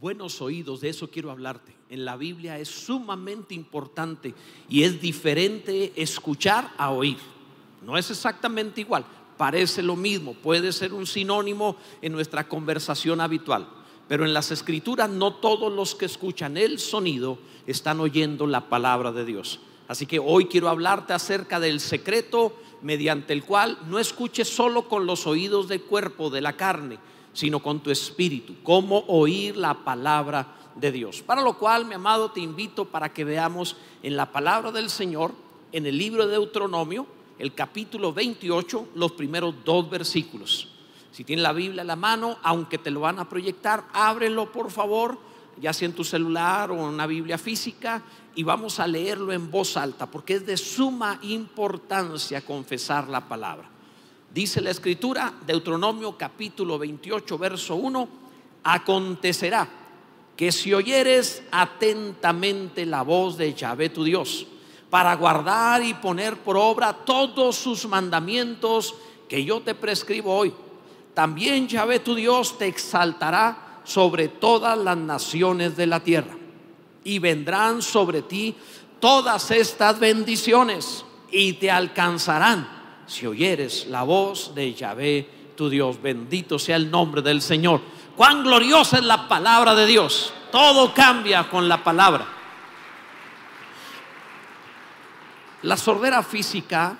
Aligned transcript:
buenos 0.00 0.40
oídos, 0.40 0.80
de 0.80 0.88
eso 0.88 1.10
quiero 1.10 1.30
hablarte. 1.30 1.74
En 1.90 2.06
la 2.06 2.16
Biblia 2.16 2.58
es 2.58 2.68
sumamente 2.68 3.54
importante 3.54 4.34
y 4.68 4.82
es 4.82 4.98
diferente 5.00 5.92
escuchar 5.94 6.72
a 6.78 6.90
oír. 6.90 7.18
No 7.84 7.98
es 7.98 8.10
exactamente 8.10 8.80
igual, 8.80 9.04
parece 9.36 9.82
lo 9.82 9.96
mismo, 9.96 10.32
puede 10.32 10.72
ser 10.72 10.94
un 10.94 11.06
sinónimo 11.06 11.76
en 12.00 12.12
nuestra 12.12 12.48
conversación 12.48 13.20
habitual. 13.20 13.68
Pero 14.08 14.24
en 14.24 14.32
las 14.32 14.50
escrituras 14.50 15.10
no 15.10 15.34
todos 15.34 15.70
los 15.70 15.94
que 15.94 16.06
escuchan 16.06 16.56
el 16.56 16.78
sonido 16.78 17.38
están 17.66 18.00
oyendo 18.00 18.46
la 18.46 18.68
palabra 18.70 19.12
de 19.12 19.26
Dios. 19.26 19.60
Así 19.86 20.06
que 20.06 20.18
hoy 20.18 20.46
quiero 20.46 20.68
hablarte 20.68 21.12
acerca 21.12 21.60
del 21.60 21.78
secreto 21.78 22.56
mediante 22.80 23.34
el 23.34 23.44
cual 23.44 23.78
no 23.86 23.98
escuches 23.98 24.48
solo 24.48 24.88
con 24.88 25.04
los 25.04 25.26
oídos 25.26 25.68
del 25.68 25.82
cuerpo, 25.82 26.30
de 26.30 26.40
la 26.40 26.56
carne, 26.56 26.98
sino 27.32 27.60
con 27.60 27.80
tu 27.80 27.90
espíritu, 27.90 28.56
cómo 28.62 29.04
oír 29.06 29.56
la 29.56 29.74
palabra 29.74 30.56
de 30.74 30.92
Dios. 30.92 31.22
Para 31.22 31.42
lo 31.42 31.58
cual, 31.58 31.84
mi 31.84 31.94
amado, 31.94 32.30
te 32.30 32.40
invito 32.40 32.84
para 32.84 33.12
que 33.12 33.24
veamos 33.24 33.76
en 34.02 34.16
la 34.16 34.32
palabra 34.32 34.72
del 34.72 34.90
Señor, 34.90 35.32
en 35.72 35.86
el 35.86 35.96
libro 35.96 36.26
de 36.26 36.32
Deuteronomio, 36.32 37.06
el 37.38 37.54
capítulo 37.54 38.12
28, 38.12 38.88
los 38.94 39.12
primeros 39.12 39.54
dos 39.64 39.88
versículos. 39.88 40.68
Si 41.12 41.24
tienes 41.24 41.42
la 41.42 41.52
Biblia 41.52 41.82
a 41.82 41.86
la 41.86 41.96
mano, 41.96 42.38
aunque 42.42 42.78
te 42.78 42.90
lo 42.90 43.00
van 43.00 43.18
a 43.18 43.28
proyectar, 43.28 43.84
ábrelo 43.92 44.52
por 44.52 44.70
favor, 44.70 45.18
ya 45.60 45.72
sea 45.72 45.86
en 45.86 45.94
tu 45.94 46.04
celular 46.04 46.70
o 46.70 46.74
en 46.74 46.94
una 46.94 47.06
Biblia 47.06 47.38
física, 47.38 48.02
y 48.34 48.42
vamos 48.42 48.78
a 48.78 48.86
leerlo 48.86 49.32
en 49.32 49.50
voz 49.50 49.76
alta, 49.76 50.10
porque 50.10 50.34
es 50.34 50.46
de 50.46 50.56
suma 50.56 51.18
importancia 51.22 52.44
confesar 52.44 53.08
la 53.08 53.28
palabra. 53.28 53.68
Dice 54.32 54.60
la 54.60 54.70
escritura, 54.70 55.34
Deuteronomio 55.44 56.16
capítulo 56.16 56.78
28, 56.78 57.36
verso 57.36 57.74
1, 57.74 58.08
acontecerá 58.62 59.68
que 60.36 60.52
si 60.52 60.72
oyeres 60.72 61.42
atentamente 61.50 62.86
la 62.86 63.02
voz 63.02 63.36
de 63.36 63.52
Yahvé 63.52 63.88
tu 63.88 64.04
Dios, 64.04 64.46
para 64.88 65.14
guardar 65.16 65.82
y 65.82 65.94
poner 65.94 66.36
por 66.36 66.56
obra 66.56 66.92
todos 66.92 67.56
sus 67.56 67.86
mandamientos 67.86 68.94
que 69.28 69.44
yo 69.44 69.62
te 69.62 69.74
prescribo 69.74 70.36
hoy, 70.36 70.54
también 71.12 71.66
Yahvé 71.66 71.98
tu 71.98 72.14
Dios 72.14 72.56
te 72.56 72.68
exaltará 72.68 73.80
sobre 73.82 74.28
todas 74.28 74.78
las 74.78 74.96
naciones 74.96 75.76
de 75.76 75.86
la 75.88 76.00
tierra 76.00 76.36
y 77.02 77.18
vendrán 77.18 77.82
sobre 77.82 78.22
ti 78.22 78.54
todas 79.00 79.50
estas 79.50 79.98
bendiciones 79.98 81.04
y 81.32 81.54
te 81.54 81.68
alcanzarán 81.68 82.79
si 83.10 83.26
oyeres 83.26 83.88
la 83.88 84.04
voz 84.04 84.54
de 84.54 84.72
Yahvé 84.72 85.28
tu 85.56 85.68
Dios. 85.68 86.00
Bendito 86.00 86.58
sea 86.58 86.76
el 86.76 86.90
nombre 86.90 87.22
del 87.22 87.42
Señor. 87.42 87.80
Cuán 88.16 88.42
gloriosa 88.44 88.98
es 88.98 89.04
la 89.04 89.28
palabra 89.28 89.74
de 89.74 89.86
Dios. 89.86 90.32
Todo 90.52 90.94
cambia 90.94 91.48
con 91.48 91.68
la 91.68 91.82
palabra. 91.82 92.26
La 95.62 95.76
sordera 95.76 96.22
física 96.22 96.96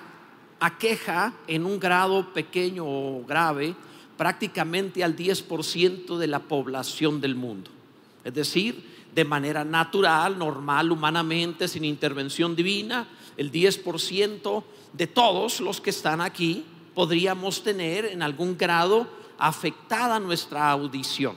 aqueja 0.59 1.33
en 1.47 1.65
un 1.65 1.79
grado 1.79 2.31
pequeño 2.33 2.83
o 2.85 3.23
grave 3.25 3.73
prácticamente 4.17 5.03
al 5.03 5.15
10% 5.15 6.17
de 6.17 6.27
la 6.27 6.39
población 6.39 7.19
del 7.21 7.35
mundo. 7.35 7.71
Es 8.23 8.33
decir, 8.33 9.00
de 9.13 9.25
manera 9.25 9.63
natural, 9.63 10.37
normal, 10.37 10.91
humanamente, 10.91 11.67
sin 11.67 11.85
intervención 11.85 12.55
divina, 12.55 13.07
el 13.37 13.51
10% 13.51 14.63
de 14.93 15.07
todos 15.07 15.59
los 15.59 15.81
que 15.81 15.89
están 15.89 16.21
aquí 16.21 16.65
podríamos 16.93 17.63
tener 17.63 18.05
en 18.05 18.21
algún 18.21 18.57
grado 18.57 19.07
afectada 19.37 20.19
nuestra 20.19 20.69
audición. 20.69 21.35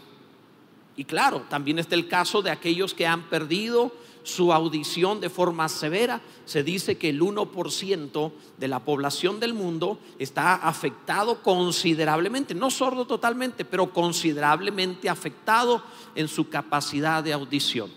Y 0.96 1.04
claro, 1.04 1.44
también 1.48 1.78
está 1.78 1.94
el 1.94 2.08
caso 2.08 2.42
de 2.42 2.50
aquellos 2.50 2.94
que 2.94 3.06
han 3.06 3.22
perdido 3.28 3.92
su 4.24 4.52
audición 4.52 5.20
de 5.20 5.30
forma 5.30 5.68
severa. 5.68 6.20
Se 6.46 6.64
dice 6.64 6.98
que 6.98 7.10
el 7.10 7.20
1% 7.20 8.32
de 8.58 8.68
la 8.68 8.80
población 8.80 9.38
del 9.38 9.54
mundo 9.54 9.98
está 10.18 10.54
afectado 10.54 11.42
considerablemente, 11.42 12.54
no 12.54 12.70
sordo 12.70 13.06
totalmente, 13.06 13.64
pero 13.64 13.92
considerablemente 13.92 15.08
afectado 15.08 15.84
en 16.16 16.26
su 16.26 16.48
capacidad 16.48 17.22
de 17.22 17.32
audición. 17.32 17.92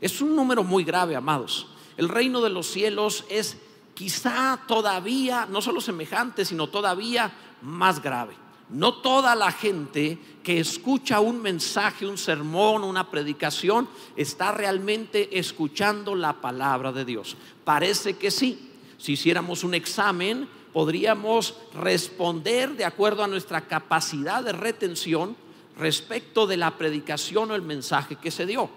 Es 0.00 0.20
un 0.20 0.36
número 0.36 0.62
muy 0.62 0.84
grave, 0.84 1.16
amados. 1.16 1.68
El 1.96 2.08
reino 2.08 2.40
de 2.40 2.50
los 2.50 2.66
cielos 2.66 3.24
es 3.30 3.56
quizá 3.94 4.60
todavía, 4.68 5.46
no 5.50 5.60
solo 5.62 5.80
semejante, 5.80 6.44
sino 6.44 6.68
todavía 6.68 7.32
más 7.62 8.02
grave. 8.02 8.34
No 8.70 8.94
toda 8.94 9.34
la 9.34 9.50
gente 9.50 10.18
que 10.42 10.60
escucha 10.60 11.20
un 11.20 11.40
mensaje, 11.40 12.06
un 12.06 12.18
sermón, 12.18 12.84
una 12.84 13.10
predicación, 13.10 13.88
está 14.16 14.52
realmente 14.52 15.38
escuchando 15.38 16.14
la 16.14 16.40
palabra 16.40 16.92
de 16.92 17.04
Dios. 17.04 17.36
Parece 17.64 18.16
que 18.16 18.30
sí. 18.30 18.70
Si 18.98 19.12
hiciéramos 19.12 19.64
un 19.64 19.74
examen, 19.74 20.48
podríamos 20.72 21.54
responder 21.74 22.76
de 22.76 22.84
acuerdo 22.84 23.24
a 23.24 23.28
nuestra 23.28 23.62
capacidad 23.62 24.42
de 24.42 24.52
retención 24.52 25.36
respecto 25.78 26.46
de 26.46 26.56
la 26.56 26.76
predicación 26.76 27.50
o 27.50 27.54
el 27.54 27.62
mensaje 27.62 28.16
que 28.16 28.30
se 28.30 28.46
dio. 28.46 28.68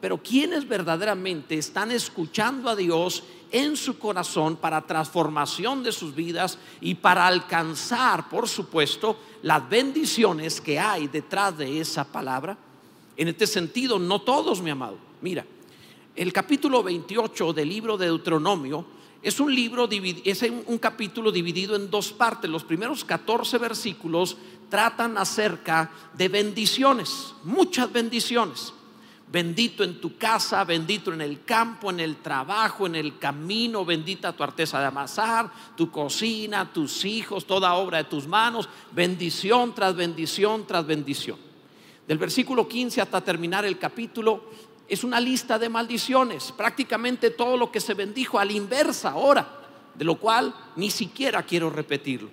Pero 0.00 0.22
quienes 0.22 0.68
verdaderamente 0.68 1.56
están 1.58 1.90
escuchando 1.90 2.70
a 2.70 2.76
Dios 2.76 3.24
en 3.50 3.76
su 3.76 3.98
corazón 3.98 4.56
para 4.56 4.86
transformación 4.86 5.82
de 5.82 5.90
sus 5.90 6.14
vidas 6.14 6.58
y 6.80 6.94
para 6.94 7.26
alcanzar, 7.26 8.28
por 8.28 8.48
supuesto, 8.48 9.18
las 9.42 9.68
bendiciones 9.68 10.60
que 10.60 10.78
hay 10.78 11.08
detrás 11.08 11.56
de 11.58 11.80
esa 11.80 12.04
palabra. 12.04 12.56
En 13.16 13.28
este 13.28 13.46
sentido, 13.46 13.98
no 13.98 14.20
todos, 14.20 14.62
mi 14.62 14.70
amado. 14.70 14.98
Mira, 15.20 15.44
el 16.14 16.32
capítulo 16.32 16.82
28 16.82 17.52
del 17.52 17.68
libro 17.68 17.96
de 17.96 18.06
Deuteronomio 18.06 18.84
es 19.20 19.40
un 19.40 19.52
libro, 19.52 19.88
es 19.90 20.42
un 20.66 20.78
capítulo 20.78 21.32
dividido 21.32 21.74
en 21.74 21.90
dos 21.90 22.12
partes. 22.12 22.48
Los 22.48 22.62
primeros 22.62 23.04
14 23.04 23.58
versículos 23.58 24.36
tratan 24.68 25.18
acerca 25.18 25.90
de 26.14 26.28
bendiciones, 26.28 27.34
muchas 27.42 27.90
bendiciones 27.90 28.74
bendito 29.30 29.84
en 29.84 30.00
tu 30.00 30.16
casa, 30.16 30.64
bendito 30.64 31.12
en 31.12 31.20
el 31.20 31.44
campo, 31.44 31.90
en 31.90 32.00
el 32.00 32.16
trabajo, 32.16 32.86
en 32.86 32.94
el 32.94 33.18
camino, 33.18 33.84
bendita 33.84 34.32
tu 34.32 34.42
artesa 34.42 34.80
de 34.80 34.86
amasar, 34.86 35.50
tu 35.76 35.90
cocina, 35.90 36.72
tus 36.72 37.04
hijos, 37.04 37.46
toda 37.46 37.74
obra 37.74 37.98
de 37.98 38.04
tus 38.04 38.26
manos, 38.26 38.68
bendición 38.92 39.74
tras 39.74 39.94
bendición 39.94 40.66
tras 40.66 40.86
bendición. 40.86 41.36
Del 42.06 42.18
versículo 42.18 42.66
15 42.66 43.02
hasta 43.02 43.20
terminar 43.20 43.66
el 43.66 43.78
capítulo 43.78 44.44
es 44.88 45.04
una 45.04 45.20
lista 45.20 45.58
de 45.58 45.68
maldiciones, 45.68 46.52
prácticamente 46.52 47.30
todo 47.30 47.58
lo 47.58 47.70
que 47.70 47.80
se 47.80 47.92
bendijo 47.92 48.38
a 48.38 48.44
la 48.46 48.52
inversa 48.52 49.10
ahora, 49.10 49.46
de 49.94 50.04
lo 50.04 50.16
cual 50.16 50.54
ni 50.76 50.90
siquiera 50.90 51.42
quiero 51.42 51.68
repetirlo. 51.68 52.30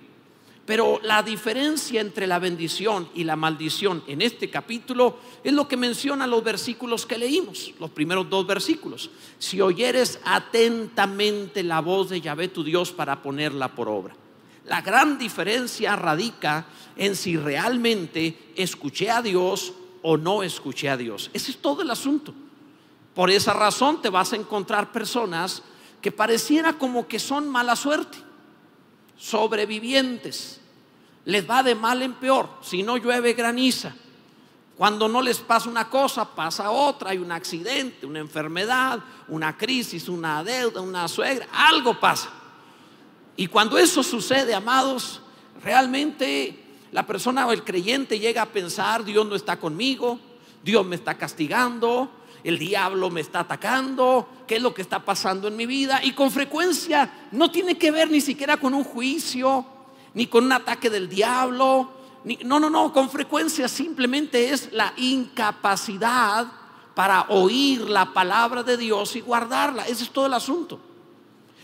Pero 0.66 0.98
la 1.04 1.22
diferencia 1.22 2.00
entre 2.00 2.26
la 2.26 2.40
bendición 2.40 3.08
y 3.14 3.22
la 3.22 3.36
maldición 3.36 4.02
en 4.08 4.20
este 4.20 4.50
capítulo 4.50 5.16
es 5.44 5.52
lo 5.52 5.68
que 5.68 5.76
mencionan 5.76 6.28
los 6.28 6.42
versículos 6.42 7.06
que 7.06 7.16
leímos, 7.16 7.72
los 7.78 7.90
primeros 7.90 8.28
dos 8.28 8.44
versículos. 8.48 9.10
Si 9.38 9.60
oyeres 9.60 10.18
atentamente 10.24 11.62
la 11.62 11.80
voz 11.80 12.10
de 12.10 12.20
Yahvé 12.20 12.48
tu 12.48 12.64
Dios 12.64 12.90
para 12.90 13.22
ponerla 13.22 13.76
por 13.76 13.88
obra. 13.88 14.16
La 14.64 14.82
gran 14.82 15.18
diferencia 15.18 15.94
radica 15.94 16.66
en 16.96 17.14
si 17.14 17.36
realmente 17.36 18.36
escuché 18.56 19.08
a 19.08 19.22
Dios 19.22 19.72
o 20.02 20.16
no 20.16 20.42
escuché 20.42 20.88
a 20.88 20.96
Dios. 20.96 21.30
Ese 21.32 21.52
es 21.52 21.58
todo 21.58 21.82
el 21.82 21.90
asunto. 21.90 22.34
Por 23.14 23.30
esa 23.30 23.52
razón 23.52 24.02
te 24.02 24.10
vas 24.10 24.32
a 24.32 24.36
encontrar 24.36 24.90
personas 24.90 25.62
que 26.02 26.10
pareciera 26.10 26.72
como 26.72 27.06
que 27.06 27.20
son 27.20 27.48
mala 27.48 27.76
suerte 27.76 28.26
sobrevivientes. 29.16 30.60
Les 31.24 31.48
va 31.48 31.62
de 31.62 31.74
mal 31.74 32.02
en 32.02 32.14
peor. 32.14 32.48
Si 32.62 32.82
no 32.82 32.96
llueve, 32.96 33.32
graniza. 33.32 33.94
Cuando 34.76 35.08
no 35.08 35.22
les 35.22 35.38
pasa 35.38 35.68
una 35.68 35.88
cosa, 35.88 36.34
pasa 36.34 36.70
otra. 36.70 37.10
Hay 37.10 37.18
un 37.18 37.32
accidente, 37.32 38.06
una 38.06 38.18
enfermedad, 38.18 39.00
una 39.28 39.56
crisis, 39.56 40.08
una 40.08 40.44
deuda, 40.44 40.80
una 40.80 41.08
suegra. 41.08 41.48
Algo 41.52 41.98
pasa. 41.98 42.30
Y 43.36 43.46
cuando 43.48 43.78
eso 43.78 44.02
sucede, 44.02 44.54
amados, 44.54 45.20
realmente 45.62 46.62
la 46.92 47.06
persona 47.06 47.46
o 47.46 47.52
el 47.52 47.64
creyente 47.64 48.18
llega 48.18 48.42
a 48.42 48.46
pensar, 48.46 49.04
Dios 49.04 49.26
no 49.26 49.34
está 49.34 49.58
conmigo, 49.58 50.18
Dios 50.62 50.86
me 50.86 50.96
está 50.96 51.18
castigando, 51.18 52.10
el 52.46 52.60
diablo 52.60 53.10
me 53.10 53.20
está 53.20 53.40
atacando, 53.40 54.28
qué 54.46 54.56
es 54.56 54.62
lo 54.62 54.72
que 54.72 54.80
está 54.80 55.04
pasando 55.04 55.48
en 55.48 55.56
mi 55.56 55.66
vida. 55.66 56.00
Y 56.04 56.12
con 56.12 56.30
frecuencia 56.30 57.28
no 57.32 57.50
tiene 57.50 57.76
que 57.76 57.90
ver 57.90 58.08
ni 58.08 58.20
siquiera 58.20 58.56
con 58.56 58.72
un 58.72 58.84
juicio, 58.84 59.66
ni 60.14 60.28
con 60.28 60.44
un 60.44 60.52
ataque 60.52 60.88
del 60.88 61.08
diablo. 61.08 61.90
no, 62.44 62.60
no, 62.60 62.70
no, 62.70 62.92
con 62.92 63.10
frecuencia 63.10 63.66
simplemente 63.66 64.50
es 64.50 64.72
la 64.72 64.92
incapacidad 64.96 66.46
para 66.94 67.22
oír 67.30 67.80
la 67.80 68.12
palabra 68.12 68.62
de 68.62 68.76
Dios 68.76 69.16
y 69.16 69.22
guardarla. 69.22 69.82
Ese 69.88 70.04
es 70.04 70.10
todo 70.10 70.26
el 70.26 70.34
asunto. 70.34 70.78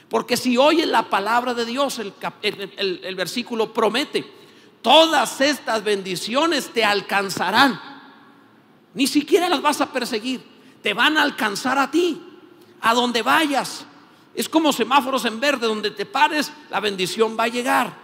Porque 0.08 0.36
si 0.36 0.56
oyen 0.56 0.90
la 0.90 1.08
palabra 1.08 1.54
de 1.54 1.64
Dios, 1.64 2.00
el 2.00 3.14
versículo 3.14 3.72
promete, 3.72 4.28
todas 4.82 5.40
estas 5.40 5.84
bendiciones 5.84 6.70
te 6.72 6.84
alcanzarán 6.84 7.80
Ni 8.94 9.06
siquiera 9.06 9.48
las 9.48 9.62
vas 9.62 9.80
a 9.80 9.92
perseguir. 9.92 10.51
Te 10.82 10.94
van 10.94 11.16
a 11.16 11.22
alcanzar 11.22 11.78
a 11.78 11.90
ti, 11.90 12.20
a 12.80 12.94
donde 12.94 13.22
vayas. 13.22 13.86
Es 14.34 14.48
como 14.48 14.72
semáforos 14.72 15.24
en 15.24 15.40
verde, 15.40 15.66
donde 15.66 15.90
te 15.90 16.06
pares, 16.06 16.52
la 16.70 16.80
bendición 16.80 17.36
va 17.38 17.44
a 17.44 17.48
llegar. 17.48 17.96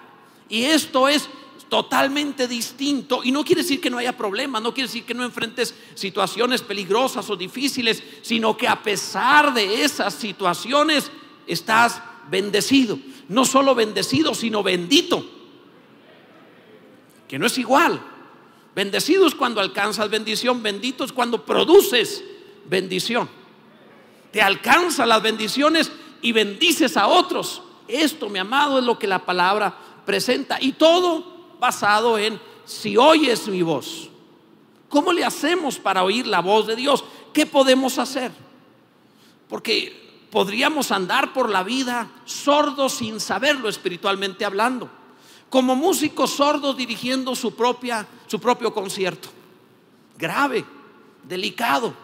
Y 0.49 0.65
esto 0.65 1.09
es 1.09 1.29
totalmente 1.69 2.49
distinto. 2.49 3.23
Y 3.25 3.33
no 3.33 3.45
quiere 3.45 3.63
decir 3.63 3.81
que 3.81 3.91
no 3.91 3.99
haya 3.99 4.17
problemas, 4.17 4.63
no 4.63 4.73
quiere 4.73 4.89
decir 4.89 5.05
que 5.05 5.15
no 5.15 5.25
enfrentes 5.25 5.75
situaciones 5.95 6.63
peligrosas 6.63 7.29
o 7.31 7.37
difíciles, 7.37 8.03
sino 8.23 8.57
que 8.57 8.69
a 8.69 8.83
pesar 8.83 9.53
de 9.55 9.83
esas 9.83 10.15
situaciones 10.15 11.11
estás 11.47 12.03
bendecido. 12.31 12.99
No 13.29 13.45
solo 13.45 13.75
bendecido, 13.75 14.35
sino 14.35 14.63
bendito. 14.63 15.25
Que 17.27 17.39
no 17.39 17.47
es 17.47 17.59
igual. 17.59 18.01
Bendecido 18.75 19.27
es 19.27 19.35
cuando 19.35 19.61
alcanzas 19.61 20.09
bendición, 20.09 20.63
bendito 20.63 21.05
es 21.05 21.13
cuando 21.13 21.45
produces 21.45 22.23
bendición. 22.69 23.29
Te 24.33 24.43
alcanza 24.43 25.07
las 25.07 25.23
bendiciones 25.23 25.91
y 26.21 26.33
bendices 26.33 26.97
a 26.97 27.07
otros. 27.07 27.63
Esto, 27.87 28.29
mi 28.29 28.39
amado, 28.39 28.79
es 28.79 28.85
lo 28.85 28.99
que 28.99 29.07
la 29.07 29.25
palabra 29.25 29.75
presenta. 30.05 30.59
Y 30.61 30.73
todo 30.73 31.57
basado 31.59 32.19
en 32.19 32.41
si 32.65 32.97
oyes 32.97 33.49
mi 33.49 33.63
voz. 33.63 34.11
¿Cómo 34.89 35.13
le 35.13 35.25
hacemos 35.25 35.79
para 35.79 36.03
oír 36.03 36.27
la 36.27 36.41
voz 36.41 36.67
de 36.67 36.77
Dios? 36.77 37.05
¿Qué 37.33 37.47
podemos 37.47 37.99
hacer? 37.99 38.33
Porque 39.49 40.27
podríamos 40.31 40.93
andar 40.93 41.33
por 41.33 41.49
la 41.51 41.63
vida 41.63 42.11
sordos 42.25 42.95
sin 42.95 43.21
saberlo 43.21 43.69
espiritualmente 43.69 44.45
hablando, 44.45 44.91
como 45.49 45.75
músicos 45.75 46.31
sordos 46.31 46.77
dirigiendo 46.77 47.35
su 47.35 47.55
propia 47.55 48.07
su 48.29 48.39
propio 48.39 48.73
concierto. 48.73 49.31
Grave, 50.17 50.65
delicado, 51.25 51.95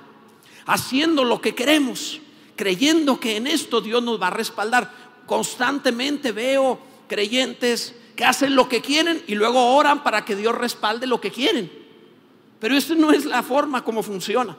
haciendo 0.66 1.24
lo 1.24 1.40
que 1.40 1.54
queremos, 1.54 2.20
creyendo 2.56 3.18
que 3.20 3.36
en 3.36 3.46
esto 3.46 3.80
Dios 3.80 4.02
nos 4.02 4.20
va 4.20 4.28
a 4.28 4.30
respaldar. 4.30 4.90
Constantemente 5.26 6.32
veo 6.32 6.78
creyentes 7.08 7.94
que 8.16 8.24
hacen 8.24 8.54
lo 8.54 8.68
que 8.68 8.80
quieren 8.80 9.22
y 9.26 9.34
luego 9.34 9.74
oran 9.74 10.02
para 10.02 10.24
que 10.24 10.36
Dios 10.36 10.54
respalde 10.54 11.06
lo 11.06 11.20
que 11.20 11.30
quieren. 11.30 11.70
Pero 12.60 12.76
esa 12.76 12.94
no 12.94 13.12
es 13.12 13.24
la 13.24 13.42
forma 13.42 13.82
como 13.82 14.02
funciona. 14.02 14.56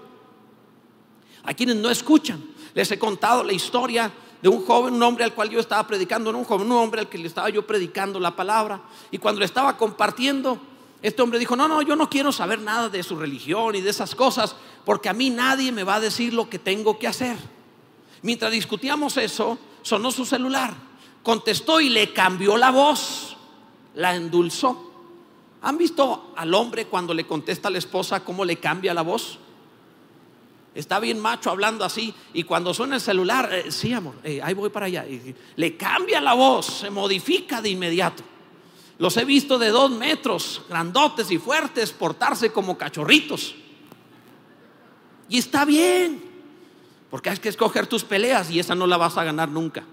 A 1.43 1.53
quienes 1.53 1.75
no 1.77 1.89
escuchan, 1.89 2.43
les 2.73 2.91
he 2.91 2.99
contado 2.99 3.43
la 3.43 3.53
historia 3.53 4.11
de 4.41 4.49
un 4.49 4.63
joven, 4.63 4.93
un 4.95 5.03
hombre 5.03 5.23
al 5.23 5.33
cual 5.33 5.49
yo 5.49 5.59
estaba 5.59 5.87
predicando, 5.87 6.31
no 6.31 6.39
un 6.39 6.43
joven, 6.43 6.67
un 6.67 6.77
hombre 6.77 7.01
al 7.01 7.09
que 7.09 7.17
le 7.17 7.27
estaba 7.27 7.49
yo 7.49 7.65
predicando 7.65 8.19
la 8.19 8.35
palabra. 8.35 8.81
Y 9.11 9.17
cuando 9.17 9.39
le 9.39 9.45
estaba 9.45 9.77
compartiendo, 9.77 10.59
este 11.07 11.21
hombre 11.21 11.39
dijo, 11.39 11.55
no, 11.55 11.67
no, 11.67 11.81
yo 11.81 11.95
no 11.95 12.09
quiero 12.09 12.31
saber 12.31 12.59
nada 12.59 12.89
de 12.89 13.03
su 13.03 13.15
religión 13.15 13.75
y 13.75 13.81
de 13.81 13.89
esas 13.89 14.15
cosas, 14.15 14.55
porque 14.85 15.09
a 15.09 15.13
mí 15.13 15.29
nadie 15.29 15.71
me 15.71 15.83
va 15.83 15.95
a 15.95 15.99
decir 15.99 16.33
lo 16.33 16.49
que 16.49 16.59
tengo 16.59 16.97
que 16.97 17.07
hacer. 17.07 17.37
Mientras 18.21 18.51
discutíamos 18.51 19.17
eso, 19.17 19.57
sonó 19.81 20.11
su 20.11 20.25
celular, 20.25 20.73
contestó 21.23 21.79
y 21.79 21.89
le 21.89 22.11
cambió 22.13 22.57
la 22.57 22.71
voz 22.71 23.35
la 23.95 24.15
endulzó. 24.15 24.91
¿Han 25.61 25.77
visto 25.77 26.33
al 26.35 26.53
hombre 26.53 26.85
cuando 26.85 27.13
le 27.13 27.25
contesta 27.25 27.69
a 27.69 27.71
la 27.71 27.79
esposa 27.79 28.23
cómo 28.23 28.45
le 28.45 28.57
cambia 28.57 28.93
la 28.93 29.01
voz? 29.01 29.39
Está 30.75 30.99
bien 30.99 31.19
macho 31.19 31.49
hablando 31.49 31.85
así 31.85 32.13
y 32.33 32.43
cuando 32.43 32.73
suena 32.73 32.95
el 32.95 33.01
celular, 33.01 33.49
eh, 33.51 33.71
sí 33.71 33.93
amor, 33.93 34.15
eh, 34.23 34.41
ahí 34.43 34.53
voy 34.53 34.69
para 34.69 34.87
allá. 34.87 35.05
le 35.55 35.77
cambia 35.77 36.19
la 36.19 36.33
voz, 36.33 36.65
se 36.65 36.89
modifica 36.89 37.61
de 37.61 37.69
inmediato. 37.69 38.23
Los 38.97 39.17
he 39.17 39.25
visto 39.25 39.57
de 39.57 39.69
dos 39.69 39.91
metros, 39.91 40.61
grandotes 40.69 41.29
y 41.31 41.37
fuertes, 41.37 41.91
portarse 41.91 42.51
como 42.51 42.77
cachorritos. 42.77 43.55
Y 45.27 45.37
está 45.37 45.65
bien, 45.65 46.23
porque 47.09 47.29
hay 47.29 47.37
que 47.37 47.49
escoger 47.49 47.87
tus 47.87 48.03
peleas 48.03 48.49
y 48.51 48.59
esa 48.59 48.75
no 48.75 48.87
la 48.87 48.97
vas 48.97 49.17
a 49.17 49.23
ganar 49.23 49.49
nunca. 49.49 49.83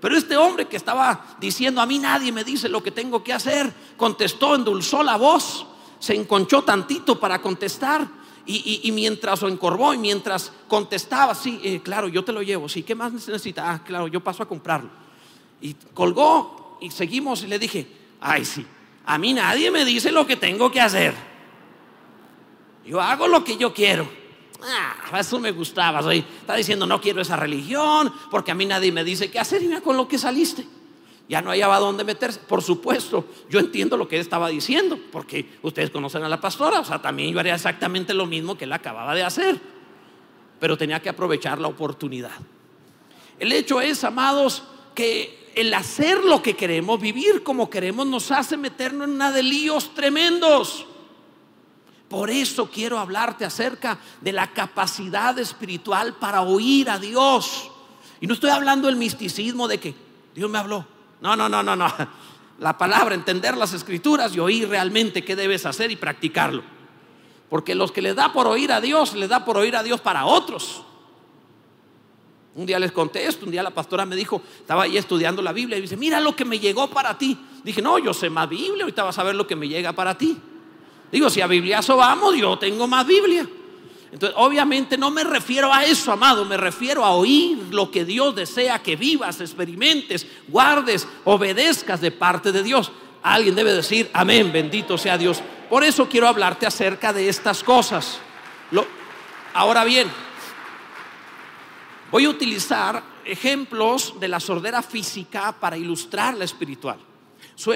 Pero 0.00 0.16
este 0.16 0.36
hombre 0.36 0.66
que 0.66 0.76
estaba 0.76 1.36
diciendo, 1.40 1.80
a 1.80 1.86
mí 1.86 1.98
nadie 1.98 2.30
me 2.30 2.44
dice 2.44 2.68
lo 2.68 2.82
que 2.82 2.92
tengo 2.92 3.22
que 3.24 3.32
hacer, 3.32 3.72
contestó, 3.96 4.54
endulzó 4.54 5.02
la 5.02 5.16
voz, 5.16 5.66
se 5.98 6.14
enconchó 6.14 6.62
tantito 6.62 7.18
para 7.18 7.42
contestar 7.42 8.06
y, 8.46 8.90
mientras 8.92 9.42
o 9.42 9.48
encorvó 9.48 9.92
y 9.92 9.98
mientras 9.98 10.52
contestaba, 10.68 11.34
sí, 11.34 11.60
eh, 11.62 11.82
claro, 11.82 12.08
yo 12.08 12.24
te 12.24 12.32
lo 12.32 12.40
llevo, 12.42 12.68
sí, 12.68 12.82
¿qué 12.82 12.94
más 12.94 13.12
necesita? 13.12 13.70
Ah, 13.70 13.84
claro, 13.84 14.06
yo 14.06 14.20
paso 14.20 14.42
a 14.42 14.48
comprarlo. 14.48 14.88
Y 15.60 15.74
colgó 15.92 16.57
y 16.80 16.90
seguimos 16.90 17.42
y 17.42 17.46
le 17.46 17.58
dije, 17.58 17.86
ay, 18.20 18.44
sí, 18.44 18.64
a 19.06 19.18
mí 19.18 19.32
nadie 19.32 19.70
me 19.70 19.84
dice 19.84 20.12
lo 20.12 20.26
que 20.26 20.36
tengo 20.36 20.70
que 20.70 20.80
hacer. 20.80 21.14
Yo 22.84 23.00
hago 23.00 23.28
lo 23.28 23.44
que 23.44 23.56
yo 23.56 23.72
quiero. 23.72 24.08
Ah, 24.62 25.18
eso 25.18 25.38
me 25.38 25.52
gustaba. 25.52 26.00
está 26.12 26.54
diciendo, 26.54 26.86
no 26.86 27.00
quiero 27.00 27.20
esa 27.20 27.36
religión, 27.36 28.12
porque 28.30 28.50
a 28.50 28.54
mí 28.54 28.66
nadie 28.66 28.90
me 28.90 29.04
dice 29.04 29.30
qué 29.30 29.38
hacer 29.38 29.62
y 29.62 29.68
mira 29.68 29.80
con 29.80 29.96
lo 29.96 30.08
que 30.08 30.18
saliste. 30.18 30.66
Ya 31.28 31.42
no 31.42 31.50
hallaba 31.50 31.78
dónde 31.78 32.04
meterse. 32.04 32.40
Por 32.40 32.62
supuesto, 32.62 33.26
yo 33.50 33.60
entiendo 33.60 33.96
lo 33.96 34.08
que 34.08 34.16
él 34.16 34.22
estaba 34.22 34.48
diciendo, 34.48 34.98
porque 35.12 35.58
ustedes 35.62 35.90
conocen 35.90 36.24
a 36.24 36.28
la 36.28 36.40
pastora, 36.40 36.80
o 36.80 36.84
sea, 36.84 37.00
también 37.00 37.32
yo 37.32 37.38
haría 37.38 37.54
exactamente 37.54 38.14
lo 38.14 38.26
mismo 38.26 38.56
que 38.56 38.64
él 38.64 38.72
acababa 38.72 39.14
de 39.14 39.22
hacer, 39.22 39.60
pero 40.58 40.78
tenía 40.78 41.00
que 41.00 41.10
aprovechar 41.10 41.60
la 41.60 41.68
oportunidad. 41.68 42.32
El 43.38 43.52
hecho 43.52 43.80
es, 43.80 44.02
amados, 44.04 44.64
que 44.94 45.47
el 45.58 45.74
hacer 45.74 46.22
lo 46.22 46.40
que 46.40 46.54
queremos, 46.54 47.00
vivir 47.00 47.42
como 47.42 47.68
queremos, 47.68 48.06
nos 48.06 48.30
hace 48.30 48.56
meternos 48.56 49.08
en 49.08 49.14
una 49.14 49.32
de 49.32 49.42
líos 49.42 49.92
tremendos. 49.92 50.86
Por 52.08 52.30
eso 52.30 52.70
quiero 52.70 52.96
hablarte 52.96 53.44
acerca 53.44 53.98
de 54.20 54.32
la 54.32 54.52
capacidad 54.52 55.36
espiritual 55.36 56.14
para 56.14 56.42
oír 56.42 56.88
a 56.88 57.00
Dios. 57.00 57.72
Y 58.20 58.28
no 58.28 58.34
estoy 58.34 58.50
hablando 58.50 58.86
del 58.86 58.94
misticismo 58.94 59.66
de 59.66 59.78
que 59.78 59.96
Dios 60.32 60.48
me 60.48 60.58
habló. 60.58 60.86
No, 61.20 61.34
no, 61.34 61.48
no, 61.48 61.60
no, 61.60 61.74
no. 61.74 61.92
La 62.60 62.78
palabra, 62.78 63.16
entender 63.16 63.56
las 63.56 63.72
escrituras 63.72 64.36
y 64.36 64.38
oír 64.38 64.68
realmente 64.68 65.24
qué 65.24 65.34
debes 65.34 65.66
hacer 65.66 65.90
y 65.90 65.96
practicarlo. 65.96 66.62
Porque 67.50 67.74
los 67.74 67.90
que 67.90 68.02
les 68.02 68.14
da 68.14 68.32
por 68.32 68.46
oír 68.46 68.70
a 68.70 68.80
Dios, 68.80 69.14
les 69.14 69.28
da 69.28 69.44
por 69.44 69.56
oír 69.56 69.74
a 69.74 69.82
Dios 69.82 70.00
para 70.00 70.24
otros. 70.24 70.84
Un 72.54 72.66
día 72.66 72.78
les 72.78 72.90
conté 72.90 73.26
esto, 73.26 73.44
un 73.44 73.52
día 73.52 73.62
la 73.62 73.70
pastora 73.70 74.04
me 74.04 74.16
dijo, 74.16 74.42
estaba 74.58 74.84
ahí 74.84 74.96
estudiando 74.96 75.42
la 75.42 75.52
Biblia 75.52 75.78
y 75.78 75.82
dice, 75.82 75.96
mira 75.96 76.18
lo 76.20 76.34
que 76.34 76.44
me 76.44 76.58
llegó 76.58 76.88
para 76.90 77.16
ti. 77.16 77.38
Dije, 77.62 77.80
no, 77.80 77.98
yo 77.98 78.12
sé 78.12 78.30
más 78.30 78.48
Biblia, 78.48 78.84
ahorita 78.84 79.04
vas 79.04 79.18
a 79.18 79.22
ver 79.22 79.34
lo 79.34 79.46
que 79.46 79.54
me 79.54 79.68
llega 79.68 79.92
para 79.92 80.16
ti. 80.16 80.36
Digo, 81.12 81.30
si 81.30 81.40
a 81.40 81.46
Bibliazo 81.46 81.96
vamos, 81.96 82.36
yo 82.36 82.58
tengo 82.58 82.86
más 82.86 83.06
Biblia. 83.06 83.48
Entonces, 84.10 84.36
obviamente 84.38 84.96
no 84.96 85.10
me 85.10 85.22
refiero 85.22 85.72
a 85.72 85.84
eso, 85.84 86.12
amado, 86.12 86.44
me 86.44 86.56
refiero 86.56 87.04
a 87.04 87.10
oír 87.10 87.58
lo 87.70 87.90
que 87.90 88.04
Dios 88.04 88.34
desea 88.34 88.78
que 88.78 88.96
vivas, 88.96 89.40
experimentes, 89.40 90.26
guardes, 90.48 91.06
obedezcas 91.24 92.00
de 92.00 92.10
parte 92.10 92.50
de 92.50 92.62
Dios. 92.62 92.90
Alguien 93.22 93.54
debe 93.54 93.72
decir, 93.72 94.08
amén, 94.14 94.50
bendito 94.50 94.96
sea 94.96 95.18
Dios. 95.18 95.42
Por 95.68 95.84
eso 95.84 96.08
quiero 96.08 96.26
hablarte 96.26 96.66
acerca 96.66 97.12
de 97.12 97.28
estas 97.28 97.62
cosas. 97.62 98.18
ahora 99.52 99.84
bien, 99.84 100.10
voy 102.10 102.24
a 102.24 102.30
utilizar 102.30 103.02
ejemplos 103.24 104.14
de 104.18 104.28
la 104.28 104.40
sordera 104.40 104.82
física 104.82 105.52
para 105.58 105.76
ilustrar 105.76 106.36
la 106.36 106.44
espiritual. 106.44 106.98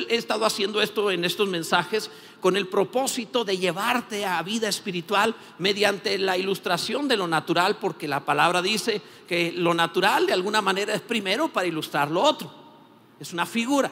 He 0.09 0.17
estado 0.17 0.47
haciendo 0.47 0.81
esto 0.81 1.11
en 1.11 1.25
estos 1.25 1.49
mensajes 1.49 2.11
con 2.41 2.57
el 2.57 2.69
propósito 2.69 3.45
de 3.45 3.59
llevarte 3.59 4.25
a 4.25 4.41
vida 4.43 4.69
espiritual 4.69 5.35
mediante 5.59 6.19
la 6.19 6.39
ilustración 6.39 7.09
de 7.09 7.17
lo 7.17 7.27
natural, 7.27 7.79
porque 7.79 8.07
la 8.07 8.25
palabra 8.25 8.63
dice 8.63 9.03
que 9.27 9.53
lo 9.53 9.75
natural 9.75 10.27
de 10.27 10.33
alguna 10.33 10.63
manera 10.63 10.95
es 10.95 11.01
primero 11.01 11.49
para 11.49 11.67
ilustrar 11.67 12.11
lo 12.11 12.23
otro. 12.23 12.53
Es 13.19 13.33
una 13.33 13.45
figura. 13.45 13.91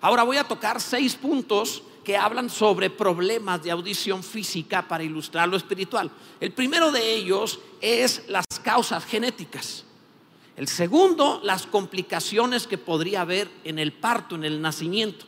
Ahora 0.00 0.22
voy 0.24 0.36
a 0.36 0.44
tocar 0.44 0.80
seis 0.80 1.14
puntos 1.14 1.82
que 2.08 2.16
hablan 2.16 2.48
sobre 2.48 2.88
problemas 2.88 3.62
de 3.62 3.70
audición 3.70 4.22
física 4.22 4.88
para 4.88 5.04
ilustrar 5.04 5.46
lo 5.46 5.58
espiritual. 5.58 6.10
El 6.40 6.52
primero 6.52 6.90
de 6.90 7.16
ellos 7.16 7.60
es 7.82 8.22
las 8.28 8.46
causas 8.62 9.04
genéticas. 9.04 9.84
El 10.56 10.68
segundo, 10.68 11.38
las 11.44 11.66
complicaciones 11.66 12.66
que 12.66 12.78
podría 12.78 13.20
haber 13.20 13.50
en 13.62 13.78
el 13.78 13.92
parto, 13.92 14.36
en 14.36 14.44
el 14.44 14.62
nacimiento. 14.62 15.26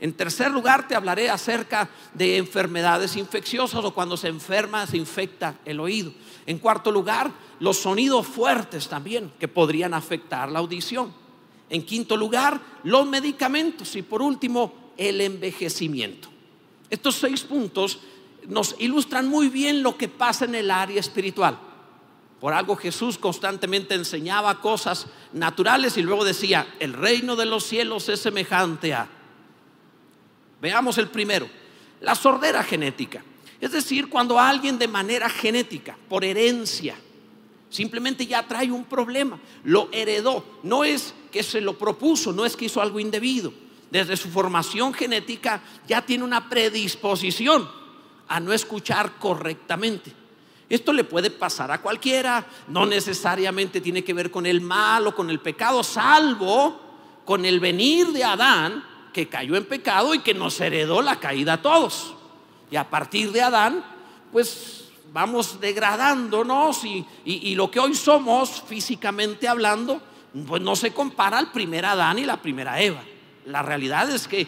En 0.00 0.14
tercer 0.14 0.50
lugar, 0.50 0.88
te 0.88 0.96
hablaré 0.96 1.30
acerca 1.30 1.90
de 2.12 2.38
enfermedades 2.38 3.14
infecciosas 3.14 3.84
o 3.84 3.94
cuando 3.94 4.16
se 4.16 4.26
enferma, 4.26 4.84
se 4.88 4.96
infecta 4.96 5.60
el 5.64 5.78
oído. 5.78 6.12
En 6.44 6.58
cuarto 6.58 6.90
lugar, 6.90 7.30
los 7.60 7.76
sonidos 7.76 8.26
fuertes 8.26 8.88
también 8.88 9.30
que 9.38 9.46
podrían 9.46 9.94
afectar 9.94 10.50
la 10.50 10.58
audición. 10.58 11.14
En 11.70 11.86
quinto 11.86 12.16
lugar, 12.16 12.60
los 12.82 13.06
medicamentos. 13.06 13.94
Y 13.94 14.02
por 14.02 14.22
último, 14.22 14.85
el 14.96 15.20
envejecimiento. 15.20 16.28
Estos 16.90 17.16
seis 17.16 17.42
puntos 17.42 18.00
nos 18.48 18.76
ilustran 18.78 19.28
muy 19.28 19.48
bien 19.48 19.82
lo 19.82 19.96
que 19.96 20.08
pasa 20.08 20.44
en 20.44 20.54
el 20.54 20.70
área 20.70 21.00
espiritual. 21.00 21.58
Por 22.40 22.52
algo 22.52 22.76
Jesús 22.76 23.18
constantemente 23.18 23.94
enseñaba 23.94 24.60
cosas 24.60 25.06
naturales 25.32 25.96
y 25.96 26.02
luego 26.02 26.24
decía, 26.24 26.74
el 26.78 26.92
reino 26.92 27.34
de 27.34 27.46
los 27.46 27.64
cielos 27.64 28.08
es 28.08 28.20
semejante 28.20 28.92
a... 28.92 29.08
Veamos 30.60 30.98
el 30.98 31.08
primero, 31.08 31.48
la 32.00 32.14
sordera 32.14 32.62
genética. 32.62 33.24
Es 33.60 33.72
decir, 33.72 34.08
cuando 34.08 34.38
alguien 34.38 34.78
de 34.78 34.88
manera 34.88 35.30
genética, 35.30 35.96
por 36.08 36.24
herencia, 36.24 36.94
simplemente 37.70 38.26
ya 38.26 38.46
trae 38.46 38.70
un 38.70 38.84
problema, 38.84 39.40
lo 39.64 39.88
heredó, 39.92 40.44
no 40.62 40.84
es 40.84 41.14
que 41.32 41.42
se 41.42 41.60
lo 41.60 41.78
propuso, 41.78 42.32
no 42.32 42.44
es 42.44 42.54
que 42.54 42.66
hizo 42.66 42.82
algo 42.82 43.00
indebido. 43.00 43.52
Desde 43.90 44.16
su 44.16 44.28
formación 44.28 44.92
genética 44.92 45.62
ya 45.86 46.02
tiene 46.02 46.24
una 46.24 46.48
predisposición 46.48 47.68
a 48.28 48.40
no 48.40 48.52
escuchar 48.52 49.12
correctamente. 49.18 50.12
Esto 50.68 50.92
le 50.92 51.04
puede 51.04 51.30
pasar 51.30 51.70
a 51.70 51.80
cualquiera, 51.80 52.44
no 52.68 52.86
necesariamente 52.86 53.80
tiene 53.80 54.02
que 54.02 54.14
ver 54.14 54.30
con 54.32 54.46
el 54.46 54.60
mal 54.60 55.06
o 55.06 55.14
con 55.14 55.30
el 55.30 55.38
pecado, 55.38 55.84
salvo 55.84 56.80
con 57.24 57.44
el 57.44 57.60
venir 57.60 58.08
de 58.08 58.24
Adán, 58.24 58.84
que 59.12 59.28
cayó 59.28 59.56
en 59.56 59.64
pecado 59.64 60.12
y 60.14 60.18
que 60.18 60.34
nos 60.34 60.60
heredó 60.60 61.02
la 61.02 61.20
caída 61.20 61.54
a 61.54 61.62
todos. 61.62 62.14
Y 62.70 62.76
a 62.76 62.90
partir 62.90 63.30
de 63.30 63.42
Adán, 63.42 63.84
pues 64.32 64.88
vamos 65.12 65.60
degradándonos 65.60 66.84
y, 66.84 67.54
lo 67.54 67.70
que 67.70 67.80
hoy 67.80 67.94
somos 67.94 68.62
físicamente 68.66 69.48
hablando, 69.48 70.02
pues 70.46 70.60
no 70.60 70.74
se 70.76 70.92
compara 70.92 71.38
al 71.38 71.52
primer 71.52 71.86
Adán 71.86 72.18
y 72.18 72.24
la 72.24 72.36
primera 72.42 72.80
Eva. 72.80 73.02
La 73.46 73.62
realidad 73.62 74.10
es 74.10 74.28
que 74.28 74.46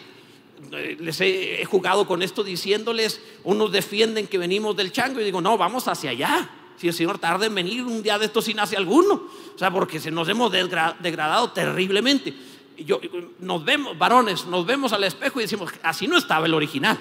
eh, 0.71 0.97
les 0.99 1.21
he, 1.21 1.63
jugado 1.65 2.05
con 2.05 2.21
esto 2.21 2.43
diciéndoles, 2.43 3.21
unos 3.43 3.71
defienden 3.71 4.27
que 4.27 4.37
venimos 4.37 4.75
del 4.75 4.91
chango 4.91 5.19
y 5.19 5.23
digo, 5.23 5.41
no, 5.41 5.57
vamos 5.57 5.87
hacia 5.87 6.11
allá. 6.11 6.49
Si 6.77 6.87
el 6.87 6.93
Señor 6.93 7.17
tarda 7.17 7.45
en 7.45 7.55
venir 7.55 7.83
un 7.83 8.03
día 8.03 8.17
de 8.19 8.25
esto 8.25 8.41
sin 8.41 8.57
nace 8.57 8.77
alguno. 8.77 9.23
O 9.55 9.57
sea, 9.57 9.71
porque 9.71 9.99
se 9.99 10.11
nos 10.11 10.27
hemos 10.29 10.51
degradado 10.51 11.51
terriblemente. 11.51 12.33
Yo, 12.77 13.01
nos 13.39 13.65
vemos, 13.65 13.97
varones, 13.97 14.45
nos 14.45 14.65
vemos 14.65 14.93
al 14.93 15.03
espejo 15.03 15.39
y 15.39 15.43
decimos, 15.43 15.71
así 15.83 16.07
no 16.07 16.17
estaba 16.17 16.45
el 16.45 16.53
original. 16.53 16.97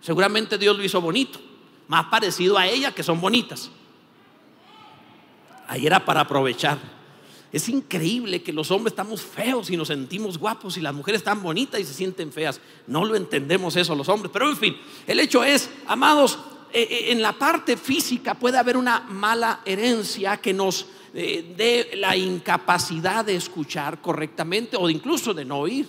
Seguramente 0.00 0.58
Dios 0.58 0.76
lo 0.76 0.84
hizo 0.84 1.00
bonito, 1.00 1.40
más 1.88 2.06
parecido 2.06 2.58
a 2.58 2.66
ella 2.66 2.94
que 2.94 3.02
son 3.02 3.20
bonitas. 3.20 3.70
Ahí 5.68 5.86
era 5.86 6.04
para 6.04 6.20
aprovechar. 6.20 6.95
Es 7.56 7.70
increíble 7.70 8.42
que 8.42 8.52
los 8.52 8.70
hombres 8.70 8.92
estamos 8.92 9.22
feos 9.22 9.70
y 9.70 9.78
nos 9.78 9.88
sentimos 9.88 10.36
guapos 10.36 10.76
y 10.76 10.82
las 10.82 10.94
mujeres 10.94 11.20
están 11.20 11.42
bonitas 11.42 11.80
y 11.80 11.84
se 11.86 11.94
sienten 11.94 12.30
feas. 12.30 12.60
No 12.86 13.02
lo 13.02 13.16
entendemos 13.16 13.76
eso 13.76 13.94
los 13.94 14.10
hombres. 14.10 14.30
Pero 14.30 14.50
en 14.50 14.58
fin, 14.58 14.76
el 15.06 15.18
hecho 15.20 15.42
es, 15.42 15.70
amados, 15.86 16.38
eh, 16.70 16.82
eh, 16.82 17.12
en 17.12 17.22
la 17.22 17.32
parte 17.32 17.78
física 17.78 18.34
puede 18.34 18.58
haber 18.58 18.76
una 18.76 19.00
mala 19.08 19.62
herencia 19.64 20.36
que 20.36 20.52
nos 20.52 20.84
eh, 21.14 21.54
dé 21.56 21.96
la 21.96 22.14
incapacidad 22.14 23.24
de 23.24 23.36
escuchar 23.36 24.02
correctamente 24.02 24.76
o 24.76 24.90
incluso 24.90 25.32
de 25.32 25.46
no 25.46 25.60
oír. 25.60 25.88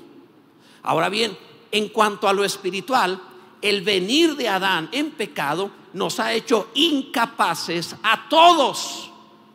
Ahora 0.83 1.09
bien, 1.09 1.37
en 1.69 1.89
cuanto 1.89 2.29
a 2.29 2.33
lo 2.33 2.45
espiritual, 2.45 3.21
el 3.61 3.81
venir 3.81 4.37
de 4.37 4.47
Adán 4.47 4.87
en 4.93 5.11
pecado 5.11 5.69
nos 5.91 6.21
ha 6.21 6.31
hecho 6.31 6.69
incapaces 6.75 7.93
a 8.03 8.29
todos 8.29 9.11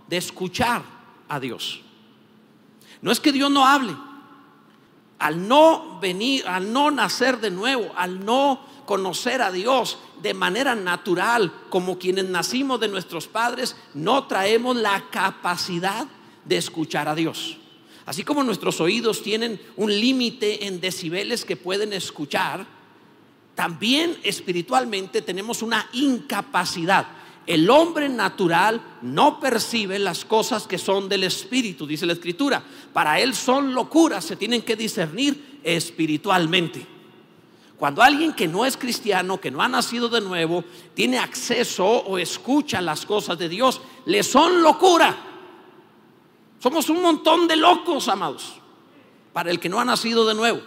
de 0.07 0.19
escuchar 0.19 0.83
a 1.27 1.41
Dios. 1.41 1.82
No 3.03 3.13
es 3.13 3.21
que 3.21 3.33
Dios 3.33 3.51
no 3.51 3.67
hable. 3.67 3.95
Al 5.19 5.47
no 5.47 6.01
venir, 6.01 6.47
al 6.47 6.73
no 6.73 6.91
nacer 6.91 7.41
de 7.41 7.51
nuevo, 7.51 7.93
al 7.97 8.25
no 8.25 8.61
conocer 8.87 9.43
a 9.43 9.53
Dios 9.53 9.99
de 10.23 10.35
manera 10.35 10.75
natural, 10.75 11.53
como 11.69 11.99
quienes 11.99 12.29
nacimos 12.29 12.81
de 12.81 12.89
nuestros 12.89 13.29
padres, 13.29 13.77
no 13.95 14.27
traemos 14.27 14.77
la 14.77 15.05
capacidad 15.11 16.07
de 16.45 16.57
escuchar 16.57 17.09
a 17.09 17.15
Dios. 17.15 17.59
Así 18.07 18.25
como 18.25 18.43
nuestros 18.43 18.81
oídos 18.81 19.23
tienen 19.23 19.61
un 19.77 19.91
límite 19.91 20.67
en 20.67 20.81
decibeles 20.81 21.45
que 21.45 21.57
pueden 21.57 21.93
escuchar, 21.93 22.67
también 23.55 24.19
espiritualmente 24.25 25.23
tenemos 25.23 25.63
una 25.63 25.89
incapacidad. 25.93 27.07
El 27.47 27.69
hombre 27.71 28.09
natural 28.09 28.81
no 29.03 29.41
percibe 29.41 29.99
las 29.99 30.25
cosas 30.25 30.67
que 30.67 30.79
son 30.79 31.09
del 31.09 31.25
espíritu, 31.25 31.87
dice 31.87 32.07
la 32.07 32.13
escritura. 32.13 32.63
Para 32.93 33.19
él 33.19 33.35
son 33.35 33.75
locuras, 33.75 34.25
se 34.25 34.37
tienen 34.37 34.63
que 34.63 34.77
discernir 34.77 35.61
espiritualmente. 35.65 36.87
Cuando 37.77 38.01
alguien 38.01 38.33
que 38.33 38.47
no 38.47 38.65
es 38.65 38.77
cristiano, 38.77 39.41
que 39.41 39.51
no 39.51 39.61
ha 39.61 39.69
nacido 39.69 40.09
de 40.09 40.21
nuevo, 40.21 40.63
tiene 40.95 41.19
acceso 41.19 41.85
o 41.85 42.17
escucha 42.17 42.81
las 42.81 43.05
cosas 43.05 43.37
de 43.39 43.49
Dios, 43.49 43.81
le 44.05 44.23
son 44.23 44.63
locura. 44.63 45.17
Somos 46.61 46.89
un 46.91 47.03
montón 47.03 47.49
de 47.49 47.57
locos, 47.57 48.07
amados, 48.07 48.53
para 49.33 49.51
el 49.51 49.59
que 49.59 49.69
no 49.69 49.81
ha 49.81 49.85
nacido 49.85 50.25
de 50.25 50.35
nuevo. 50.35 50.61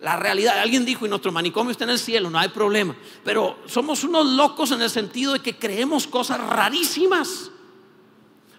La 0.00 0.16
realidad, 0.16 0.58
alguien 0.58 0.84
dijo, 0.84 1.06
y 1.06 1.08
nuestro 1.08 1.32
manicomio 1.32 1.70
está 1.70 1.84
en 1.84 1.90
el 1.90 1.98
cielo, 1.98 2.28
no 2.28 2.38
hay 2.38 2.48
problema. 2.48 2.94
Pero 3.24 3.58
somos 3.66 4.04
unos 4.04 4.26
locos 4.26 4.70
en 4.70 4.82
el 4.82 4.90
sentido 4.90 5.32
de 5.32 5.40
que 5.40 5.56
creemos 5.56 6.06
cosas 6.06 6.38
rarísimas, 6.38 7.50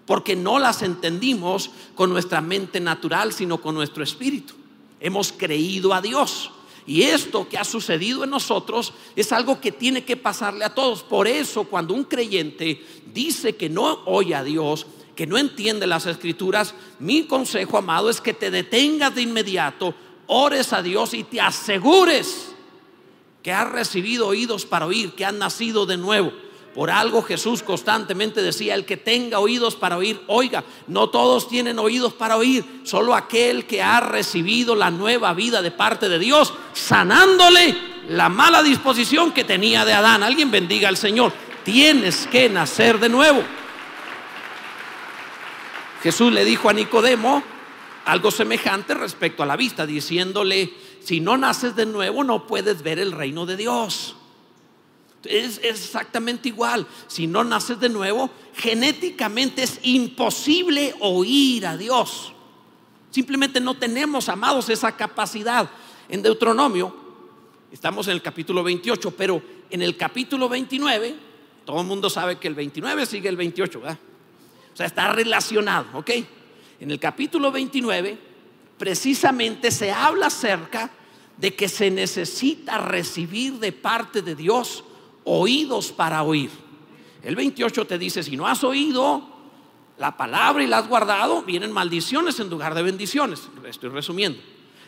porque 0.04 0.34
no 0.34 0.58
las 0.58 0.82
entendimos 0.82 1.70
con 1.94 2.10
nuestra 2.10 2.40
mente 2.40 2.80
natural, 2.80 3.32
sino 3.32 3.60
con 3.60 3.74
nuestro 3.74 4.02
espíritu. 4.02 4.54
Hemos 5.00 5.32
creído 5.32 5.94
a 5.94 6.00
Dios. 6.00 6.50
Y 6.86 7.02
esto 7.02 7.46
que 7.46 7.58
ha 7.58 7.64
sucedido 7.64 8.24
en 8.24 8.30
nosotros 8.30 8.94
es 9.14 9.30
algo 9.30 9.60
que 9.60 9.70
tiene 9.70 10.04
que 10.04 10.16
pasarle 10.16 10.64
a 10.64 10.74
todos. 10.74 11.02
Por 11.02 11.28
eso 11.28 11.64
cuando 11.64 11.92
un 11.92 12.04
creyente 12.04 12.82
dice 13.12 13.56
que 13.56 13.68
no 13.68 14.00
oye 14.06 14.34
a 14.34 14.42
Dios, 14.42 14.86
que 15.14 15.26
no 15.26 15.36
entiende 15.36 15.86
las 15.86 16.06
escrituras, 16.06 16.74
mi 16.98 17.24
consejo, 17.24 17.76
amado, 17.76 18.08
es 18.08 18.22
que 18.22 18.32
te 18.32 18.50
detengas 18.50 19.14
de 19.14 19.22
inmediato, 19.22 19.94
ores 20.28 20.72
a 20.72 20.82
Dios 20.82 21.14
y 21.14 21.24
te 21.24 21.40
asegures 21.40 22.52
que 23.42 23.52
has 23.52 23.68
recibido 23.70 24.28
oídos 24.28 24.64
para 24.64 24.86
oír, 24.86 25.14
que 25.14 25.24
has 25.24 25.34
nacido 25.34 25.86
de 25.86 25.96
nuevo. 25.96 26.32
Por 26.74 26.90
algo 26.90 27.22
Jesús 27.22 27.62
constantemente 27.62 28.40
decía, 28.40 28.74
el 28.74 28.84
que 28.84 28.96
tenga 28.96 29.40
oídos 29.40 29.74
para 29.74 29.96
oír, 29.96 30.20
oiga, 30.28 30.62
no 30.86 31.08
todos 31.08 31.48
tienen 31.48 31.78
oídos 31.78 32.12
para 32.12 32.36
oír, 32.36 32.82
solo 32.84 33.14
aquel 33.14 33.66
que 33.66 33.82
ha 33.82 33.98
recibido 34.00 34.76
la 34.76 34.90
nueva 34.90 35.34
vida 35.34 35.60
de 35.60 35.72
parte 35.72 36.08
de 36.08 36.20
Dios, 36.20 36.52
sanándole 36.74 37.76
la 38.10 38.28
mala 38.28 38.62
disposición 38.62 39.32
que 39.32 39.44
tenía 39.44 39.84
de 39.84 39.92
Adán. 39.92 40.22
Alguien 40.22 40.50
bendiga 40.50 40.88
al 40.88 40.96
Señor, 40.96 41.32
tienes 41.64 42.28
que 42.28 42.48
nacer 42.48 43.00
de 43.00 43.08
nuevo. 43.08 43.42
Jesús 46.02 46.32
le 46.32 46.44
dijo 46.44 46.68
a 46.68 46.72
Nicodemo, 46.74 47.42
algo 48.08 48.30
semejante 48.30 48.94
respecto 48.94 49.42
a 49.42 49.46
la 49.46 49.54
vista, 49.54 49.84
diciéndole, 49.84 50.72
si 51.00 51.20
no 51.20 51.36
naces 51.36 51.76
de 51.76 51.84
nuevo 51.84 52.24
no 52.24 52.46
puedes 52.46 52.82
ver 52.82 52.98
el 52.98 53.12
reino 53.12 53.44
de 53.44 53.58
Dios. 53.58 54.16
Es, 55.24 55.60
exactamente 55.62 56.48
igual. 56.48 56.86
Si 57.06 57.26
no 57.26 57.44
naces 57.44 57.78
de 57.80 57.90
nuevo, 57.90 58.30
genéticamente 58.54 59.62
es 59.62 59.78
imposible 59.82 60.94
oír 61.00 61.66
a 61.66 61.76
Dios. 61.76 62.32
Simplemente 63.10 63.60
no 63.60 63.74
tenemos, 63.74 64.30
amados, 64.30 64.70
esa 64.70 64.96
capacidad. 64.96 65.68
En 66.08 66.22
Deuteronomio, 66.22 66.96
estamos 67.70 68.06
en 68.06 68.14
el 68.14 68.22
capítulo 68.22 68.62
28, 68.62 69.10
pero 69.18 69.42
en 69.68 69.82
el 69.82 69.98
capítulo 69.98 70.48
29, 70.48 71.14
todo 71.66 71.82
el 71.82 71.86
mundo 71.86 72.08
sabe 72.08 72.38
que 72.38 72.48
el 72.48 72.54
29 72.54 73.04
sigue 73.04 73.28
el 73.28 73.36
28, 73.36 73.80
¿verdad? 73.80 73.98
O 74.72 74.76
sea, 74.78 74.86
está 74.86 75.12
relacionado, 75.12 75.98
¿ok? 75.98 76.10
En 76.80 76.90
el 76.90 76.98
capítulo 76.98 77.50
29, 77.50 78.18
precisamente 78.76 79.70
se 79.70 79.90
habla 79.90 80.26
acerca 80.26 80.90
de 81.36 81.54
que 81.54 81.68
se 81.68 81.90
necesita 81.90 82.78
recibir 82.78 83.54
de 83.54 83.72
parte 83.72 84.22
de 84.22 84.34
Dios 84.34 84.84
oídos 85.24 85.92
para 85.92 86.22
oír. 86.22 86.50
El 87.22 87.36
28 87.36 87.86
te 87.86 87.98
dice, 87.98 88.22
si 88.22 88.36
no 88.36 88.46
has 88.46 88.62
oído 88.64 89.36
la 89.98 90.16
palabra 90.16 90.62
y 90.62 90.66
la 90.66 90.78
has 90.78 90.88
guardado, 90.88 91.42
vienen 91.42 91.72
maldiciones 91.72 92.38
en 92.40 92.48
lugar 92.48 92.74
de 92.74 92.82
bendiciones. 92.82 93.48
Estoy 93.66 93.90
resumiendo. 93.90 94.38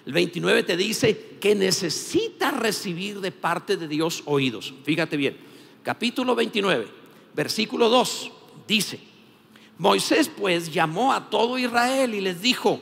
El 0.07 0.13
29 0.13 0.63
te 0.63 0.77
dice 0.77 1.37
que 1.41 1.55
necesita 1.55 2.51
recibir 2.51 3.21
de 3.21 3.33
parte 3.33 3.77
de 3.77 3.87
Dios 3.87 4.23
oídos. 4.25 4.73
Fíjate 4.85 5.17
bien, 5.17 5.37
capítulo 5.83 6.35
29, 6.35 6.89
versículo 7.35 7.89
2, 7.89 8.33
dice, 8.67 9.01
Moisés 9.81 10.29
pues 10.29 10.71
llamó 10.71 11.11
a 11.11 11.31
todo 11.31 11.57
Israel 11.57 12.15
y 12.15 12.21
les 12.21 12.43
dijo, 12.43 12.79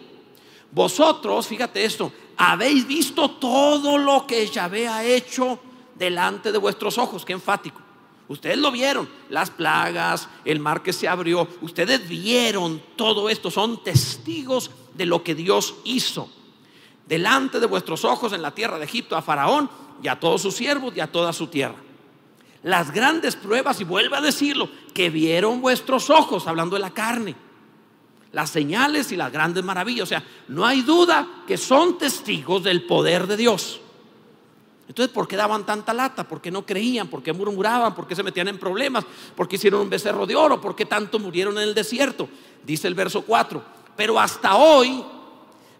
vosotros, 0.72 1.46
fíjate 1.46 1.84
esto, 1.84 2.12
habéis 2.36 2.88
visto 2.88 3.30
todo 3.30 3.98
lo 3.98 4.26
que 4.26 4.44
Yahvé 4.48 4.88
ha 4.88 5.04
hecho 5.04 5.60
delante 5.94 6.50
de 6.50 6.58
vuestros 6.58 6.98
ojos, 6.98 7.24
qué 7.24 7.34
enfático. 7.34 7.80
Ustedes 8.26 8.58
lo 8.58 8.72
vieron, 8.72 9.08
las 9.30 9.48
plagas, 9.48 10.28
el 10.44 10.58
mar 10.58 10.82
que 10.82 10.92
se 10.92 11.06
abrió, 11.06 11.46
ustedes 11.60 12.08
vieron 12.08 12.82
todo 12.96 13.30
esto, 13.30 13.48
son 13.48 13.84
testigos 13.84 14.72
de 14.94 15.06
lo 15.06 15.22
que 15.22 15.36
Dios 15.36 15.76
hizo. 15.84 16.28
Delante 17.06 17.60
de 17.60 17.66
vuestros 17.66 18.04
ojos 18.04 18.32
en 18.32 18.42
la 18.42 18.56
tierra 18.56 18.76
de 18.76 18.86
Egipto 18.86 19.16
a 19.16 19.22
Faraón 19.22 19.70
y 20.02 20.08
a 20.08 20.18
todos 20.18 20.42
sus 20.42 20.56
siervos 20.56 20.94
y 20.96 21.00
a 21.00 21.12
toda 21.12 21.32
su 21.32 21.46
tierra 21.46 21.76
las 22.68 22.92
grandes 22.92 23.34
pruebas, 23.34 23.80
y 23.80 23.84
vuelve 23.84 24.16
a 24.16 24.20
decirlo, 24.20 24.68
que 24.92 25.08
vieron 25.08 25.62
vuestros 25.62 26.10
ojos, 26.10 26.46
hablando 26.46 26.76
de 26.76 26.82
la 26.82 26.90
carne, 26.90 27.34
las 28.32 28.50
señales 28.50 29.10
y 29.10 29.16
las 29.16 29.32
grandes 29.32 29.64
maravillas. 29.64 30.02
O 30.02 30.06
sea, 30.06 30.22
no 30.48 30.66
hay 30.66 30.82
duda 30.82 31.26
que 31.46 31.56
son 31.56 31.96
testigos 31.96 32.62
del 32.62 32.84
poder 32.84 33.26
de 33.26 33.38
Dios. 33.38 33.80
Entonces, 34.86 35.12
¿por 35.14 35.26
qué 35.26 35.36
daban 35.36 35.64
tanta 35.64 35.94
lata? 35.94 36.28
¿Por 36.28 36.42
qué 36.42 36.50
no 36.50 36.66
creían? 36.66 37.08
¿Por 37.08 37.22
qué 37.22 37.32
murmuraban? 37.32 37.94
¿Por 37.94 38.06
qué 38.06 38.14
se 38.14 38.22
metían 38.22 38.48
en 38.48 38.58
problemas? 38.58 39.06
¿Por 39.34 39.48
qué 39.48 39.56
hicieron 39.56 39.80
un 39.80 39.88
becerro 39.88 40.26
de 40.26 40.36
oro? 40.36 40.60
¿Por 40.60 40.76
qué 40.76 40.84
tanto 40.84 41.18
murieron 41.18 41.56
en 41.56 41.62
el 41.62 41.74
desierto? 41.74 42.28
Dice 42.66 42.86
el 42.86 42.94
verso 42.94 43.22
4. 43.22 43.62
Pero 43.96 44.20
hasta 44.20 44.56
hoy, 44.56 45.02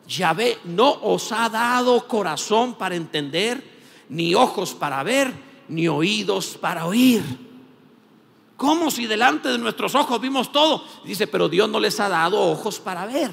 Yahvé 0.06 0.58
no 0.64 0.90
os 1.02 1.32
ha 1.32 1.50
dado 1.50 2.08
corazón 2.08 2.76
para 2.76 2.96
entender, 2.96 3.62
ni 4.08 4.34
ojos 4.34 4.72
para 4.72 5.02
ver, 5.02 5.47
ni 5.68 5.88
oídos 5.88 6.58
para 6.60 6.86
oír. 6.86 7.22
Como 8.56 8.90
si 8.90 9.06
delante 9.06 9.48
de 9.48 9.58
nuestros 9.58 9.94
ojos 9.94 10.20
vimos 10.20 10.50
todo? 10.50 10.84
Dice, 11.04 11.26
pero 11.26 11.48
Dios 11.48 11.68
no 11.68 11.78
les 11.78 12.00
ha 12.00 12.08
dado 12.08 12.40
ojos 12.40 12.80
para 12.80 13.06
ver, 13.06 13.30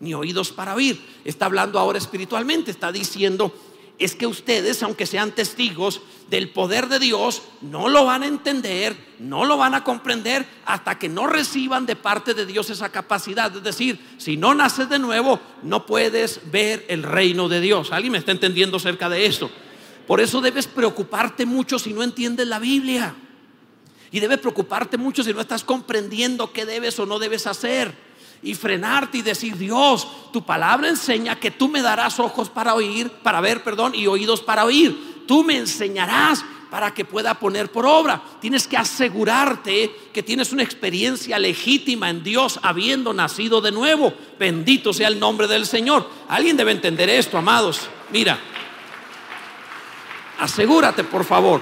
ni 0.00 0.14
oídos 0.14 0.50
para 0.50 0.74
oír. 0.74 0.98
Está 1.24 1.46
hablando 1.46 1.78
ahora 1.78 1.98
espiritualmente, 1.98 2.70
está 2.70 2.90
diciendo 2.90 3.52
es 3.98 4.14
que 4.14 4.26
ustedes, 4.26 4.82
aunque 4.82 5.06
sean 5.06 5.32
testigos 5.32 6.02
del 6.28 6.50
poder 6.50 6.88
de 6.88 6.98
Dios, 6.98 7.42
no 7.62 7.88
lo 7.88 8.04
van 8.04 8.22
a 8.22 8.26
entender, 8.26 8.96
no 9.18 9.44
lo 9.44 9.56
van 9.56 9.74
a 9.74 9.84
comprender 9.84 10.46
hasta 10.66 10.98
que 10.98 11.08
no 11.08 11.26
reciban 11.26 11.86
de 11.86 11.96
parte 11.96 12.34
de 12.34 12.44
Dios 12.44 12.68
esa 12.68 12.90
capacidad. 12.90 13.54
Es 13.56 13.62
decir, 13.62 13.98
si 14.18 14.36
no 14.36 14.54
naces 14.54 14.88
de 14.90 14.98
nuevo, 14.98 15.40
no 15.62 15.86
puedes 15.86 16.40
ver 16.50 16.84
el 16.88 17.02
reino 17.02 17.48
de 17.48 17.60
Dios. 17.60 17.90
¿Alguien 17.92 18.12
me 18.12 18.18
está 18.18 18.32
entendiendo 18.32 18.76
acerca 18.76 19.08
de 19.08 19.24
esto? 19.24 19.50
Por 20.06 20.20
eso 20.20 20.40
debes 20.40 20.66
preocuparte 20.66 21.46
mucho 21.46 21.78
si 21.78 21.92
no 21.92 22.02
entiendes 22.02 22.46
la 22.46 22.58
Biblia. 22.58 23.14
Y 24.10 24.20
debes 24.20 24.38
preocuparte 24.38 24.96
mucho 24.96 25.22
si 25.22 25.34
no 25.34 25.40
estás 25.40 25.64
comprendiendo 25.64 26.52
qué 26.52 26.64
debes 26.64 26.98
o 26.98 27.06
no 27.06 27.18
debes 27.18 27.46
hacer 27.46 28.06
y 28.42 28.54
frenarte 28.54 29.18
y 29.18 29.22
decir, 29.22 29.56
Dios, 29.56 30.06
tu 30.32 30.44
palabra 30.44 30.88
enseña 30.88 31.40
que 31.40 31.50
tú 31.50 31.68
me 31.68 31.82
darás 31.82 32.20
ojos 32.20 32.48
para 32.48 32.74
oír, 32.74 33.10
para 33.10 33.40
ver, 33.40 33.64
perdón, 33.64 33.94
y 33.94 34.06
oídos 34.06 34.40
para 34.40 34.64
oír. 34.64 35.24
Tú 35.26 35.42
me 35.42 35.56
enseñarás 35.56 36.44
para 36.70 36.94
que 36.94 37.04
pueda 37.04 37.34
poner 37.34 37.70
por 37.70 37.86
obra. 37.86 38.22
Tienes 38.40 38.66
que 38.68 38.76
asegurarte 38.76 39.90
que 40.12 40.22
tienes 40.22 40.52
una 40.52 40.62
experiencia 40.62 41.38
legítima 41.38 42.10
en 42.10 42.22
Dios 42.22 42.60
habiendo 42.62 43.12
nacido 43.12 43.60
de 43.60 43.72
nuevo. 43.72 44.12
Bendito 44.38 44.92
sea 44.92 45.08
el 45.08 45.18
nombre 45.18 45.46
del 45.46 45.66
Señor. 45.66 46.08
Alguien 46.28 46.56
debe 46.56 46.72
entender 46.72 47.08
esto, 47.08 47.38
amados. 47.38 47.88
Mira, 48.12 48.38
asegúrate, 50.38 51.04
por 51.04 51.24
favor. 51.24 51.60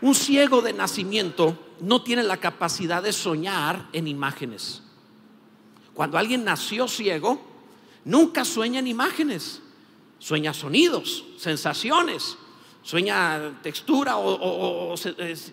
Un 0.00 0.14
ciego 0.14 0.60
de 0.62 0.72
nacimiento 0.72 1.58
no 1.80 2.02
tiene 2.02 2.22
la 2.22 2.36
capacidad 2.36 3.02
de 3.02 3.12
soñar 3.12 3.88
en 3.92 4.06
imágenes. 4.06 4.82
Cuando 5.94 6.18
alguien 6.18 6.44
nació 6.44 6.88
ciego, 6.88 7.40
nunca 8.04 8.44
sueña 8.44 8.80
en 8.80 8.86
imágenes, 8.86 9.62
sueña 10.18 10.52
sonidos, 10.52 11.24
sensaciones, 11.38 12.36
sueña 12.82 13.58
textura 13.62 14.16
o, 14.18 14.94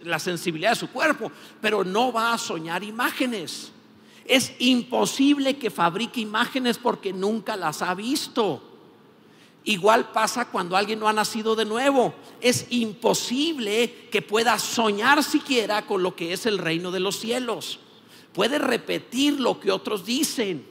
la 0.03 0.19
sensibilidad 0.19 0.71
de 0.71 0.75
su 0.75 0.89
cuerpo, 0.89 1.31
pero 1.61 1.83
no 1.83 2.11
va 2.11 2.33
a 2.33 2.37
soñar 2.37 2.83
imágenes. 2.83 3.71
Es 4.25 4.53
imposible 4.59 5.57
que 5.57 5.71
fabrique 5.71 6.21
imágenes 6.21 6.77
porque 6.77 7.11
nunca 7.11 7.55
las 7.55 7.81
ha 7.81 7.93
visto. 7.95 8.72
Igual 9.65 10.11
pasa 10.11 10.45
cuando 10.45 10.75
alguien 10.75 10.99
no 10.99 11.07
ha 11.07 11.13
nacido 11.13 11.55
de 11.55 11.65
nuevo. 11.65 12.13
Es 12.41 12.67
imposible 12.69 14.07
que 14.11 14.21
pueda 14.21 14.59
soñar 14.59 15.23
siquiera 15.23 15.85
con 15.85 16.03
lo 16.03 16.15
que 16.15 16.33
es 16.33 16.45
el 16.45 16.57
reino 16.57 16.91
de 16.91 16.99
los 16.99 17.19
cielos. 17.19 17.79
Puede 18.33 18.57
repetir 18.57 19.39
lo 19.39 19.59
que 19.59 19.71
otros 19.71 20.05
dicen, 20.05 20.65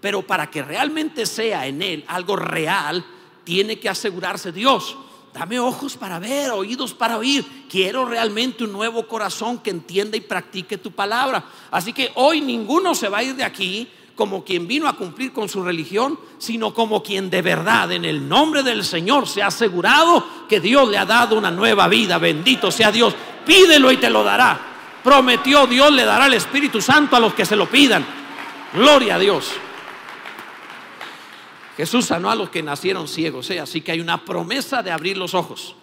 pero 0.00 0.22
para 0.22 0.50
que 0.50 0.62
realmente 0.62 1.24
sea 1.24 1.66
en 1.66 1.80
él 1.80 2.04
algo 2.08 2.36
real, 2.36 3.04
tiene 3.44 3.78
que 3.78 3.88
asegurarse 3.88 4.52
Dios. 4.52 4.96
Dame 5.32 5.60
ojos 5.60 5.96
para 5.96 6.18
ver, 6.18 6.50
oídos 6.50 6.92
para 6.94 7.18
oír. 7.18 7.44
Quiero 7.70 8.04
realmente 8.04 8.64
un 8.64 8.72
nuevo 8.72 9.06
corazón 9.06 9.58
que 9.58 9.70
entienda 9.70 10.16
y 10.16 10.22
practique 10.22 10.78
tu 10.78 10.92
palabra. 10.92 11.44
Así 11.70 11.92
que 11.92 12.10
hoy 12.14 12.40
ninguno 12.40 12.94
se 12.94 13.08
va 13.08 13.18
a 13.18 13.22
ir 13.22 13.36
de 13.36 13.44
aquí 13.44 13.88
como 14.16 14.42
quien 14.42 14.66
vino 14.66 14.88
a 14.88 14.96
cumplir 14.96 15.32
con 15.32 15.48
su 15.48 15.62
religión, 15.62 16.18
sino 16.38 16.72
como 16.72 17.02
quien 17.02 17.28
de 17.28 17.42
verdad 17.42 17.92
en 17.92 18.06
el 18.06 18.26
nombre 18.26 18.62
del 18.62 18.82
Señor 18.82 19.28
se 19.28 19.42
ha 19.42 19.48
asegurado 19.48 20.26
que 20.48 20.58
Dios 20.58 20.88
le 20.88 20.96
ha 20.96 21.04
dado 21.04 21.36
una 21.36 21.50
nueva 21.50 21.86
vida. 21.86 22.16
Bendito 22.16 22.70
sea 22.70 22.90
Dios. 22.90 23.14
Pídelo 23.44 23.92
y 23.92 23.98
te 23.98 24.08
lo 24.08 24.24
dará. 24.24 24.58
Prometió 25.04 25.66
Dios 25.66 25.92
le 25.92 26.04
dará 26.04 26.26
el 26.26 26.34
Espíritu 26.34 26.80
Santo 26.80 27.14
a 27.14 27.20
los 27.20 27.34
que 27.34 27.44
se 27.44 27.56
lo 27.56 27.68
pidan. 27.68 28.04
Gloria 28.72 29.16
a 29.16 29.18
Dios. 29.18 29.52
Jesús 31.76 32.06
sanó 32.06 32.30
a 32.30 32.34
los 32.34 32.48
que 32.48 32.62
nacieron 32.62 33.06
ciegos, 33.06 33.50
¿eh? 33.50 33.60
así 33.60 33.82
que 33.82 33.92
hay 33.92 34.00
una 34.00 34.24
promesa 34.24 34.82
de 34.82 34.90
abrir 34.90 35.18
los 35.18 35.34
ojos. 35.34 35.76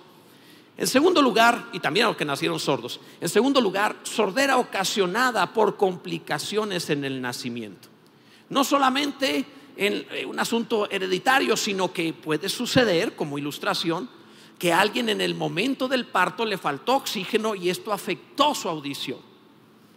En 0.75 0.87
segundo 0.87 1.21
lugar, 1.21 1.65
y 1.71 1.79
también 1.79 2.07
a 2.07 2.09
los 2.09 2.17
que 2.17 2.25
nacieron 2.25 2.59
sordos, 2.59 2.99
en 3.21 3.29
segundo 3.29 3.61
lugar, 3.61 3.95
sordera 4.01 4.57
ocasionada 4.57 5.53
por 5.53 5.77
complicaciones 5.77 6.89
en 6.89 7.05
el 7.05 7.21
nacimiento. 7.21 7.92
No 8.49 8.63
solamente 8.63 9.45
en 9.75 10.05
eh, 10.11 10.25
un 10.25 10.39
asunto 10.39 10.89
hereditario, 10.89 11.57
sino 11.57 11.91
que 11.91 12.13
puede 12.13 12.49
suceder, 12.49 13.15
como 13.15 13.37
ilustración, 13.37 14.09
que 14.59 14.71
alguien 14.71 15.09
en 15.09 15.21
el 15.21 15.35
momento 15.35 15.87
del 15.87 16.05
parto 16.05 16.45
le 16.45 16.57
faltó 16.57 16.95
oxígeno 16.95 17.55
y 17.55 17.69
esto 17.69 17.91
afectó 17.91 18.53
su 18.55 18.69
audición. 18.69 19.19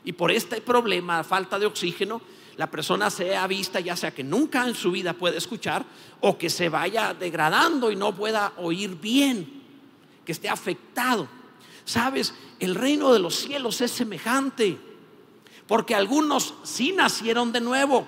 Y 0.04 0.12
por 0.12 0.30
este 0.30 0.60
problema, 0.60 1.22
falta 1.24 1.58
de 1.58 1.66
oxígeno, 1.66 2.20
la 2.56 2.70
persona 2.70 3.10
sea 3.10 3.46
vista 3.46 3.80
ya 3.80 3.96
sea 3.96 4.14
que 4.14 4.24
nunca 4.24 4.66
en 4.66 4.74
su 4.74 4.90
vida 4.90 5.12
puede 5.12 5.36
escuchar 5.36 5.84
o 6.20 6.38
que 6.38 6.48
se 6.48 6.68
vaya 6.68 7.12
degradando 7.12 7.90
y 7.90 7.96
no 7.96 8.14
pueda 8.14 8.54
oír 8.56 8.96
bien, 8.98 9.62
que 10.24 10.32
esté 10.32 10.48
afectado. 10.48 11.28
Sabes, 11.84 12.34
el 12.58 12.74
reino 12.74 13.12
de 13.12 13.18
los 13.18 13.36
cielos 13.36 13.80
es 13.80 13.90
semejante, 13.90 14.78
porque 15.66 15.94
algunos 15.94 16.54
sí 16.62 16.92
nacieron 16.92 17.52
de 17.52 17.60
nuevo, 17.60 18.06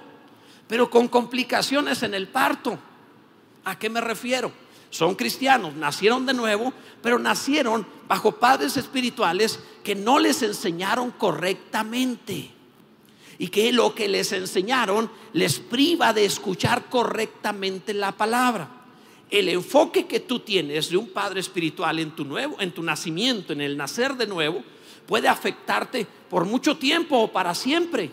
pero 0.68 0.90
con 0.90 1.08
complicaciones 1.08 2.02
en 2.02 2.14
el 2.14 2.28
parto. 2.28 2.78
¿A 3.64 3.78
qué 3.78 3.90
me 3.90 4.00
refiero? 4.00 4.52
Son 4.90 5.14
cristianos, 5.14 5.74
nacieron 5.74 6.24
de 6.26 6.34
nuevo, 6.34 6.72
pero 7.02 7.18
nacieron 7.18 7.86
bajo 8.06 8.32
padres 8.32 8.76
espirituales 8.76 9.58
que 9.82 9.94
no 9.94 10.18
les 10.18 10.42
enseñaron 10.42 11.10
correctamente. 11.10 12.50
Y 13.38 13.48
que 13.48 13.72
lo 13.72 13.94
que 13.94 14.08
les 14.08 14.32
enseñaron 14.32 15.10
les 15.32 15.58
priva 15.58 16.12
de 16.12 16.24
escuchar 16.24 16.88
correctamente 16.88 17.94
la 17.94 18.12
palabra. 18.12 18.68
El 19.30 19.48
enfoque 19.48 20.06
que 20.06 20.20
tú 20.20 20.40
tienes 20.40 20.88
de 20.88 20.96
un 20.96 21.10
padre 21.10 21.40
espiritual 21.40 21.98
en 21.98 22.12
tu 22.12 22.24
nuevo, 22.24 22.56
en 22.60 22.72
tu 22.72 22.82
nacimiento, 22.82 23.52
en 23.52 23.60
el 23.60 23.76
nacer 23.76 24.16
de 24.16 24.26
nuevo, 24.26 24.64
puede 25.06 25.28
afectarte 25.28 26.06
por 26.28 26.46
mucho 26.46 26.78
tiempo 26.78 27.18
o 27.18 27.30
para 27.30 27.54
siempre. 27.54 28.10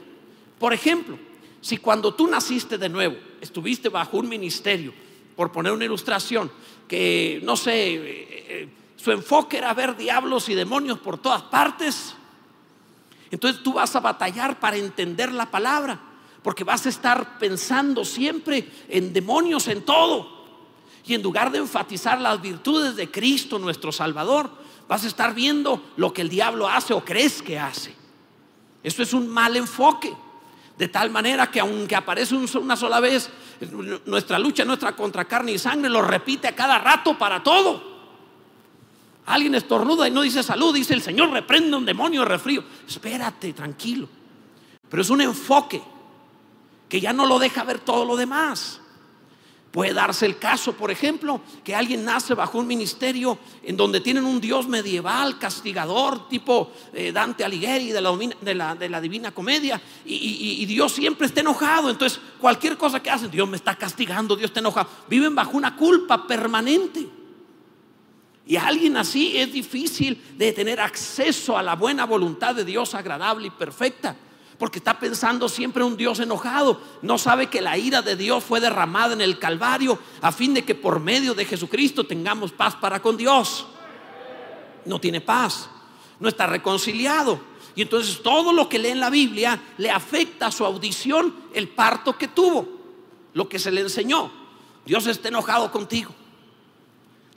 Por 0.60 0.74
ejemplo, 0.74 1.18
si 1.66 1.78
cuando 1.78 2.14
tú 2.14 2.28
naciste 2.28 2.78
de 2.78 2.90
nuevo, 2.90 3.16
estuviste 3.42 3.90
bajo 3.90 4.18
un 4.18 4.30
ministerio, 4.30 4.94
por 5.36 5.52
poner 5.52 5.72
una 5.72 5.84
ilustración, 5.84 6.52
que 6.88 7.42
no 7.42 7.58
sé, 7.58 7.96
eh, 7.96 8.02
eh, 8.04 8.70
su 8.96 9.12
enfoque 9.12 9.58
era 9.58 9.74
ver 9.74 9.98
diablos 9.98 10.48
y 10.50 10.54
demonios 10.54 11.00
por 11.00 11.18
todas 11.18 11.42
partes, 11.42 12.16
entonces 13.32 13.64
tú 13.64 13.74
vas 13.74 13.96
a 13.96 14.00
batallar 14.00 14.60
para 14.60 14.78
entender 14.78 15.32
la 15.32 15.50
palabra, 15.50 16.00
porque 16.44 16.64
vas 16.64 16.86
a 16.86 16.90
estar 16.90 17.40
pensando 17.40 18.06
siempre 18.06 18.70
en 18.88 19.12
demonios, 19.12 19.68
en 19.68 19.82
todo. 19.82 20.36
Y 21.04 21.16
en 21.16 21.24
lugar 21.24 21.52
de 21.52 21.58
enfatizar 21.58 22.22
las 22.22 22.40
virtudes 22.44 22.96
de 22.96 23.10
Cristo, 23.10 23.58
nuestro 23.58 23.92
Salvador, 23.92 24.52
vas 24.88 25.04
a 25.04 25.08
estar 25.08 25.34
viendo 25.34 25.82
lo 25.98 26.14
que 26.14 26.22
el 26.22 26.30
diablo 26.30 26.70
hace 26.70 26.94
o 26.94 27.04
crees 27.04 27.42
que 27.42 27.58
hace. 27.58 27.96
Esto 28.84 29.02
es 29.02 29.14
un 29.14 29.28
mal 29.28 29.56
enfoque. 29.56 30.16
De 30.78 30.90
tal 30.90 31.10
manera 31.10 31.50
que 31.50 31.60
aunque 31.60 31.96
aparece 31.96 32.36
una 32.36 32.76
sola 32.76 33.00
vez, 33.00 33.30
nuestra 34.06 34.38
lucha 34.38 34.66
nuestra 34.66 34.96
contra 34.96 35.26
carne 35.26 35.54
y 35.54 35.58
sangre 35.58 35.90
lo 35.90 36.02
repite 36.02 36.48
a 36.48 36.56
cada 36.56 36.78
rato 36.78 37.18
para 37.18 37.42
todo. 37.42 37.96
Alguien 39.28 39.56
estornuda 39.56 40.08
y 40.08 40.12
no 40.12 40.22
dice 40.22 40.44
salud, 40.44 40.74
dice 40.74 40.94
el 40.94 41.02
Señor 41.02 41.32
reprende 41.32 41.76
un 41.76 41.86
demonio 41.86 42.22
de 42.22 42.28
refrío. 42.28 42.64
Espérate, 42.88 43.54
tranquilo. 43.54 44.08
Pero 44.90 45.02
es 45.02 45.10
un 45.10 45.22
enfoque 45.22 45.82
que 46.90 47.00
ya 47.00 47.14
no 47.14 47.26
lo 47.26 47.40
deja 47.40 47.64
ver 47.64 47.80
todo 47.80 48.06
lo 48.06 48.16
demás. 48.16 48.82
Puede 49.76 49.94
darse 49.94 50.26
el 50.26 50.38
caso, 50.38 50.72
por 50.72 50.90
ejemplo, 50.90 51.42
que 51.62 51.76
alguien 51.76 52.06
nace 52.06 52.34
bajo 52.34 52.60
un 52.60 52.66
ministerio 52.66 53.38
en 53.62 53.76
donde 53.76 54.00
tienen 54.00 54.24
un 54.24 54.40
Dios 54.40 54.70
medieval, 54.70 55.38
castigador, 55.38 56.30
tipo 56.30 56.72
eh, 56.94 57.12
Dante 57.12 57.44
Alighieri 57.44 57.92
de 57.92 58.00
la, 58.00 58.74
de 58.76 58.88
la, 58.88 59.02
Divina 59.02 59.32
Comedia, 59.32 59.82
y, 60.06 60.62
y, 60.62 60.66
Dios 60.66 60.94
siempre 60.94 61.28
está 61.28 61.42
enojado. 61.42 61.90
Entonces, 61.90 62.22
cualquier 62.40 62.78
cosa 62.78 63.04
que 63.04 63.12
hacen, 63.12 63.30
Dios 63.30 63.50
me 63.50 63.58
está 63.58 63.76
castigando, 63.76 64.38
Dios 64.38 64.52
está 64.52 64.62
enojado. 64.62 64.88
Viven 65.10 65.36
bajo 65.36 65.58
una 65.58 65.76
culpa 65.76 66.26
permanente. 66.26 67.10
Y 68.48 68.56
a 68.56 68.68
alguien 68.68 68.96
así 68.96 69.36
es 69.36 69.52
difícil 69.52 70.24
de 70.38 70.54
tener 70.54 70.80
acceso 70.80 71.58
a 71.58 71.62
la 71.62 71.76
buena 71.76 72.06
voluntad 72.06 72.56
de 72.56 72.64
Dios 72.64 72.96
agradable 72.96 73.48
y 73.48 73.50
perfecta. 73.50 74.16
Porque 74.58 74.80
está 74.80 75.00
pensando 75.00 75.50
siempre 75.50 75.84
un 75.84 75.98
Dios 75.98 76.20
enojado. 76.20 76.80
No 77.02 77.18
sabe 77.18 77.48
que 77.48 77.62
la 77.62 77.78
ira 77.78 78.02
de 78.02 78.16
Dios 78.16 78.44
fue 78.44 78.60
derramada 78.60 79.14
en 79.14 79.22
el 79.22 79.38
Calvario 79.38 80.00
a 80.22 80.32
fin 80.32 80.54
de 80.54 80.64
que 80.64 80.76
por 80.76 81.00
medio 81.00 81.34
de 81.34 81.46
Jesucristo 81.46 82.06
tengamos 82.06 82.52
paz 82.52 82.76
para 82.76 83.02
con 83.02 83.18
Dios. 83.18 83.66
No 84.86 85.00
tiene 85.00 85.22
paz. 85.22 85.70
No 86.20 86.30
está 86.30 86.48
reconciliado. 86.48 87.40
Y 87.76 87.82
entonces 87.82 88.24
todo 88.24 88.54
lo 88.54 88.70
que 88.70 88.80
lee 88.80 88.90
en 88.90 89.02
la 89.02 89.10
Biblia 89.10 89.62
le 89.78 89.92
afecta 89.92 90.48
a 90.48 90.52
su 90.52 90.66
audición 90.66 91.36
el 91.54 91.68
parto 91.68 92.18
que 92.18 92.30
tuvo, 92.30 92.68
lo 93.34 93.50
que 93.50 93.60
se 93.60 93.72
le 93.72 93.82
enseñó. 93.82 94.32
Dios 94.86 95.06
está 95.08 95.28
enojado 95.28 95.72
contigo. 95.72 96.14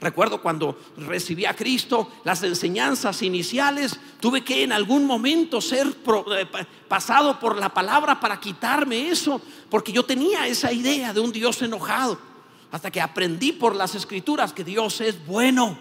Recuerdo 0.01 0.41
cuando 0.41 0.79
recibí 0.97 1.45
a 1.45 1.53
Cristo, 1.53 2.09
las 2.23 2.41
enseñanzas 2.43 3.21
iniciales, 3.21 3.99
tuve 4.21 4.43
que 4.45 4.63
en 4.63 4.71
algún 4.71 5.05
momento 5.05 5.59
ser 5.59 5.87
eh, 5.87 6.45
pasado 6.87 7.37
por 7.37 7.57
la 7.57 7.73
palabra 7.73 8.17
para 8.17 8.39
quitarme 8.39 9.09
eso, 9.09 9.41
porque 9.69 9.91
yo 9.91 10.03
tenía 10.03 10.47
esa 10.47 10.71
idea 10.71 11.11
de 11.13 11.19
un 11.19 11.33
Dios 11.33 11.61
enojado, 11.61 12.17
hasta 12.71 12.89
que 12.89 13.01
aprendí 13.01 13.51
por 13.51 13.75
las 13.75 13.93
escrituras 13.93 14.53
que 14.53 14.63
Dios 14.63 15.01
es 15.01 15.25
bueno. 15.25 15.77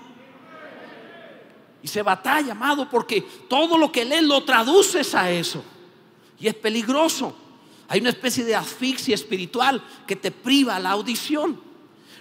Y 1.81 1.87
se 1.87 2.03
batalla, 2.03 2.53
amado, 2.53 2.91
porque 2.91 3.21
todo 3.49 3.79
lo 3.79 3.93
que 3.93 4.05
lees 4.05 4.25
lo 4.25 4.43
traduces 4.43 5.15
a 5.15 5.31
eso. 5.31 5.63
Y 6.41 6.49
es 6.49 6.55
peligroso. 6.55 7.37
Hay 7.87 8.01
una 8.01 8.11
especie 8.11 8.45
de 8.45 8.57
asfixia 8.57 9.15
espiritual 9.15 9.81
que 10.09 10.17
te 10.17 10.33
priva 10.33 10.79
la 10.81 10.91
audición. 10.91 11.68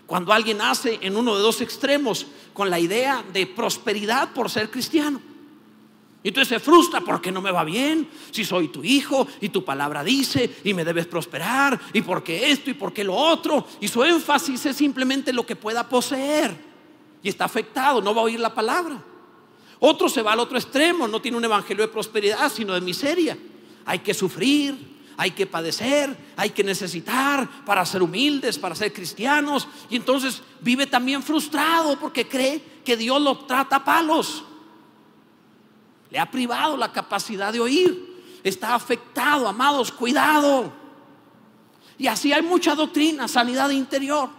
Cuando 0.08 0.32
alguien 0.32 0.62
hace 0.62 0.98
en 1.02 1.18
uno 1.18 1.36
de 1.36 1.42
dos 1.42 1.60
extremos 1.62 2.26
con 2.54 2.70
la 2.70 2.80
idea 2.80 3.24
de 3.34 3.46
prosperidad 3.46 4.34
por 4.34 4.50
ser 4.50 4.72
cristiano. 4.72 5.22
Y 6.24 6.30
entonces 6.30 6.48
se 6.58 6.60
frustra 6.60 7.02
porque 7.02 7.32
no 7.32 7.42
me 7.42 7.52
va 7.52 7.64
bien, 7.64 8.10
si 8.32 8.44
soy 8.44 8.70
tu 8.70 8.84
hijo 8.84 9.28
y 9.40 9.50
tu 9.50 9.64
palabra 9.64 10.04
dice 10.04 10.58
y 10.64 10.74
me 10.74 10.84
debes 10.84 11.06
prosperar 11.08 11.80
y 11.94 12.02
porque 12.02 12.50
esto 12.50 12.70
y 12.70 12.74
porque 12.74 13.04
lo 13.04 13.16
otro. 13.16 13.68
Y 13.82 13.88
su 13.90 14.04
énfasis 14.04 14.66
es 14.66 14.78
simplemente 14.78 15.32
lo 15.32 15.46
que 15.46 15.56
pueda 15.56 15.88
poseer. 15.88 16.56
Y 17.22 17.30
está 17.30 17.46
afectado, 17.46 18.02
no 18.02 18.16
va 18.16 18.22
a 18.22 18.26
oír 18.26 18.40
la 18.40 18.54
palabra. 18.54 19.04
Otro 19.80 20.10
se 20.10 20.22
va 20.22 20.34
al 20.34 20.40
otro 20.40 20.58
extremo, 20.58 21.08
no 21.08 21.22
tiene 21.22 21.38
un 21.38 21.46
evangelio 21.46 21.86
de 21.86 21.92
prosperidad, 21.92 22.52
sino 22.52 22.74
de 22.74 22.82
miseria. 22.82 23.38
Hay 23.86 24.00
que 24.00 24.14
sufrir, 24.14 24.97
hay 25.18 25.32
que 25.32 25.48
padecer, 25.48 26.16
hay 26.36 26.52
que 26.52 26.64
necesitar 26.64 27.66
para 27.66 27.84
ser 27.86 28.04
humildes, 28.04 28.60
para 28.60 28.76
ser 28.76 28.94
cristianos. 28.94 29.68
Y 29.90 29.96
entonces 29.96 30.44
vive 30.62 30.86
también 30.86 31.24
frustrado 31.24 32.00
porque 32.00 32.28
cree 32.28 32.64
que 32.86 32.96
Dios 32.96 33.20
lo 33.20 33.40
trata 33.40 33.78
a 33.78 33.84
palos. 33.84 34.44
Le 36.12 36.20
ha 36.20 36.30
privado 36.30 36.78
la 36.78 36.92
capacidad 36.92 37.52
de 37.52 37.60
oír. 37.60 38.40
Está 38.44 38.76
afectado, 38.76 39.48
amados, 39.48 39.92
cuidado. 39.92 40.72
Y 41.98 42.06
así 42.06 42.32
hay 42.32 42.44
mucha 42.44 42.76
doctrina, 42.76 43.28
sanidad 43.28 43.72
interior. 43.72 44.30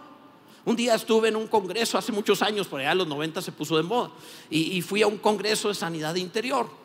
Un 0.63 0.77
día 0.77 0.95
estuve 0.95 1.27
en 1.27 1.35
un 1.35 1.47
congreso 1.47 1.97
hace 1.97 2.13
muchos 2.13 2.41
años, 2.41 2.67
por 2.67 2.79
allá 2.79 2.93
en 2.93 2.99
los 2.99 3.07
90 3.07 3.41
se 3.41 3.51
puso 3.51 3.75
de 3.75 3.83
moda, 3.83 4.11
y, 4.49 4.77
y 4.77 4.81
fui 4.81 5.01
a 5.01 5.07
un 5.07 5.17
congreso 5.17 5.67
de 5.67 5.73
sanidad 5.73 6.15
interior 6.15 6.78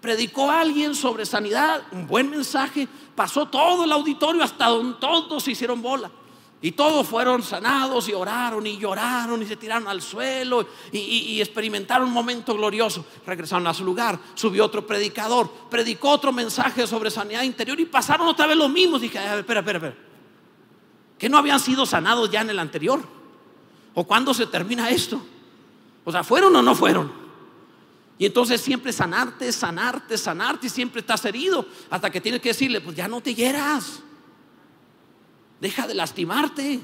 predicó 0.00 0.50
alguien 0.50 0.94
sobre 0.94 1.26
sanidad, 1.26 1.82
un 1.92 2.06
buen 2.06 2.30
mensaje, 2.30 2.88
pasó 3.14 3.46
todo 3.46 3.84
el 3.84 3.92
auditorio 3.92 4.42
hasta 4.42 4.66
donde 4.66 4.98
todos 4.98 5.42
se 5.42 5.52
hicieron 5.52 5.82
bola. 5.82 6.10
Y 6.62 6.72
todos 6.72 7.06
fueron 7.06 7.42
sanados 7.42 8.08
y 8.08 8.14
oraron 8.14 8.66
y 8.66 8.78
lloraron 8.78 9.42
y 9.42 9.46
se 9.46 9.56
tiraron 9.56 9.86
al 9.88 10.00
suelo 10.00 10.66
y, 10.90 11.38
experimentaron 11.40 12.08
un 12.08 12.14
momento 12.14 12.54
glorioso. 12.54 13.04
Regresaron 13.26 13.66
a 13.66 13.74
su 13.74 13.84
lugar, 13.84 14.18
subió 14.34 14.64
otro 14.64 14.86
predicador, 14.86 15.50
predicó 15.70 16.10
otro 16.10 16.32
mensaje 16.32 16.86
sobre 16.86 17.10
sanidad 17.10 17.42
interior 17.42 17.78
y 17.78 17.84
pasaron 17.84 18.26
otra 18.26 18.46
vez 18.46 18.56
los 18.56 18.70
mismos. 18.70 19.02
Dije, 19.02 19.18
espera, 19.18 19.60
espera, 19.60 19.78
espera. 19.78 19.96
¿Que 21.18 21.28
no 21.28 21.38
habían 21.38 21.60
sido 21.60 21.84
sanados 21.84 22.30
ya 22.30 22.40
en 22.40 22.50
el 22.50 22.58
anterior? 22.58 23.00
¿O 23.94 24.04
cuándo 24.04 24.32
se 24.32 24.46
termina 24.46 24.88
esto? 24.90 25.20
O 26.04 26.12
sea, 26.12 26.24
¿fueron 26.24 26.56
o 26.56 26.62
no 26.62 26.74
fueron? 26.74 27.25
Y 28.18 28.26
entonces 28.26 28.60
siempre 28.60 28.92
sanarte, 28.92 29.52
sanarte, 29.52 30.16
sanarte 30.16 30.68
y 30.68 30.70
siempre 30.70 31.00
estás 31.00 31.24
herido 31.26 31.66
hasta 31.90 32.10
que 32.10 32.20
tienes 32.20 32.40
que 32.40 32.48
decirle, 32.48 32.80
pues 32.80 32.96
ya 32.96 33.08
no 33.08 33.20
te 33.20 33.34
hieras. 33.34 34.00
Deja 35.60 35.86
de 35.86 35.94
lastimarte. 35.94 36.80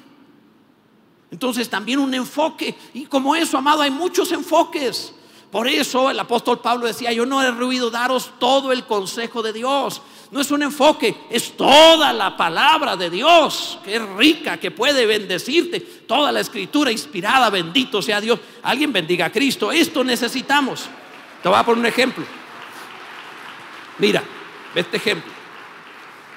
Entonces 1.30 1.70
también 1.70 1.98
un 1.98 2.12
enfoque. 2.12 2.76
Y 2.92 3.06
como 3.06 3.34
eso, 3.34 3.56
amado, 3.56 3.80
hay 3.80 3.90
muchos 3.90 4.30
enfoques. 4.32 5.14
Por 5.50 5.68
eso 5.68 6.10
el 6.10 6.18
apóstol 6.18 6.60
Pablo 6.60 6.86
decía, 6.86 7.12
yo 7.12 7.24
no 7.26 7.42
he 7.42 7.50
ruido 7.50 7.90
daros 7.90 8.32
todo 8.38 8.72
el 8.72 8.84
consejo 8.84 9.42
de 9.42 9.54
Dios. 9.54 10.02
No 10.30 10.40
es 10.40 10.50
un 10.50 10.62
enfoque, 10.62 11.14
es 11.30 11.56
toda 11.56 12.12
la 12.12 12.36
palabra 12.38 12.96
de 12.96 13.10
Dios, 13.10 13.78
que 13.84 13.96
es 13.96 14.02
rica, 14.16 14.58
que 14.58 14.70
puede 14.70 15.04
bendecirte. 15.04 15.80
Toda 15.80 16.32
la 16.32 16.40
escritura 16.40 16.90
inspirada, 16.90 17.50
bendito 17.50 18.00
sea 18.00 18.20
Dios. 18.20 18.40
Alguien 18.62 18.92
bendiga 18.92 19.26
a 19.26 19.32
Cristo. 19.32 19.72
Esto 19.72 20.04
necesitamos. 20.04 20.88
Te 21.42 21.48
voy 21.48 21.58
a 21.58 21.64
poner 21.64 21.80
un 21.80 21.86
ejemplo. 21.86 22.24
Mira, 23.98 24.22
ve 24.74 24.80
este 24.80 24.96
ejemplo. 24.96 25.32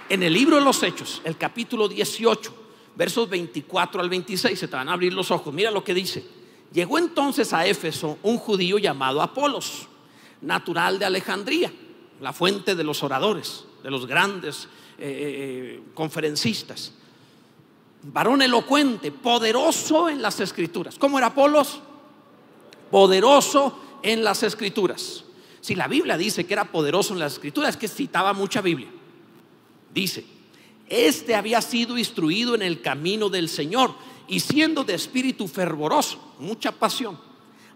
En 0.09 0.23
el 0.23 0.33
libro 0.33 0.55
de 0.55 0.63
los 0.63 0.81
Hechos, 0.81 1.21
el 1.23 1.37
capítulo 1.37 1.87
18, 1.87 2.53
versos 2.95 3.29
24 3.29 4.01
al 4.01 4.09
26, 4.09 4.57
se 4.57 4.67
te 4.67 4.75
van 4.75 4.89
a 4.89 4.93
abrir 4.93 5.13
los 5.13 5.29
ojos. 5.29 5.53
Mira 5.53 5.69
lo 5.69 5.83
que 5.83 5.93
dice. 5.93 6.25
Llegó 6.73 6.97
entonces 6.97 7.53
a 7.53 7.67
Éfeso 7.67 8.17
un 8.23 8.37
judío 8.37 8.79
llamado 8.79 9.21
Apolos, 9.21 9.87
natural 10.41 10.97
de 10.97 11.05
Alejandría, 11.05 11.71
la 12.19 12.33
fuente 12.33 12.73
de 12.73 12.83
los 12.83 13.03
oradores, 13.03 13.65
de 13.83 13.91
los 13.91 14.07
grandes 14.07 14.67
eh, 14.97 15.77
eh, 15.77 15.83
conferencistas. 15.93 16.93
Varón 18.01 18.41
elocuente, 18.41 19.11
poderoso 19.11 20.09
en 20.09 20.21
las 20.21 20.39
escrituras. 20.39 20.97
¿Cómo 20.97 21.19
era 21.19 21.27
Apolos? 21.27 21.79
Poderoso 22.89 23.84
en 24.05 24.23
las 24.23 24.43
escrituras. 24.43 25.23
Si 25.61 25.73
la 25.73 25.87
Biblia 25.87 26.15
dice 26.15 26.45
que 26.45 26.53
era 26.53 26.71
poderoso 26.71 27.13
en 27.13 27.19
las 27.19 27.33
escrituras, 27.33 27.71
es 27.71 27.77
que 27.77 27.87
citaba 27.87 28.33
mucha 28.33 28.61
Biblia. 28.61 28.87
Dice, 29.91 30.23
este 30.87 31.33
había 31.33 31.59
sido 31.61 31.97
instruido 31.97 32.53
en 32.53 32.61
el 32.61 32.81
camino 32.81 33.29
del 33.29 33.49
Señor 33.49 33.95
y 34.27 34.39
siendo 34.41 34.83
de 34.83 34.93
espíritu 34.93 35.47
fervoroso, 35.47 36.35
mucha 36.39 36.71
pasión, 36.71 37.19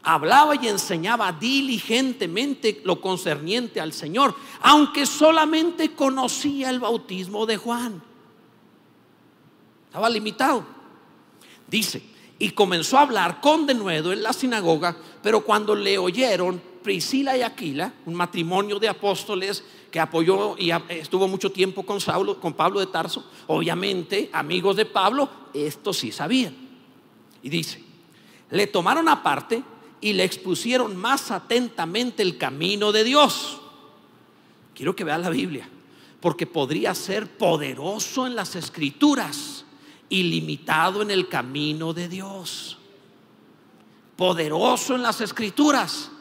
hablaba 0.04 0.54
y 0.56 0.68
enseñaba 0.68 1.32
diligentemente 1.32 2.80
lo 2.86 3.02
concerniente 3.02 3.82
al 3.82 3.92
Señor, 3.92 4.36
aunque 4.62 5.08
solamente 5.08 5.96
conocía 5.96 6.70
el 6.70 6.80
bautismo 6.80 7.48
de 7.48 7.58
Juan. 7.58 8.04
Estaba 9.88 10.08
limitado. 10.12 10.64
Dice, 11.68 12.04
y 12.40 12.52
comenzó 12.52 12.98
a 12.98 13.02
hablar 13.02 13.42
con 13.42 13.66
denuedo 13.66 14.14
en 14.14 14.24
la 14.24 14.32
sinagoga, 14.32 14.96
pero 15.22 15.42
cuando 15.42 15.76
le 15.76 15.98
oyeron 15.98 16.62
Priscila 16.82 17.38
y 17.38 17.42
Aquila, 17.42 17.94
un 18.06 18.16
matrimonio 18.16 18.80
de 18.80 18.88
apóstoles 18.88 19.62
que 19.92 20.00
apoyó 20.00 20.56
y 20.58 20.72
estuvo 20.88 21.28
mucho 21.28 21.52
tiempo 21.52 21.84
con 21.84 22.00
Saulo, 22.00 22.40
con 22.40 22.54
Pablo 22.54 22.80
de 22.80 22.88
Tarso, 22.88 23.26
obviamente 23.48 24.30
amigos 24.32 24.78
de 24.78 24.86
Pablo, 24.86 25.30
esto 25.54 25.92
sí 25.92 26.14
sabían. 26.14 26.56
Y 27.44 27.50
dice, 27.50 27.84
le 28.52 28.68
tomaron 28.68 29.10
aparte 29.10 29.62
y 30.00 30.14
le 30.14 30.24
expusieron 30.24 30.96
más 30.96 31.32
atentamente 31.32 32.24
el 32.24 32.38
camino 32.38 32.94
de 32.94 33.04
Dios. 33.04 33.60
Quiero 34.74 34.96
que 34.96 35.04
vean 35.04 35.22
la 35.22 35.30
Biblia, 35.30 35.68
porque 36.22 36.48
podría 36.48 36.96
ser 36.96 37.28
poderoso 37.28 38.26
en 38.26 38.36
las 38.36 38.56
escrituras 38.56 39.66
ilimitado 40.10 41.02
en 41.02 41.12
el 41.12 41.30
camino 41.30 41.94
de 41.94 42.08
Dios, 42.08 42.78
poderoso 44.16 44.96
en 44.96 45.04
las 45.04 45.22
escrituras, 45.22 46.12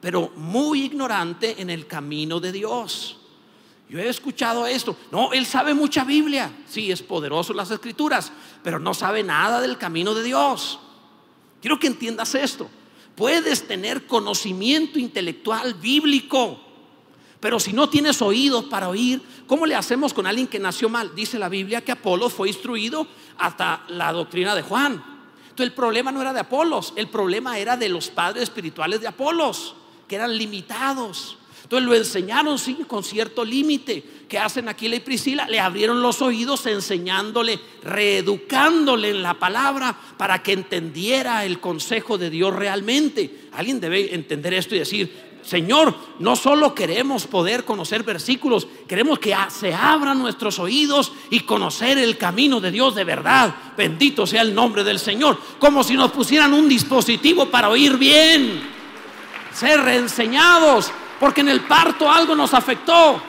pero 0.00 0.30
muy 0.36 0.82
ignorante 0.82 1.60
en 1.60 1.70
el 1.70 1.86
camino 1.86 2.40
de 2.40 2.52
Dios. 2.52 3.16
Yo 3.88 3.98
he 3.98 4.08
escuchado 4.08 4.66
esto. 4.66 4.96
No, 5.10 5.32
él 5.32 5.44
sabe 5.44 5.74
mucha 5.74 6.04
Biblia. 6.04 6.52
Sí, 6.68 6.92
es 6.92 7.02
poderoso 7.02 7.52
en 7.52 7.56
las 7.56 7.72
escrituras, 7.72 8.30
pero 8.62 8.78
no 8.78 8.94
sabe 8.94 9.24
nada 9.24 9.60
del 9.60 9.78
camino 9.78 10.14
de 10.14 10.22
Dios. 10.22 10.78
Quiero 11.60 11.78
que 11.78 11.88
entiendas 11.88 12.34
esto. 12.36 12.70
Puedes 13.16 13.66
tener 13.66 14.06
conocimiento 14.06 14.98
intelectual 14.98 15.74
bíblico, 15.74 16.60
pero 17.40 17.58
si 17.58 17.72
no 17.72 17.88
tienes 17.88 18.20
oídos 18.20 18.66
para 18.66 18.88
oír, 18.90 19.22
¿cómo 19.46 19.64
le 19.64 19.74
hacemos 19.74 20.12
con 20.12 20.26
alguien 20.26 20.46
que 20.46 20.58
nació 20.58 20.90
mal? 20.90 21.14
Dice 21.14 21.38
la 21.38 21.48
Biblia 21.48 21.80
que 21.80 21.92
Apolo 21.92 22.28
fue 22.28 22.48
instruido 22.48 23.06
hasta 23.38 23.84
la 23.88 24.12
doctrina 24.12 24.54
de 24.54 24.62
Juan. 24.62 25.02
Entonces 25.42 25.66
el 25.66 25.72
problema 25.72 26.12
no 26.12 26.20
era 26.20 26.34
de 26.34 26.40
Apolos, 26.40 26.92
el 26.96 27.08
problema 27.08 27.58
era 27.58 27.76
de 27.78 27.88
los 27.88 28.08
padres 28.08 28.44
espirituales 28.44 29.00
de 29.00 29.08
Apolos, 29.08 29.74
que 30.06 30.16
eran 30.16 30.36
limitados. 30.36 31.38
Entonces 31.62 31.88
lo 31.88 31.94
enseñaron 31.94 32.58
sí, 32.58 32.78
con 32.86 33.04
cierto 33.04 33.44
límite. 33.44 34.04
¿Qué 34.28 34.38
hacen 34.38 34.68
Aquila 34.68 34.96
y 34.96 35.00
Priscila? 35.00 35.46
Le 35.48 35.60
abrieron 35.60 36.02
los 36.02 36.20
oídos 36.20 36.66
enseñándole, 36.66 37.60
reeducándole 37.82 39.10
en 39.10 39.22
la 39.22 39.34
palabra 39.34 39.96
para 40.16 40.42
que 40.42 40.52
entendiera 40.52 41.44
el 41.44 41.60
consejo 41.60 42.18
de 42.18 42.28
Dios 42.28 42.54
realmente. 42.54 43.48
Alguien 43.52 43.80
debe 43.80 44.14
entender 44.14 44.54
esto 44.54 44.74
y 44.74 44.80
decir, 44.80 45.29
Señor, 45.42 45.94
no 46.18 46.36
solo 46.36 46.74
queremos 46.74 47.26
poder 47.26 47.64
conocer 47.64 48.02
versículos, 48.02 48.66
queremos 48.86 49.18
que 49.18 49.34
se 49.48 49.74
abran 49.74 50.18
nuestros 50.18 50.58
oídos 50.58 51.12
y 51.30 51.40
conocer 51.40 51.98
el 51.98 52.16
camino 52.18 52.60
de 52.60 52.70
Dios 52.70 52.94
de 52.94 53.04
verdad. 53.04 53.54
Bendito 53.76 54.26
sea 54.26 54.42
el 54.42 54.54
nombre 54.54 54.84
del 54.84 54.98
Señor. 54.98 55.38
Como 55.58 55.82
si 55.82 55.94
nos 55.94 56.12
pusieran 56.12 56.52
un 56.52 56.68
dispositivo 56.68 57.46
para 57.46 57.68
oír 57.68 57.96
bien. 57.96 58.62
Ser 59.52 59.80
reenseñados, 59.80 60.92
porque 61.18 61.40
en 61.40 61.48
el 61.48 61.62
parto 61.62 62.10
algo 62.10 62.34
nos 62.34 62.54
afectó. 62.54 63.20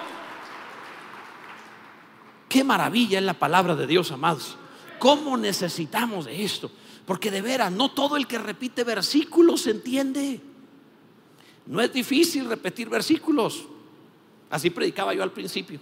Qué 2.47 2.63
maravilla 2.63 3.17
es 3.17 3.26
la 3.26 3.34
palabra 3.34 3.76
de 3.76 3.88
Dios, 3.88 4.12
amados. 4.12 4.58
¿Cómo 5.00 5.38
necesitamos 5.38 6.26
de 6.26 6.43
esto? 6.43 6.69
Porque 7.06 7.32
de 7.32 7.41
veras, 7.41 7.71
no 7.71 7.91
todo 7.91 8.17
el 8.17 8.28
que 8.28 8.38
repite 8.38 8.84
versículos 8.84 9.65
entiende. 9.67 10.41
No 11.71 11.81
es 11.81 11.93
difícil 11.93 12.49
repetir 12.49 12.89
versículos. 12.89 13.63
Así 14.49 14.69
predicaba 14.69 15.13
yo 15.13 15.23
al 15.23 15.31
principio. 15.31 15.79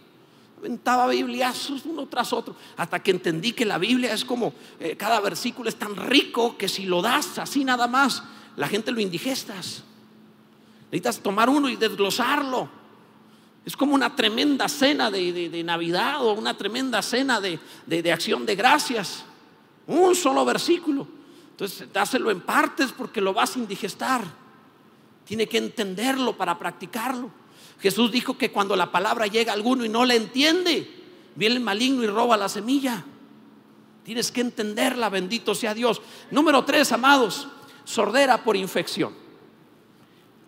Aventaba 0.60 1.08
bibliazos 1.08 1.84
uno 1.84 2.06
tras 2.06 2.32
otro, 2.32 2.56
hasta 2.78 3.02
que 3.02 3.10
entendí 3.10 3.54
que 3.54 3.66
la 3.66 3.80
Biblia 3.80 4.14
es 4.14 4.24
como, 4.24 4.54
eh, 4.80 4.96
cada 4.96 5.20
versículo 5.20 5.68
es 5.68 5.78
tan 5.78 5.96
rico 5.96 6.58
que 6.58 6.68
si 6.70 6.86
lo 6.86 7.02
das 7.02 7.40
así 7.40 7.64
nada 7.64 7.88
más, 7.88 8.22
la 8.56 8.68
gente 8.68 8.92
lo 8.92 9.00
indigestas. 9.00 9.84
Necesitas 10.92 11.22
tomar 11.22 11.50
uno 11.50 11.68
y 11.70 11.76
desglosarlo. 11.76 12.70
Es 13.66 13.76
como 13.76 13.96
una 13.96 14.16
tremenda 14.16 14.70
cena 14.70 15.10
de, 15.10 15.64
Navidad 15.66 16.24
o 16.24 16.34
una 16.34 16.56
tremenda 16.56 17.02
cena 17.02 17.42
de, 17.42 17.60
de, 17.88 18.12
acción 18.12 18.46
de 18.46 18.56
gracias. 18.56 19.24
Un 19.88 20.14
solo 20.14 20.46
versículo. 20.46 21.08
Entonces, 21.50 21.92
dáselo 21.92 22.30
en 22.30 22.42
partes 22.42 22.92
porque 22.92 23.22
lo 23.22 23.34
vas 23.34 23.56
a 23.56 23.60
indigestar. 23.60 24.49
Tiene 25.30 25.46
que 25.46 25.60
entenderlo 25.60 26.36
para 26.36 26.58
practicarlo. 26.58 27.30
Jesús 27.80 28.12
dijo 28.12 28.36
que 28.36 28.52
cuando 28.52 28.76
la 28.76 28.92
palabra 28.92 29.28
llega 29.28 29.52
a 29.52 29.56
alguno 29.56 29.86
y 29.86 29.90
no 29.90 30.04
la 30.04 30.16
entiende, 30.16 30.90
viene 31.36 31.58
el 31.58 31.62
maligno 31.62 32.02
y 32.04 32.08
roba 32.08 32.36
la 32.36 32.50
semilla. 32.50 33.06
Tienes 34.04 34.32
que 34.32 34.42
entenderla, 34.42 35.08
bendito 35.10 35.54
sea 35.54 35.76
Dios. 35.76 36.02
Número 36.32 36.66
tres, 36.66 36.92
amados, 36.94 37.48
sordera 37.84 38.44
por 38.44 38.58
infección. 38.58 39.14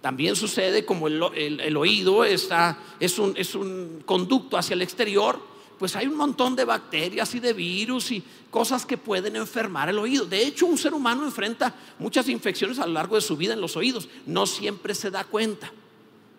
También 0.02 0.36
sucede 0.36 0.84
como 0.84 1.08
el, 1.08 1.78
oído 1.78 2.26
está, 2.26 2.80
es, 3.00 3.20
un, 3.20 3.36
es 3.38 3.54
un 3.54 4.02
conducto 4.04 4.58
hacia 4.58 4.74
el 4.74 4.82
exterior, 4.82 5.39
pues 5.82 5.96
hay 5.96 6.06
un 6.06 6.15
montón 6.15 6.56
de 6.56 6.63
bacterias 6.63 7.34
y 7.34 7.39
de 7.39 7.54
virus 7.54 8.12
y 8.12 8.24
cosas 8.52 8.86
que 8.86 9.00
pueden 9.00 9.36
enfermar 9.36 9.89
el 9.89 9.98
oído. 9.98 10.26
De 10.26 10.46
hecho, 10.46 10.67
un 10.67 10.78
ser 10.78 10.94
humano 10.94 11.26
enfrenta 11.26 11.74
muchas 11.98 12.30
infecciones 12.30 12.78
a 12.78 12.86
lo 12.86 12.94
largo 12.94 13.15
de 13.15 13.22
su 13.22 13.36
vida 13.36 13.54
en 13.54 13.62
los 13.62 13.76
oídos. 13.76 14.08
No 14.28 14.46
siempre 14.46 14.94
se 14.94 15.10
da 15.10 15.24
cuenta, 15.24 15.72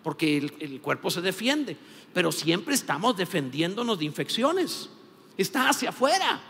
porque 0.01 0.37
el, 0.37 0.79
cuerpo 0.79 1.11
se 1.11 1.19
defiende, 1.19 1.75
pero 2.13 2.31
siempre 2.31 2.73
estamos 2.73 3.17
defendiéndonos 3.17 3.99
de 3.99 4.05
infecciones. 4.05 4.89
Está 5.37 5.67
hacia 5.67 5.89
afuera. 5.89 6.41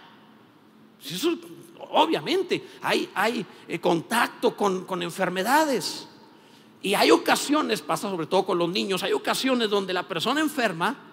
Eso, 1.03 1.35
obviamente, 1.89 2.63
hay, 2.83 3.09
hay 3.15 3.43
eh, 3.67 3.79
contacto 3.79 4.55
con, 4.55 4.85
con 4.85 5.01
enfermedades. 5.01 6.07
Y 6.83 6.93
hay 6.93 7.09
ocasiones, 7.09 7.81
pasa 7.81 8.11
sobre 8.11 8.27
todo 8.27 8.45
con 8.45 8.59
los 8.59 8.69
niños, 8.69 9.01
hay 9.01 9.13
ocasiones 9.13 9.71
donde 9.71 9.93
la 9.93 10.07
persona 10.07 10.41
enferma 10.41 11.12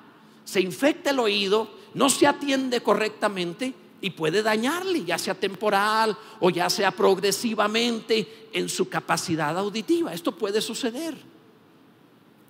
se 0.50 0.60
infecta 0.60 1.10
el 1.10 1.20
oído, 1.20 1.70
no 1.94 2.10
se 2.10 2.26
atiende 2.26 2.80
correctamente 2.80 3.72
y 4.00 4.10
puede 4.10 4.42
dañarle, 4.42 5.04
ya 5.04 5.16
sea 5.16 5.34
temporal 5.34 6.16
o 6.40 6.50
ya 6.50 6.68
sea 6.68 6.90
progresivamente 6.90 8.48
en 8.52 8.68
su 8.68 8.88
capacidad 8.88 9.56
auditiva. 9.56 10.12
Esto 10.12 10.32
puede 10.32 10.60
suceder. 10.60 11.14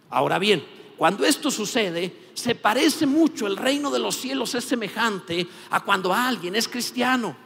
Ahora 0.09 0.39
bien, 0.39 0.65
cuando 0.97 1.27
esto 1.27 1.51
sucede, 1.51 2.31
se 2.33 2.55
parece 2.55 3.05
mucho, 3.05 3.47
el 3.47 3.59
reino 3.59 3.91
de 3.91 3.99
los 3.99 4.17
cielos 4.17 4.55
es 4.55 4.65
semejante 4.65 5.47
a 5.69 5.85
cuando 5.85 6.15
alguien 6.15 6.57
es 6.57 6.69
cristiano, 6.69 7.37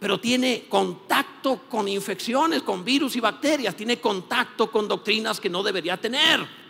pero 0.00 0.18
tiene 0.18 0.66
contacto 0.68 1.68
con 1.68 1.86
infecciones, 1.86 2.64
con 2.64 2.84
virus 2.84 3.14
y 3.14 3.20
bacterias, 3.20 3.76
tiene 3.76 4.00
contacto 4.00 4.72
con 4.72 4.88
doctrinas 4.88 5.38
que 5.38 5.48
no 5.48 5.62
debería 5.62 5.96
tener. 5.96 6.67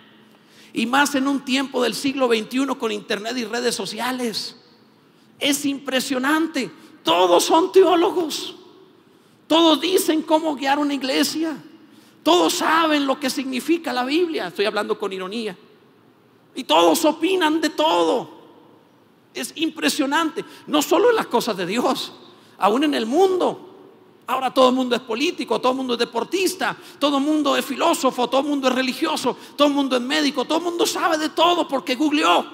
Y 0.73 0.87
más 0.87 1.15
en 1.15 1.27
un 1.27 1.45
tiempo 1.45 1.83
del 1.83 1.95
siglo 1.95 2.29
XXI 2.29 2.67
con 2.79 2.93
internet 2.93 3.37
y 3.37 3.45
redes 3.45 3.75
sociales. 3.75 4.57
Es 5.39 5.65
impresionante. 5.65 6.71
Todos 7.03 7.45
son 7.45 7.73
teólogos. 7.73 8.55
Todos 9.47 9.81
dicen 9.81 10.23
cómo 10.23 10.55
guiar 10.55 10.79
una 10.79 10.95
iglesia. 10.95 11.57
Todos 12.23 12.55
saben 12.55 13.07
lo 13.07 13.19
que 13.19 13.31
significa 13.31 13.93
la 13.93 14.05
Biblia. 14.05 14.49
Estoy 14.49 14.67
hablando 14.67 14.99
con 14.99 15.13
ironía. 15.13 15.57
Y 16.55 16.65
todos 16.65 17.05
opinan 17.05 17.61
de 17.61 17.71
todo. 17.71 18.31
Es 19.33 19.53
impresionante. 19.57 20.45
No 20.67 20.83
solo 20.83 21.11
en 21.11 21.17
las 21.17 21.27
cosas 21.27 21.57
de 21.57 21.67
Dios, 21.67 22.13
aún 22.59 22.85
en 22.85 22.95
el 22.95 23.07
mundo. 23.07 23.68
Ahora 24.29 24.53
todo 24.53 24.69
el 24.69 24.75
mundo 24.75 24.95
es 24.95 25.01
político, 25.01 25.59
todo 25.59 25.73
el 25.73 25.79
mundo 25.79 25.95
es 25.95 25.99
deportista, 25.99 26.77
todo 26.99 27.17
el 27.17 27.25
mundo 27.25 27.57
es 27.57 27.65
filósofo, 27.65 28.29
todo 28.29 28.43
el 28.43 28.47
mundo 28.47 28.69
es 28.69 28.75
religioso, 28.75 29.35
todo 29.57 29.69
el 29.69 29.75
mundo 29.75 29.97
es 29.97 30.03
médico, 30.03 30.45
todo 30.45 30.59
el 30.59 30.65
mundo 30.65 30.85
sabe 30.85 31.17
de 31.17 31.31
todo 31.31 31.67
porque 31.67 31.95
googleó, 31.95 32.45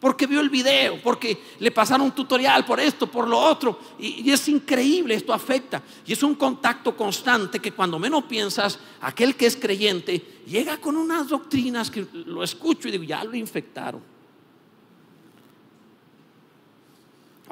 porque 0.00 0.26
vio 0.26 0.40
el 0.40 0.48
video, 0.48 1.02
porque 1.02 1.38
le 1.58 1.70
pasaron 1.70 2.06
un 2.06 2.12
tutorial 2.12 2.64
por 2.64 2.80
esto, 2.80 3.06
por 3.08 3.28
lo 3.28 3.38
otro. 3.38 3.78
Y, 3.98 4.22
y 4.26 4.30
es 4.30 4.48
increíble, 4.48 5.16
esto 5.16 5.34
afecta. 5.34 5.82
Y 6.06 6.14
es 6.14 6.22
un 6.22 6.34
contacto 6.34 6.96
constante 6.96 7.60
que 7.60 7.72
cuando 7.72 7.98
menos 7.98 8.24
piensas, 8.24 8.78
aquel 9.02 9.36
que 9.36 9.44
es 9.44 9.54
creyente 9.54 10.40
llega 10.46 10.78
con 10.78 10.96
unas 10.96 11.28
doctrinas 11.28 11.90
que 11.90 12.06
lo 12.24 12.42
escucho 12.42 12.88
y 12.88 12.92
digo, 12.92 13.04
ya 13.04 13.22
lo 13.22 13.36
infectaron. 13.36 14.11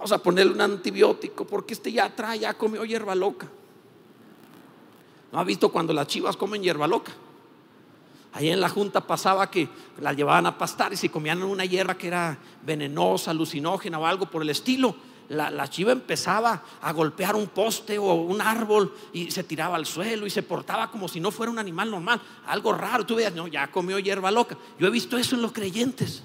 Vamos 0.01 0.13
a 0.13 0.19
ponerle 0.23 0.55
un 0.55 0.63
antibiótico 0.63 1.47
porque 1.47 1.75
este 1.75 1.93
ya 1.93 2.09
trae, 2.09 2.39
ya 2.39 2.55
comió 2.55 2.87
hierba 2.87 3.15
loca. 3.15 3.47
¿No 5.31 5.39
ha 5.39 5.45
visto 5.45 5.69
cuando 5.69 5.93
las 5.93 6.07
chivas 6.07 6.39
comen 6.39 6.63
hierba 6.63 6.87
loca? 6.87 7.13
Ahí 8.33 8.49
en 8.49 8.63
la 8.63 8.71
junta 8.71 9.07
pasaba 9.07 9.51
que 9.51 9.69
la 10.01 10.15
llevaban 10.15 10.47
a 10.47 10.57
pastar 10.57 10.95
y 10.95 10.97
si 10.97 11.11
comían 11.11 11.43
una 11.43 11.67
hierba 11.67 11.99
que 11.99 12.07
era 12.07 12.39
venenosa, 12.65 13.33
alucinógena 13.33 13.99
o 13.99 14.07
algo 14.07 14.25
por 14.25 14.41
el 14.41 14.49
estilo, 14.49 14.97
la, 15.29 15.69
chiva 15.69 15.93
empezaba 15.93 16.63
a 16.81 16.93
golpear 16.95 17.37
un 17.37 17.49
poste 17.49 17.99
o 17.99 18.15
un 18.15 18.41
árbol 18.41 18.95
y 19.13 19.31
se 19.31 19.45
tiraba 19.45 19.77
al 19.77 19.85
suelo 19.85 20.27
y 20.27 20.31
se 20.31 20.43
portaba 20.43 20.91
como 20.91 21.09
si 21.09 21.21
no 21.21 21.31
fuera 21.31 21.53
un 21.53 21.59
animal 21.59 21.91
normal, 21.91 22.23
algo 22.47 22.73
raro. 22.73 23.05
Tú 23.05 23.17
veías, 23.17 23.35
no, 23.35 23.49
ya 23.49 23.71
comió 23.71 23.99
hierba 23.99 24.31
loca. 24.31 24.57
Yo 24.79 24.87
he 24.87 24.91
visto 24.91 25.19
eso 25.19 25.37
en 25.37 25.43
los 25.43 25.53
creyentes 25.53 26.23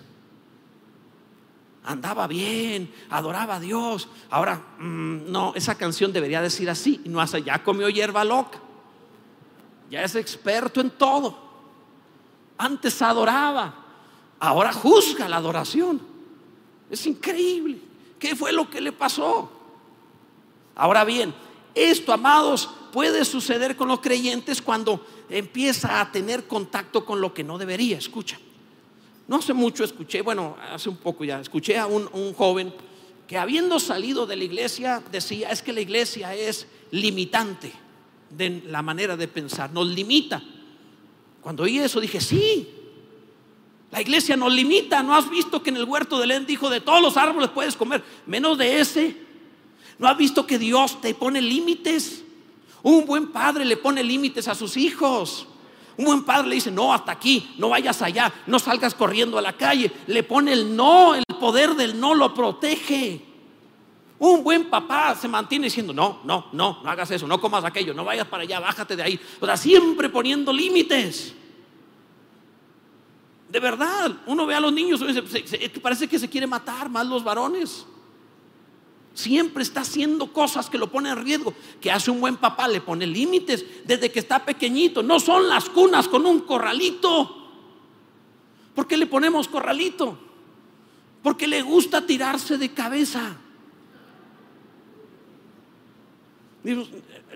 andaba 1.85 2.27
bien, 2.27 2.93
adoraba 3.09 3.55
a 3.55 3.59
Dios. 3.59 4.09
Ahora, 4.29 4.61
mm, 4.79 5.31
no, 5.31 5.53
esa 5.55 5.75
canción 5.75 6.11
debería 6.11 6.41
decir 6.41 6.69
así, 6.69 7.01
no 7.05 7.21
hace, 7.21 7.43
ya 7.43 7.63
comió 7.63 7.89
hierba 7.89 8.23
loca, 8.23 8.59
ya 9.89 10.03
es 10.03 10.15
experto 10.15 10.81
en 10.81 10.89
todo. 10.91 11.37
Antes 12.57 13.01
adoraba, 13.01 13.73
ahora 14.39 14.73
juzga 14.73 15.29
la 15.29 15.37
adoración. 15.37 16.01
Es 16.89 17.05
increíble. 17.05 17.79
¿Qué 18.19 18.35
fue 18.35 18.51
lo 18.51 18.69
que 18.69 18.81
le 18.81 18.91
pasó? 18.91 19.51
Ahora 20.75 21.03
bien, 21.03 21.33
esto, 21.73 22.13
amados, 22.13 22.69
puede 22.91 23.25
suceder 23.25 23.75
con 23.75 23.87
los 23.87 23.99
creyentes 23.99 24.61
cuando 24.61 25.05
empieza 25.29 25.99
a 25.99 26.11
tener 26.11 26.47
contacto 26.47 27.05
con 27.05 27.19
lo 27.21 27.33
que 27.33 27.43
no 27.43 27.57
debería. 27.57 27.97
Escucha. 27.97 28.39
No 29.27 29.37
hace 29.37 29.53
mucho 29.53 29.83
escuché, 29.83 30.21
bueno, 30.21 30.55
hace 30.71 30.89
un 30.89 30.97
poco 30.97 31.23
ya, 31.23 31.39
escuché 31.39 31.77
a 31.77 31.87
un, 31.87 32.33
joven 32.33 32.73
que 33.27 33.37
habiendo 33.37 33.79
salido 33.79 34.27
de 34.27 34.35
la 34.35 34.43
iglesia 34.43 35.01
decía, 35.11 35.49
es 35.49 35.63
que 35.63 35.73
la 35.73 35.81
iglesia 35.81 36.35
es 36.35 36.67
limitante 36.91 37.73
de 38.29 38.63
la 38.67 38.83
manera 38.83 39.17
de 39.17 39.27
pensar, 39.27 39.71
nos 39.71 39.87
limita. 39.87 40.43
Cuando 41.41 41.63
oí 41.63 41.79
eso 41.79 41.99
dije, 41.99 42.21
sí, 42.21 42.67
la 43.91 44.01
iglesia 44.01 44.35
nos 44.35 44.53
limita. 44.53 45.01
¿No 45.01 45.15
has 45.15 45.29
visto 45.29 45.63
que 45.63 45.69
en 45.69 45.77
el 45.77 45.85
huerto 45.85 46.19
de 46.19 46.25
Edén 46.25 46.45
dijo, 46.45 46.69
de 46.69 46.81
todos 46.81 47.01
los 47.01 47.17
árboles 47.17 47.49
puedes 47.49 47.75
comer, 47.75 48.03
menos 48.25 48.57
de 48.57 48.79
ese? 48.79 49.15
¿No 49.97 50.07
has 50.07 50.17
visto 50.17 50.45
que 50.45 50.59
Dios 50.59 51.01
te 51.01 51.15
pone 51.15 51.41
límites? 51.41 52.23
Un 52.83 53.05
buen 53.05 53.31
padre 53.31 53.65
le 53.65 53.77
pone 53.77 54.03
límites 54.03 54.47
a 54.47 54.53
sus 54.53 54.77
hijos. 54.77 55.47
Un 55.97 56.05
buen 56.05 56.23
padre 56.23 56.49
le 56.49 56.55
dice, 56.55 56.71
no, 56.71 56.93
hasta 56.93 57.11
aquí, 57.11 57.55
no 57.57 57.69
vayas 57.69 58.01
allá, 58.01 58.31
no 58.47 58.59
salgas 58.59 58.93
corriendo 58.93 59.37
a 59.37 59.41
la 59.41 59.53
calle. 59.53 59.91
Le 60.07 60.23
pone 60.23 60.51
el 60.51 60.75
no, 60.75 61.15
el 61.15 61.23
poder 61.39 61.75
del 61.75 61.99
no 61.99 62.13
lo 62.13 62.33
protege. 62.33 63.21
Un 64.19 64.43
buen 64.43 64.69
papá 64.69 65.15
se 65.15 65.27
mantiene 65.27 65.65
diciendo, 65.65 65.93
no, 65.93 66.21
no, 66.23 66.47
no, 66.51 66.81
no 66.83 66.89
hagas 66.89 67.11
eso, 67.11 67.27
no 67.27 67.39
comas 67.39 67.63
aquello, 67.63 67.93
no 67.93 68.03
vayas 68.03 68.27
para 68.27 68.43
allá, 68.43 68.59
bájate 68.59 68.95
de 68.95 69.03
ahí. 69.03 69.19
O 69.39 69.45
sea, 69.45 69.57
siempre 69.57 70.09
poniendo 70.09 70.51
límites. 70.51 71.33
De 73.49 73.59
verdad, 73.59 74.11
uno 74.25 74.45
ve 74.45 74.55
a 74.55 74.59
los 74.59 74.73
niños, 74.73 75.01
parece 75.81 76.07
que 76.07 76.19
se 76.19 76.29
quiere 76.29 76.47
matar 76.47 76.89
más 76.89 77.05
los 77.05 77.23
varones. 77.23 77.85
Siempre 79.15 79.63
está 79.63 79.79
haciendo 79.79 80.33
cosas 80.33 80.69
que 80.69 80.77
lo 80.77 80.91
ponen 80.91 81.17
en 81.17 81.23
riesgo. 81.23 81.53
Que 81.79 81.89
hace 81.89 82.11
un 82.11 82.19
buen 82.19 82.35
papá, 82.35 82.67
le 82.67 82.81
pone 82.81 83.07
límites 83.07 83.65
desde 83.85 84.11
que 84.11 84.19
está 84.19 84.43
pequeñito. 84.43 85.01
No 85.01 85.21
son 85.21 85.47
las 85.47 85.69
cunas 85.69 86.09
con 86.09 86.25
un 86.25 86.41
corralito. 86.41 87.43
¿Por 88.75 88.85
qué 88.87 88.97
le 88.97 89.07
ponemos 89.07 89.47
corralito? 89.47 90.17
Porque 91.23 91.47
le 91.47 91.61
gusta 91.61 92.05
tirarse 92.05 92.57
de 92.57 92.73
cabeza. 92.73 93.37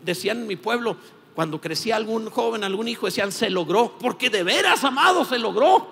Decían 0.04 0.40
en 0.40 0.48
mi 0.48 0.58
pueblo, 0.58 0.98
cuando 1.34 1.62
crecía 1.62 1.96
algún 1.96 2.30
joven, 2.30 2.66
algún 2.66 2.90
hijo, 2.90 3.06
decían, 3.06 3.32
se 3.32 3.50
logró. 3.50 3.98
Porque 3.98 4.30
de 4.30 4.44
veras, 4.44 4.84
amado, 4.84 5.24
se 5.24 5.40
logró. 5.40 5.88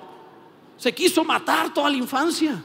Se 0.75 0.93
quiso 0.93 1.23
matar 1.23 1.73
toda 1.73 1.89
la 1.89 1.95
infancia. 1.95 2.61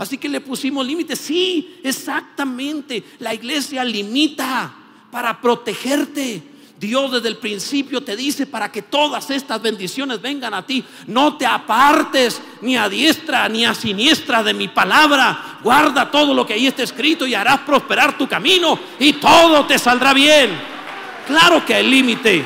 Así 0.00 0.16
que 0.16 0.30
le 0.30 0.40
pusimos 0.40 0.86
límites. 0.86 1.18
Sí, 1.18 1.78
exactamente. 1.84 3.04
La 3.18 3.34
iglesia 3.34 3.84
limita 3.84 4.72
para 5.10 5.38
protegerte. 5.38 6.42
Dios 6.78 7.12
desde 7.12 7.28
el 7.28 7.36
principio 7.36 8.02
te 8.02 8.16
dice 8.16 8.46
para 8.46 8.72
que 8.72 8.80
todas 8.80 9.28
estas 9.28 9.60
bendiciones 9.60 10.22
vengan 10.22 10.54
a 10.54 10.64
ti. 10.64 10.82
No 11.06 11.36
te 11.36 11.44
apartes 11.44 12.40
ni 12.62 12.78
a 12.78 12.88
diestra 12.88 13.46
ni 13.50 13.66
a 13.66 13.74
siniestra 13.74 14.42
de 14.42 14.54
mi 14.54 14.68
palabra. 14.68 15.58
Guarda 15.62 16.10
todo 16.10 16.32
lo 16.32 16.46
que 16.46 16.54
ahí 16.54 16.66
está 16.66 16.82
escrito 16.82 17.26
y 17.26 17.34
harás 17.34 17.60
prosperar 17.60 18.16
tu 18.16 18.26
camino 18.26 18.78
y 18.98 19.12
todo 19.12 19.66
te 19.66 19.78
saldrá 19.78 20.14
bien. 20.14 20.58
Claro 21.26 21.62
que 21.66 21.74
hay 21.74 21.86
límite. 21.86 22.38
Eh, 22.38 22.44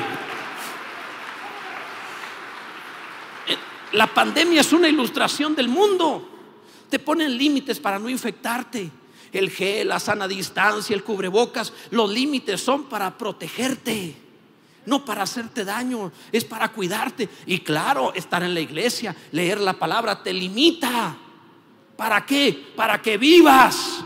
la 3.93 4.07
pandemia 4.07 4.59
es 4.59 4.73
una 4.73 4.89
ilustración 4.89 5.55
del 5.55 5.69
mundo. 5.69 6.34
Te 6.95 6.99
ponen 6.99 7.37
límites 7.37 7.77
para 7.81 7.99
no 7.99 8.09
infectarte. 8.09 8.89
El 9.33 9.49
gel, 9.49 9.89
la 9.89 9.99
sana 9.99 10.29
distancia, 10.29 10.95
el 10.95 11.03
cubrebocas, 11.03 11.73
los 11.91 12.09
límites 12.09 12.61
son 12.61 12.85
para 12.85 13.17
protegerte, 13.17 14.15
no 14.85 15.03
para 15.03 15.23
hacerte 15.23 15.65
daño, 15.65 16.09
es 16.31 16.45
para 16.45 16.69
cuidarte. 16.69 17.27
Y 17.47 17.59
claro, 17.59 18.13
estar 18.13 18.43
en 18.43 18.53
la 18.53 18.61
iglesia, 18.61 19.13
leer 19.33 19.59
la 19.59 19.73
palabra 19.73 20.23
te 20.23 20.31
limita. 20.31 21.17
¿Para 21.97 22.25
qué? 22.25 22.71
Para 22.77 23.01
que 23.01 23.17
vivas. 23.17 24.05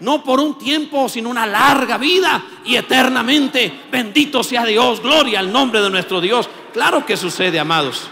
No 0.00 0.22
por 0.22 0.38
un 0.38 0.58
tiempo, 0.58 1.08
sino 1.08 1.30
una 1.30 1.46
larga 1.46 1.96
vida 1.96 2.44
y 2.66 2.76
eternamente. 2.76 3.84
Bendito 3.90 4.42
sea 4.42 4.66
Dios, 4.66 5.00
gloria 5.00 5.38
al 5.40 5.50
nombre 5.50 5.80
de 5.80 5.88
nuestro 5.88 6.20
Dios. 6.20 6.46
Claro 6.74 7.06
que 7.06 7.16
sucede, 7.16 7.58
amados. 7.58 8.06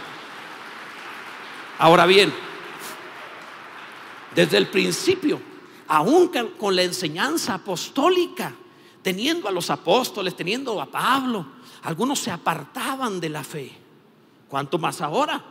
Ahora 1.79 2.07
bien, 2.07 2.33
desde 4.35 4.57
el 4.57 4.69
principio, 4.69 5.41
aún 5.89 6.31
con 6.59 6.77
la 6.77 6.83
enseñanza 6.83 7.55
apostólica, 7.55 8.55
teniendo 9.03 9.49
a 9.49 9.51
los 9.51 9.71
apóstoles, 9.71 10.37
teniendo 10.37 10.81
a 10.81 10.87
Pablo, 10.87 11.47
algunos 11.83 12.19
se 12.19 12.31
apartaban 12.31 13.21
de 13.21 13.29
la 13.29 13.43
fe. 13.43 13.73
¿Cuánto 14.49 14.79
más 14.79 15.01
ahora? 15.01 15.43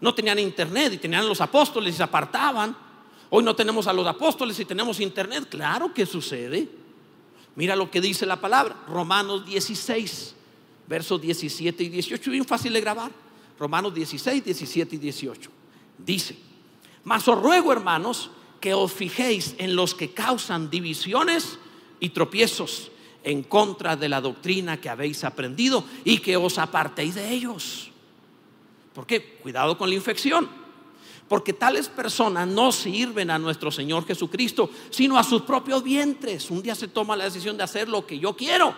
No 0.00 0.14
tenían 0.14 0.38
internet 0.38 0.94
y 0.94 0.98
tenían 0.98 1.26
los 1.28 1.40
apóstoles 1.40 1.94
y 1.94 1.96
se 1.96 2.02
apartaban. 2.02 2.76
Hoy 3.30 3.42
no 3.42 3.54
tenemos 3.56 3.86
a 3.86 3.92
los 3.92 4.06
apóstoles 4.06 4.58
y 4.60 4.64
tenemos 4.64 5.00
internet. 5.00 5.48
Claro 5.48 5.92
que 5.92 6.04
sucede. 6.04 6.68
Mira 7.54 7.74
lo 7.74 7.90
que 7.90 8.00
dice 8.00 8.26
la 8.26 8.40
palabra. 8.40 8.76
Romanos 8.88 9.46
16, 9.46 10.34
versos 10.86 11.20
17 11.20 11.84
y 11.84 11.88
18. 11.88 12.30
Bien 12.30 12.44
fácil 12.44 12.72
de 12.72 12.80
grabar. 12.80 13.10
Romanos 13.58 13.94
16, 13.94 14.44
17 14.44 14.96
y 14.96 14.98
18. 14.98 15.50
Dice. 15.98 16.36
Mas 17.06 17.22
os 17.30 17.38
ruego, 17.38 17.70
hermanos, 17.70 18.34
que 18.58 18.74
os 18.74 18.90
fijéis 18.90 19.54
en 19.62 19.78
los 19.78 19.94
que 19.94 20.10
causan 20.10 20.74
divisiones 20.74 21.54
y 22.00 22.10
tropiezos 22.10 22.90
en 23.22 23.44
contra 23.44 23.94
de 23.94 24.08
la 24.08 24.20
doctrina 24.20 24.80
que 24.80 24.88
habéis 24.90 25.22
aprendido 25.22 25.84
y 26.02 26.18
que 26.18 26.36
os 26.36 26.58
apartéis 26.58 27.14
de 27.14 27.30
ellos. 27.30 27.92
¿Por 28.92 29.06
qué? 29.06 29.38
Cuidado 29.38 29.78
con 29.78 29.88
la 29.88 29.94
infección. 29.94 30.50
Porque 31.28 31.52
tales 31.52 31.86
personas 31.88 32.48
no 32.48 32.72
sirven 32.72 33.30
a 33.30 33.38
nuestro 33.38 33.70
Señor 33.70 34.04
Jesucristo, 34.04 34.68
sino 34.90 35.16
a 35.16 35.22
sus 35.22 35.42
propios 35.42 35.84
vientres. 35.84 36.50
Un 36.50 36.60
día 36.60 36.74
se 36.74 36.88
toma 36.88 37.14
la 37.14 37.24
decisión 37.24 37.56
de 37.56 37.62
hacer 37.62 37.88
lo 37.88 38.04
que 38.04 38.18
yo 38.18 38.36
quiero, 38.36 38.74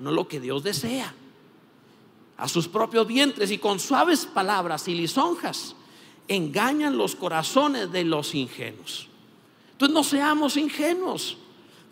no 0.00 0.12
lo 0.12 0.28
que 0.28 0.38
Dios 0.38 0.62
desea. 0.62 1.14
A 2.36 2.46
sus 2.46 2.68
propios 2.68 3.06
vientres 3.06 3.50
y 3.50 3.56
con 3.56 3.80
suaves 3.80 4.26
palabras 4.26 4.86
y 4.86 4.94
lisonjas 4.94 5.76
engañan 6.30 6.96
los 6.96 7.16
corazones 7.16 7.90
de 7.90 8.04
los 8.04 8.34
ingenuos. 8.36 9.08
Entonces 9.72 9.92
no 9.92 10.04
seamos 10.04 10.56
ingenuos. 10.56 11.36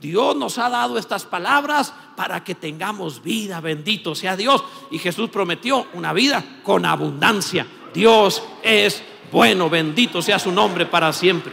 Dios 0.00 0.36
nos 0.36 0.58
ha 0.58 0.70
dado 0.70 0.96
estas 0.96 1.24
palabras 1.24 1.92
para 2.16 2.44
que 2.44 2.54
tengamos 2.54 3.20
vida, 3.20 3.60
bendito 3.60 4.14
sea 4.14 4.36
Dios. 4.36 4.62
Y 4.92 4.98
Jesús 4.98 5.28
prometió 5.28 5.88
una 5.92 6.12
vida 6.12 6.60
con 6.62 6.84
abundancia. 6.84 7.66
Dios 7.92 8.40
es 8.62 9.02
bueno, 9.32 9.68
bendito 9.68 10.22
sea 10.22 10.38
su 10.38 10.52
nombre 10.52 10.86
para 10.86 11.12
siempre. 11.12 11.52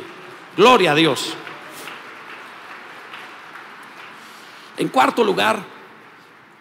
Gloria 0.56 0.92
a 0.92 0.96
Dios. 0.96 1.34
En 4.78 4.90
cuarto 4.90 5.24
lugar, 5.24 5.66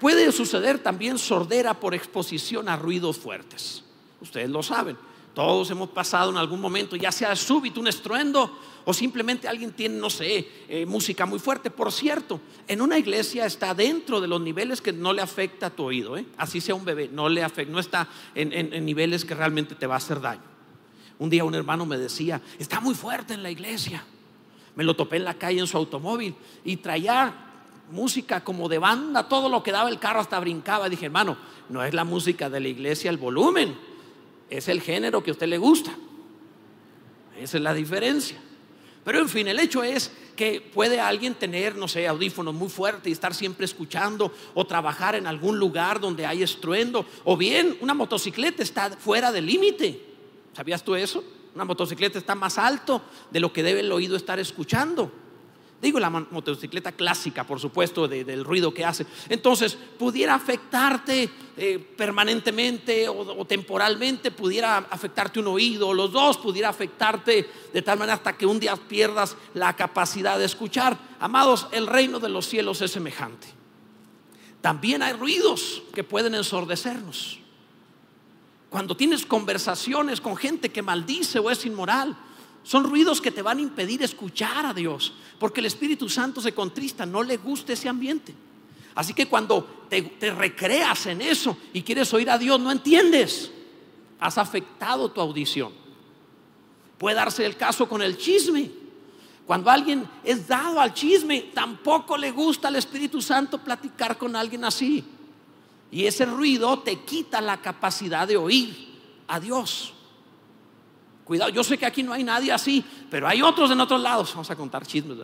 puede 0.01 0.33
suceder 0.33 0.79
también 0.79 1.19
sordera 1.19 1.75
por 1.75 1.95
exposición 1.95 2.71
a 2.71 2.77
ruidos 2.77 3.19
fuertes. 3.19 3.85
Ustedes 4.23 4.49
lo 4.49 4.63
saben. 4.63 4.97
Todos 5.35 5.71
hemos 5.71 5.89
pasado 5.91 6.31
en 6.31 6.37
algún 6.37 6.61
momento, 6.61 6.95
ya 6.95 7.11
sea 7.11 7.35
súbito, 7.35 7.81
un 7.81 7.89
estruendo, 7.89 8.57
o 8.85 8.95
simplemente 8.95 9.49
alguien 9.49 9.73
tiene, 9.73 9.97
no 9.97 10.09
sé, 10.09 10.49
eh, 10.69 10.87
música 10.87 11.27
muy 11.27 11.41
fuerte. 11.41 11.71
Por 11.71 11.91
cierto, 11.91 12.41
en 12.69 12.81
una 12.81 12.99
iglesia 12.99 13.45
está 13.45 13.75
dentro 13.75 14.21
de 14.21 14.29
los 14.29 14.41
niveles 14.41 14.81
que 14.81 14.93
no 14.93 15.13
le 15.13 15.23
afecta 15.23 15.67
a 15.67 15.71
tu 15.71 15.85
oído, 15.85 16.17
¿eh? 16.17 16.25
así 16.37 16.61
sea 16.61 16.77
un 16.77 16.85
bebé, 16.85 17.09
no 17.13 17.29
le 17.29 17.43
afecta, 17.43 17.73
no 17.73 17.81
está 17.81 18.09
en, 18.35 18.53
en 18.53 18.85
niveles 18.85 19.25
que 19.25 19.35
realmente 19.35 19.75
te 19.75 19.87
va 19.87 19.95
a 19.95 19.99
hacer 19.99 20.21
daño. 20.21 20.43
Un 21.19 21.31
día 21.31 21.45
un 21.45 21.55
hermano 21.55 21.85
me 21.85 21.99
decía, 21.99 22.41
está 22.59 22.81
muy 22.81 22.95
fuerte 22.95 23.35
en 23.35 23.43
la 23.43 23.51
iglesia. 23.51 24.05
Me 24.77 24.85
lo 24.85 24.95
topé 24.95 25.17
en 25.17 25.25
la 25.25 25.35
calle 25.35 25.61
en 25.61 25.67
su 25.67 25.77
automóvil 25.77 26.35
y 26.65 26.77
traía 26.77 27.33
música 27.91 28.43
como 28.43 28.69
de 28.69 28.79
banda, 28.79 29.29
todo 29.29 29.49
lo 29.49 29.63
que 29.63 29.73
daba 29.73 29.89
el 29.89 29.99
carro 29.99 30.21
hasta 30.21 30.41
brincaba. 30.41 30.89
Dije, 30.89 31.07
hermano, 31.07 31.37
no 31.69 31.83
es 31.85 31.95
la 31.95 32.05
música 32.05 32.51
de 32.51 32.61
la 32.61 32.69
iglesia 32.69 33.11
el 33.11 33.17
volumen, 33.17 33.77
es 34.57 34.69
el 34.69 34.81
género 34.81 35.23
que 35.23 35.31
a 35.31 35.33
usted 35.33 35.47
le 35.47 35.59
gusta. 35.59 35.95
Esa 37.39 37.57
es 37.57 37.63
la 37.63 37.75
diferencia. 37.75 38.39
Pero 39.05 39.19
en 39.19 39.29
fin, 39.29 39.49
el 39.49 39.59
hecho 39.59 39.83
es 39.83 40.11
que 40.35 40.61
puede 40.61 41.01
alguien 41.01 41.35
tener, 41.35 41.77
no 41.77 41.89
sé, 41.89 42.09
audífonos 42.09 42.55
muy 42.55 42.69
fuertes 42.69 43.09
y 43.09 43.13
estar 43.13 43.35
siempre 43.35 43.67
escuchando 43.67 44.33
o 44.55 44.67
trabajar 44.67 45.15
en 45.15 45.27
algún 45.27 45.59
lugar 45.59 46.01
donde 46.01 46.27
hay 46.27 46.43
estruendo. 46.43 47.07
O 47.25 47.37
bien, 47.37 47.77
una 47.81 47.95
motocicleta 47.95 48.63
está 48.63 48.91
fuera 48.91 49.31
del 49.31 49.47
límite. 49.47 50.01
¿Sabías 50.55 50.83
tú 50.83 50.95
eso? 50.95 51.23
Una 51.55 51.65
motocicleta 51.65 52.19
está 52.19 52.35
más 52.35 52.59
alto 52.59 53.03
de 53.31 53.41
lo 53.41 53.53
que 53.53 53.63
debe 53.63 53.81
el 53.81 53.93
oído 53.93 54.17
estar 54.17 54.39
escuchando. 54.41 55.13
Digo 55.85 56.01
la 56.01 56.09
motocicleta 56.09 56.93
clásica, 56.93 57.47
por 57.47 57.61
supuesto, 57.61 58.09
del 58.09 58.43
ruido 58.43 58.73
que 58.73 58.87
hace. 58.87 59.05
Entonces, 59.29 59.77
pudiera 59.99 60.35
afectarte 60.35 61.29
eh, 61.59 61.79
permanentemente 61.79 63.07
o, 63.07 63.45
temporalmente, 63.45 64.31
pudiera 64.31 64.79
afectarte 64.79 65.41
un 65.41 65.49
oído, 65.49 65.89
o 65.89 65.93
los 65.93 66.11
dos, 66.11 66.39
pudiera 66.39 66.71
afectarte 66.71 67.51
de 67.71 67.83
tal 67.83 67.99
manera 67.99 68.15
hasta 68.15 68.35
que 68.35 68.47
un 68.47 68.59
día 68.59 68.75
pierdas 68.77 69.37
la 69.53 69.77
capacidad 69.77 70.39
de 70.39 70.47
escuchar. 70.47 70.97
Amados, 71.21 71.67
el 71.71 71.87
reino 71.87 72.19
de 72.19 72.31
los 72.31 72.47
cielos 72.47 72.81
es 72.81 72.91
semejante. 72.91 73.47
También 74.63 75.03
hay 75.03 75.13
ruidos 75.13 75.83
que 75.93 76.03
pueden 76.03 76.35
ensordecernos. 76.35 77.41
Cuando 78.71 78.97
tienes 78.97 79.27
conversaciones 79.27 80.19
con 80.23 80.35
gente 80.35 80.71
que 80.71 80.81
maldice 80.81 81.41
o 81.41 81.51
es 81.51 81.67
inmoral, 81.67 82.17
son 82.65 82.85
ruidos 82.85 83.21
que 83.21 83.31
te 83.31 83.43
van 83.43 83.59
a 83.59 83.63
impedir 83.63 84.03
escuchar 84.03 84.65
a 84.67 84.75
Dios, 84.75 85.13
porque 85.39 85.61
el 85.61 85.67
Espíritu 85.67 86.09
Santo 86.09 86.41
se 86.41 86.53
contrista, 86.53 87.05
no 87.07 87.23
le 87.23 87.37
gusta 87.37 87.75
ese 87.75 87.89
ambiente. 87.89 88.35
Así 88.95 89.13
que 89.13 89.27
cuando 89.27 89.87
te, 89.89 90.31
recreas 90.31 91.07
en 91.07 91.21
eso 91.21 91.57
y 91.73 91.83
quieres 91.83 92.13
oír 92.15 92.31
a 92.31 92.39
Dios, 92.39 92.59
no 92.61 92.73
entiendes. 92.73 93.51
Has 94.19 94.39
afectado 94.39 95.11
tu 95.11 95.21
audición. 95.21 95.73
Puede 96.97 97.17
darse 97.17 97.45
el 97.45 97.57
caso 97.57 97.89
con 97.89 98.01
el 98.01 98.17
chisme. 98.17 98.71
Cuando 99.47 99.71
alguien 99.71 100.09
es 100.23 100.49
dado 100.49 100.81
al 100.81 100.95
chisme, 100.95 101.51
tampoco 101.53 102.17
le 102.17 102.31
gusta 102.31 102.69
al 102.69 102.77
Espíritu 102.77 103.21
Santo 103.21 103.59
platicar 103.59 104.17
con 104.17 104.35
alguien 104.37 104.65
así. 104.65 105.05
Y 105.91 106.07
ese 106.07 106.25
ruido 106.25 106.79
te 106.79 107.01
quita 107.01 107.41
la 107.41 107.61
capacidad 107.61 108.27
de 108.27 108.37
oír 108.37 108.95
a 109.27 109.39
Dios. 109.39 109.94
Cuidado, 111.25 111.51
yo 111.51 111.65
sé 111.65 111.79
que 111.79 111.87
aquí 111.87 112.03
no 112.03 112.13
hay 112.13 112.23
nadie 112.23 112.53
así, 112.53 112.85
pero 113.11 113.27
hay 113.27 113.41
otros 113.41 113.71
en 113.71 113.81
otros 113.81 114.01
lados. 114.01 114.31
Vamos 114.33 114.51
a 114.51 114.57
contar 114.57 114.87
chismes. 114.87 115.19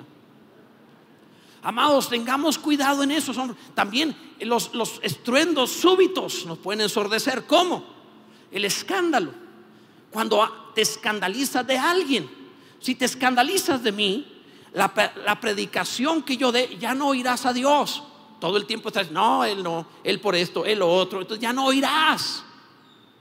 Amados, 1.63 2.09
tengamos 2.09 2.59
cuidado 2.59 3.03
en 3.03 3.11
eso. 3.11 3.33
También 3.75 4.17
los, 4.41 4.75
los 4.75 4.99
estruendos 5.03 5.71
súbitos 5.71 6.47
nos 6.47 6.59
pueden 6.59 6.81
ensordecer. 6.81 7.47
¿Cómo? 7.47 7.85
El 8.51 8.65
escándalo. 8.65 9.33
Cuando 10.11 10.73
te 10.75 10.81
escandalizas 10.83 11.67
de 11.67 11.79
alguien. 11.79 12.31
Si 12.81 12.95
te 12.95 13.05
escandalizas 13.05 13.83
de 13.83 13.93
mí, 13.93 14.43
la, 14.73 14.93
la 15.25 15.39
predicación 15.39 16.23
que 16.23 16.39
yo 16.39 16.51
dé, 16.51 16.79
ya 16.79 16.95
no 16.95 17.09
oirás 17.09 17.45
a 17.45 17.53
Dios. 17.53 18.05
Todo 18.41 18.57
el 18.57 18.65
tiempo 18.65 18.89
estás, 18.89 19.11
no, 19.11 19.45
Él 19.45 19.63
no, 19.63 19.87
Él 20.03 20.19
por 20.19 20.35
esto, 20.35 20.65
Él 20.65 20.79
lo 20.79 20.91
otro. 20.91 21.21
Entonces 21.21 21.43
ya 21.43 21.53
no 21.53 21.67
oirás, 21.67 22.43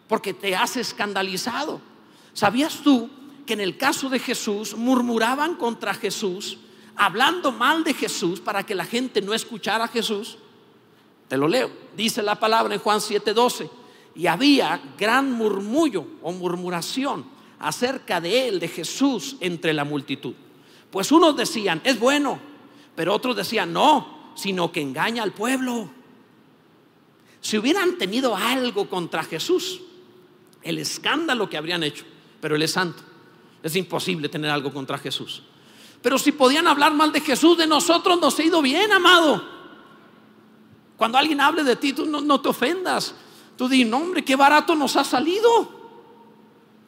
porque 0.08 0.34
te 0.34 0.56
has 0.56 0.78
escandalizado. 0.78 1.82
¿Sabías 2.40 2.80
tú 2.86 3.10
que 3.46 3.52
en 3.52 3.60
el 3.60 3.76
caso 3.76 4.08
de 4.08 4.18
Jesús 4.18 4.74
murmuraban 4.74 5.56
contra 5.56 5.94
Jesús, 5.94 6.58
hablando 6.96 7.52
mal 7.52 7.84
de 7.84 7.94
Jesús 7.94 8.40
para 8.40 8.66
que 8.66 8.76
la 8.76 8.86
gente 8.86 9.22
no 9.22 9.34
escuchara 9.34 9.84
a 9.84 9.88
Jesús? 9.90 10.38
Te 11.28 11.36
lo 11.36 11.50
leo. 11.50 11.70
Dice 11.98 12.24
la 12.24 12.40
palabra 12.40 12.74
en 12.74 12.80
Juan 12.80 13.02
7:12. 13.02 13.70
Y 14.16 14.28
había 14.28 14.82
gran 14.98 15.34
murmullo 15.34 16.08
o 16.22 16.32
murmuración 16.32 17.26
acerca 17.60 18.22
de 18.22 18.48
él, 18.48 18.62
de 18.62 18.70
Jesús, 18.70 19.36
entre 19.42 19.74
la 19.74 19.84
multitud. 19.84 20.34
Pues 20.90 21.12
unos 21.12 21.36
decían, 21.36 21.82
es 21.84 22.00
bueno, 22.00 22.40
pero 22.96 23.14
otros 23.14 23.36
decían, 23.36 23.74
no, 23.74 24.32
sino 24.36 24.72
que 24.72 24.80
engaña 24.80 25.24
al 25.24 25.34
pueblo. 25.34 25.90
Si 27.42 27.58
hubieran 27.58 27.98
tenido 27.98 28.34
algo 28.34 28.88
contra 28.88 29.26
Jesús, 29.26 29.82
el 30.64 30.78
escándalo 30.78 31.50
que 31.50 31.58
habrían 31.58 31.84
hecho, 31.84 32.06
pero 32.42 32.56
Él 32.56 32.62
es 32.62 32.72
santo. 32.72 33.04
Es 33.62 33.76
imposible 33.76 34.30
tener 34.30 34.52
algo 34.52 34.72
contra 34.72 34.98
Jesús. 34.98 35.44
Pero 36.02 36.18
si 36.18 36.32
podían 36.32 36.68
hablar 36.68 36.94
mal 36.94 37.12
de 37.12 37.22
Jesús, 37.22 37.58
de 37.58 37.68
nosotros 37.68 38.20
nos 38.20 38.40
ha 38.40 38.44
ido 38.44 38.62
bien, 38.62 38.92
amado. 38.92 39.44
Cuando 40.96 41.18
alguien 41.18 41.42
hable 41.42 41.64
de 41.64 41.76
ti, 41.76 41.94
tú 41.94 42.06
no, 42.06 42.42
te 42.42 42.50
ofendas. 42.50 43.16
Tú 43.58 43.68
di, 43.68 43.84
no, 43.84 43.98
hombre, 43.98 44.24
qué 44.24 44.36
barato 44.36 44.76
nos 44.76 44.96
ha 44.96 45.04
salido. 45.04 45.78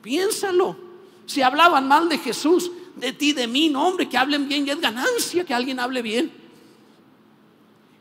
Piénsalo. 0.02 0.78
Si 1.26 1.42
hablaban 1.42 1.88
mal 1.88 2.08
de 2.08 2.18
Jesús, 2.18 2.72
de 2.96 3.12
ti, 3.14 3.34
de 3.34 3.48
mí, 3.48 3.70
no, 3.70 3.88
hombre, 3.88 4.08
que 4.08 4.18
hablen 4.18 4.48
bien, 4.48 4.66
y 4.68 4.70
es 4.70 4.80
ganancia 4.80 5.46
que 5.46 5.54
alguien 5.54 5.80
hable 5.80 6.02
bien. 6.02 6.32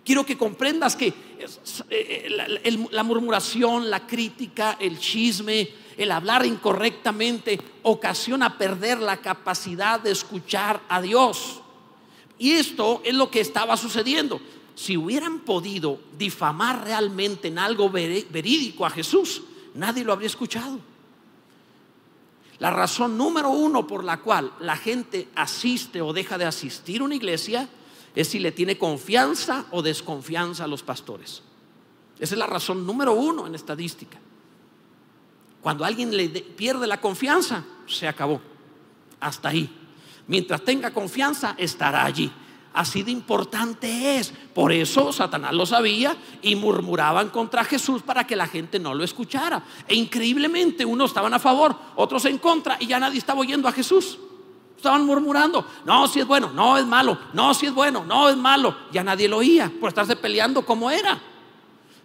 Quiero 0.05 0.25
que 0.25 0.39
comprendas 0.39 0.97
que 0.97 1.13
eh, 1.91 2.29
la 2.91 3.03
murmuración, 3.03 3.91
la 3.91 4.07
crítica, 4.07 4.77
el 4.81 4.99
chisme, 4.99 5.69
el 6.01 6.13
hablar 6.13 6.47
incorrectamente 6.47 7.61
ocasiona 7.83 8.57
perder 8.57 9.01
la 9.01 9.19
capacidad 9.19 10.01
de 10.01 10.11
escuchar 10.11 10.81
a 10.89 11.03
Dios. 11.03 11.61
Y 12.39 12.53
esto 12.53 13.03
es 13.05 13.13
lo 13.13 13.31
que 13.31 13.41
estaba 13.41 13.77
sucediendo. 13.77 14.41
Si 14.75 14.97
hubieran 14.97 15.41
podido 15.41 16.01
difamar 16.17 16.85
realmente 16.85 17.49
en 17.49 17.59
algo 17.59 17.91
verídico 17.91 18.87
a 18.87 18.91
Jesús, 18.91 19.43
nadie 19.75 20.03
lo 20.03 20.15
habría 20.15 20.29
escuchado. 20.29 20.79
La 22.61 22.71
razón 22.71 23.19
número 23.19 23.51
uno 23.51 23.87
por 23.87 24.03
la 24.03 24.21
cual 24.21 24.55
la 24.61 24.79
gente 24.79 25.29
asiste 25.35 26.01
o 26.01 26.15
deja 26.15 26.39
de 26.39 26.47
asistir 26.47 27.03
a 27.03 27.05
una 27.05 27.15
iglesia 27.15 27.69
es 28.15 28.29
si 28.29 28.39
le 28.39 28.53
tiene 28.53 28.79
confianza 28.79 29.67
o 29.71 29.83
desconfianza 29.83 30.65
a 30.65 30.67
los 30.67 30.83
pastores. 30.83 31.43
Esa 32.19 32.35
es 32.35 32.39
la 32.39 32.47
razón 32.47 32.87
número 32.87 33.13
uno 33.13 33.47
en 33.47 33.55
estadística. 33.55 34.19
Cuando 35.63 35.85
alguien 35.85 36.17
le 36.17 36.29
pierde 36.29 36.87
la 36.87 37.01
confianza, 37.01 37.65
se 37.87 38.09
acabó. 38.09 38.41
Hasta 39.21 39.51
ahí. 39.51 39.69
Mientras 40.27 40.63
tenga 40.63 40.91
confianza, 40.93 41.55
estará 41.59 42.05
allí. 42.05 42.33
Así 42.73 43.03
de 43.03 43.11
importante 43.11 44.17
es. 44.17 44.33
Por 44.55 44.73
eso 44.73 45.13
Satanás 45.13 45.53
lo 45.53 45.67
sabía 45.67 46.17
y 46.41 46.55
murmuraban 46.55 47.31
contra 47.31 47.65
Jesús 47.65 48.03
para 48.03 48.27
que 48.27 48.37
la 48.37 48.47
gente 48.47 48.79
no 48.79 48.95
lo 48.95 49.03
escuchara. 49.03 49.63
E 49.89 49.95
increíblemente 49.95 50.85
unos 50.85 51.11
estaban 51.11 51.35
a 51.35 51.39
favor, 51.39 51.75
otros 51.97 52.25
en 52.27 52.39
contra 52.39 52.77
y 52.79 52.87
ya 52.87 53.01
nadie 53.01 53.19
estaba 53.19 53.41
oyendo 53.41 53.69
a 53.69 53.73
Jesús. 53.73 54.19
Estaban 54.77 55.05
murmurando, 55.05 55.67
no, 55.85 56.09
si 56.09 56.21
es 56.21 56.27
bueno, 56.27 56.53
no 56.55 56.79
es 56.79 56.87
malo, 56.87 57.19
no, 57.35 57.53
si 57.53 57.67
es 57.67 57.75
bueno, 57.75 58.03
no 58.07 58.31
es 58.31 58.37
malo. 58.37 58.75
Ya 58.93 59.05
nadie 59.05 59.29
lo 59.29 59.39
oía 59.39 59.71
por 59.79 59.89
estarse 59.89 60.17
peleando 60.17 60.65
como 60.65 60.91
era. 60.91 61.21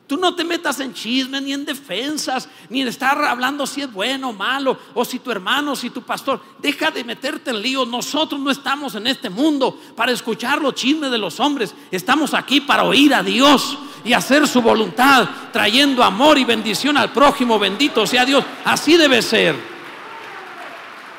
Tú 0.07 0.17
no 0.17 0.35
te 0.35 0.43
metas 0.43 0.79
en 0.79 0.93
chismes 0.93 1.41
ni 1.41 1.53
en 1.53 1.65
defensas, 1.65 2.47
ni 2.69 2.81
en 2.81 2.87
estar 2.87 3.17
hablando 3.23 3.65
si 3.65 3.81
es 3.81 3.91
bueno 3.91 4.29
o 4.29 4.33
malo, 4.33 4.77
o 4.93 5.03
si 5.03 5.17
tu 5.17 5.31
hermano, 5.31 5.75
si 5.75 5.89
tu 5.89 6.03
pastor. 6.03 6.39
Deja 6.59 6.91
de 6.91 7.03
meterte 7.03 7.49
en 7.49 7.61
líos. 7.61 7.87
Nosotros 7.87 8.39
no 8.39 8.51
estamos 8.51 8.93
en 8.93 9.07
este 9.07 9.31
mundo 9.31 9.81
para 9.95 10.11
escuchar 10.11 10.61
los 10.61 10.75
chismes 10.75 11.09
de 11.09 11.17
los 11.17 11.39
hombres. 11.39 11.73
Estamos 11.89 12.35
aquí 12.35 12.61
para 12.61 12.83
oír 12.83 13.15
a 13.15 13.23
Dios 13.23 13.79
y 14.03 14.13
hacer 14.13 14.47
su 14.47 14.61
voluntad, 14.61 15.27
trayendo 15.51 16.03
amor 16.03 16.37
y 16.37 16.45
bendición 16.45 16.97
al 16.97 17.11
prójimo. 17.11 17.57
Bendito 17.57 18.05
sea 18.05 18.25
Dios. 18.25 18.45
Así 18.63 18.97
debe 18.97 19.23
ser. 19.23 19.55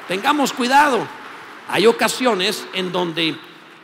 Tengamos 0.06 0.52
cuidado. 0.52 1.04
Hay 1.68 1.88
ocasiones 1.88 2.64
en 2.72 2.92
donde 2.92 3.36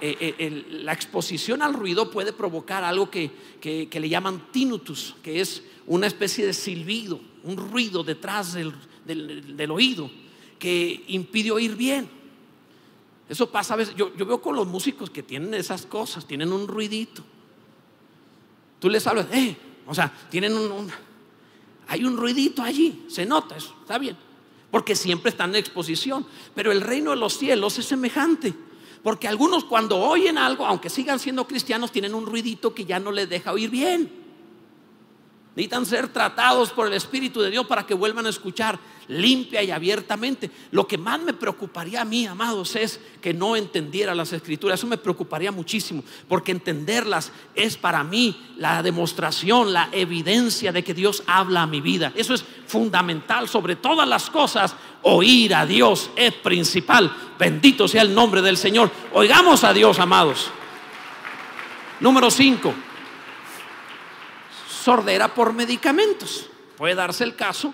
eh, 0.04 0.34
eh, 0.36 0.66
la 0.82 0.92
exposición 0.92 1.62
al 1.62 1.74
ruido 1.74 2.10
puede 2.10 2.32
provocar 2.32 2.82
algo 2.82 3.08
que, 3.08 3.30
le 3.62 4.08
llaman 4.08 4.48
tinnitus, 4.50 5.14
que 5.22 5.40
es 5.40 5.62
una 5.86 6.08
especie 6.08 6.44
de 6.44 6.52
silbido, 6.52 7.20
un 7.44 7.56
ruido 7.56 8.02
detrás 8.02 8.54
del, 8.54 9.70
oído 9.70 10.10
que 10.58 11.04
impide 11.06 11.52
oír 11.52 11.76
bien. 11.76 12.08
Eso 13.28 13.48
pasa 13.48 13.74
a 13.74 13.76
veces, 13.76 13.94
yo, 13.94 14.10
veo 14.16 14.42
con 14.42 14.56
los 14.56 14.66
músicos 14.66 15.08
que 15.08 15.22
tienen 15.22 15.54
esas 15.54 15.86
cosas, 15.86 16.26
tienen 16.26 16.52
un 16.52 16.66
ruidito. 16.66 17.22
Tú 18.80 18.90
les 18.90 19.06
hablas, 19.06 19.28
eh, 19.32 19.56
o 19.86 19.94
sea, 19.94 20.12
tienen 20.28 20.52
un, 20.56 20.90
hay 21.86 22.04
un 22.04 22.16
ruidito 22.16 22.60
allí, 22.60 23.04
se 23.06 23.24
nota 23.24 23.56
eso, 23.56 23.76
está 23.82 23.98
bien, 23.98 24.16
porque 24.68 24.96
siempre 24.96 25.30
están 25.30 25.50
en 25.50 25.56
exposición, 25.56 26.26
pero 26.56 26.72
el 26.72 26.80
reino 26.80 27.10
de 27.10 27.18
los 27.18 27.38
cielos 27.38 27.78
es 27.78 27.86
semejante. 27.86 28.52
Porque 29.02 29.26
algunos 29.26 29.64
cuando 29.64 29.98
oyen 29.98 30.38
algo, 30.38 30.64
aunque 30.64 30.88
sigan 30.88 31.18
siendo 31.18 31.46
cristianos, 31.46 31.90
tienen 31.90 32.14
un 32.14 32.26
ruidito 32.26 32.72
que 32.74 32.84
ya 32.84 33.00
no 33.00 33.10
les 33.10 33.28
deja 33.28 33.52
oír 33.52 33.70
bien. 33.70 34.10
Necesitan 35.56 35.86
ser 35.86 36.08
tratados 36.08 36.70
por 36.70 36.86
el 36.86 36.92
Espíritu 36.94 37.40
de 37.40 37.50
Dios 37.50 37.66
para 37.66 37.84
que 37.84 37.94
vuelvan 37.94 38.26
a 38.26 38.30
escuchar 38.30 38.78
limpia 39.12 39.62
y 39.62 39.70
abiertamente. 39.70 40.50
Lo 40.70 40.86
que 40.86 40.98
más 40.98 41.20
me 41.20 41.32
preocuparía 41.32 42.02
a 42.02 42.04
mí, 42.04 42.26
amados, 42.26 42.76
es 42.76 43.00
que 43.20 43.34
no 43.34 43.56
entendiera 43.56 44.14
las 44.14 44.32
escrituras. 44.32 44.80
Eso 44.80 44.86
me 44.86 44.98
preocuparía 44.98 45.52
muchísimo, 45.52 46.02
porque 46.28 46.52
entenderlas 46.52 47.32
es 47.54 47.76
para 47.76 48.02
mí 48.02 48.54
la 48.56 48.82
demostración, 48.82 49.72
la 49.72 49.88
evidencia 49.92 50.72
de 50.72 50.82
que 50.82 50.94
Dios 50.94 51.22
habla 51.26 51.62
a 51.62 51.66
mi 51.66 51.80
vida. 51.80 52.12
Eso 52.14 52.34
es 52.34 52.44
fundamental 52.66 53.48
sobre 53.48 53.76
todas 53.76 54.08
las 54.08 54.30
cosas. 54.30 54.74
Oír 55.02 55.54
a 55.54 55.66
Dios 55.66 56.10
es 56.16 56.32
principal. 56.34 57.14
Bendito 57.38 57.86
sea 57.88 58.02
el 58.02 58.14
nombre 58.14 58.42
del 58.42 58.56
Señor. 58.56 58.90
Oigamos 59.12 59.64
a 59.64 59.72
Dios, 59.72 59.98
amados. 59.98 60.50
Número 62.00 62.30
5 62.30 62.74
sordera 64.82 65.32
por 65.32 65.52
medicamentos. 65.52 66.46
Puede 66.76 66.94
darse 66.94 67.24
el 67.24 67.36
caso 67.36 67.72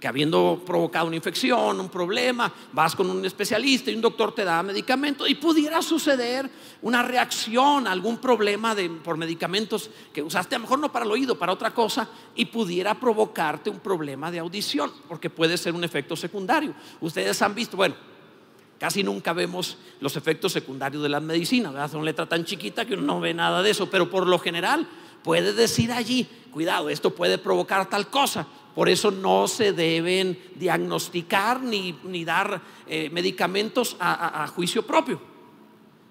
que 0.00 0.08
habiendo 0.08 0.62
provocado 0.64 1.06
una 1.06 1.16
infección, 1.16 1.78
un 1.78 1.90
problema, 1.90 2.50
vas 2.72 2.96
con 2.96 3.10
un 3.10 3.22
especialista 3.24 3.90
y 3.90 3.94
un 3.94 4.00
doctor 4.00 4.34
te 4.34 4.44
da 4.44 4.62
medicamentos 4.62 5.28
y 5.28 5.34
pudiera 5.34 5.82
suceder 5.82 6.50
una 6.80 7.02
reacción 7.02 7.86
algún 7.86 8.16
problema 8.16 8.74
de, 8.74 8.88
por 8.88 9.18
medicamentos 9.18 9.90
que 10.12 10.22
usaste, 10.22 10.54
a 10.54 10.58
lo 10.58 10.62
mejor 10.62 10.78
no 10.78 10.90
para 10.90 11.04
el 11.04 11.10
oído, 11.10 11.38
para 11.38 11.52
otra 11.52 11.74
cosa, 11.74 12.08
y 12.34 12.46
pudiera 12.46 12.98
provocarte 12.98 13.68
un 13.68 13.80
problema 13.80 14.30
de 14.30 14.38
audición, 14.38 14.90
porque 15.06 15.28
puede 15.28 15.58
ser 15.58 15.74
un 15.74 15.84
efecto 15.84 16.16
secundario. 16.16 16.74
Ustedes 17.02 17.40
han 17.42 17.54
visto, 17.54 17.76
bueno, 17.76 17.94
casi 18.78 19.02
nunca 19.02 19.34
vemos 19.34 19.76
los 20.00 20.16
efectos 20.16 20.52
secundarios 20.52 21.02
de 21.02 21.10
la 21.10 21.20
medicina, 21.20 21.70
¿verdad? 21.70 21.90
Son 21.90 22.04
letra 22.06 22.26
tan 22.26 22.46
chiquita 22.46 22.86
que 22.86 22.94
uno 22.94 23.02
no 23.02 23.20
ve 23.20 23.34
nada 23.34 23.62
de 23.62 23.70
eso, 23.70 23.90
pero 23.90 24.08
por 24.08 24.26
lo 24.26 24.38
general 24.38 24.88
puede 25.22 25.52
decir 25.52 25.92
allí, 25.92 26.26
cuidado, 26.50 26.88
esto 26.88 27.14
puede 27.14 27.36
provocar 27.36 27.90
tal 27.90 28.08
cosa. 28.08 28.46
Por 28.74 28.88
eso 28.88 29.10
no 29.10 29.48
se 29.48 29.72
deben 29.72 30.38
diagnosticar 30.54 31.60
ni, 31.60 32.24
dar 32.24 32.62
eh, 32.86 33.10
medicamentos 33.10 33.96
a, 33.98 34.46
juicio 34.48 34.86
propio. 34.86 35.20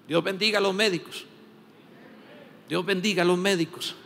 Dios 0.06 0.22
bendiga 0.22 0.58
a 0.58 0.62
los 0.62 0.74
médicos. 0.74 1.24
Dios 2.68 2.84
bendiga 2.84 3.22
a 3.22 3.26
los 3.26 3.38
médicos. 3.38 3.96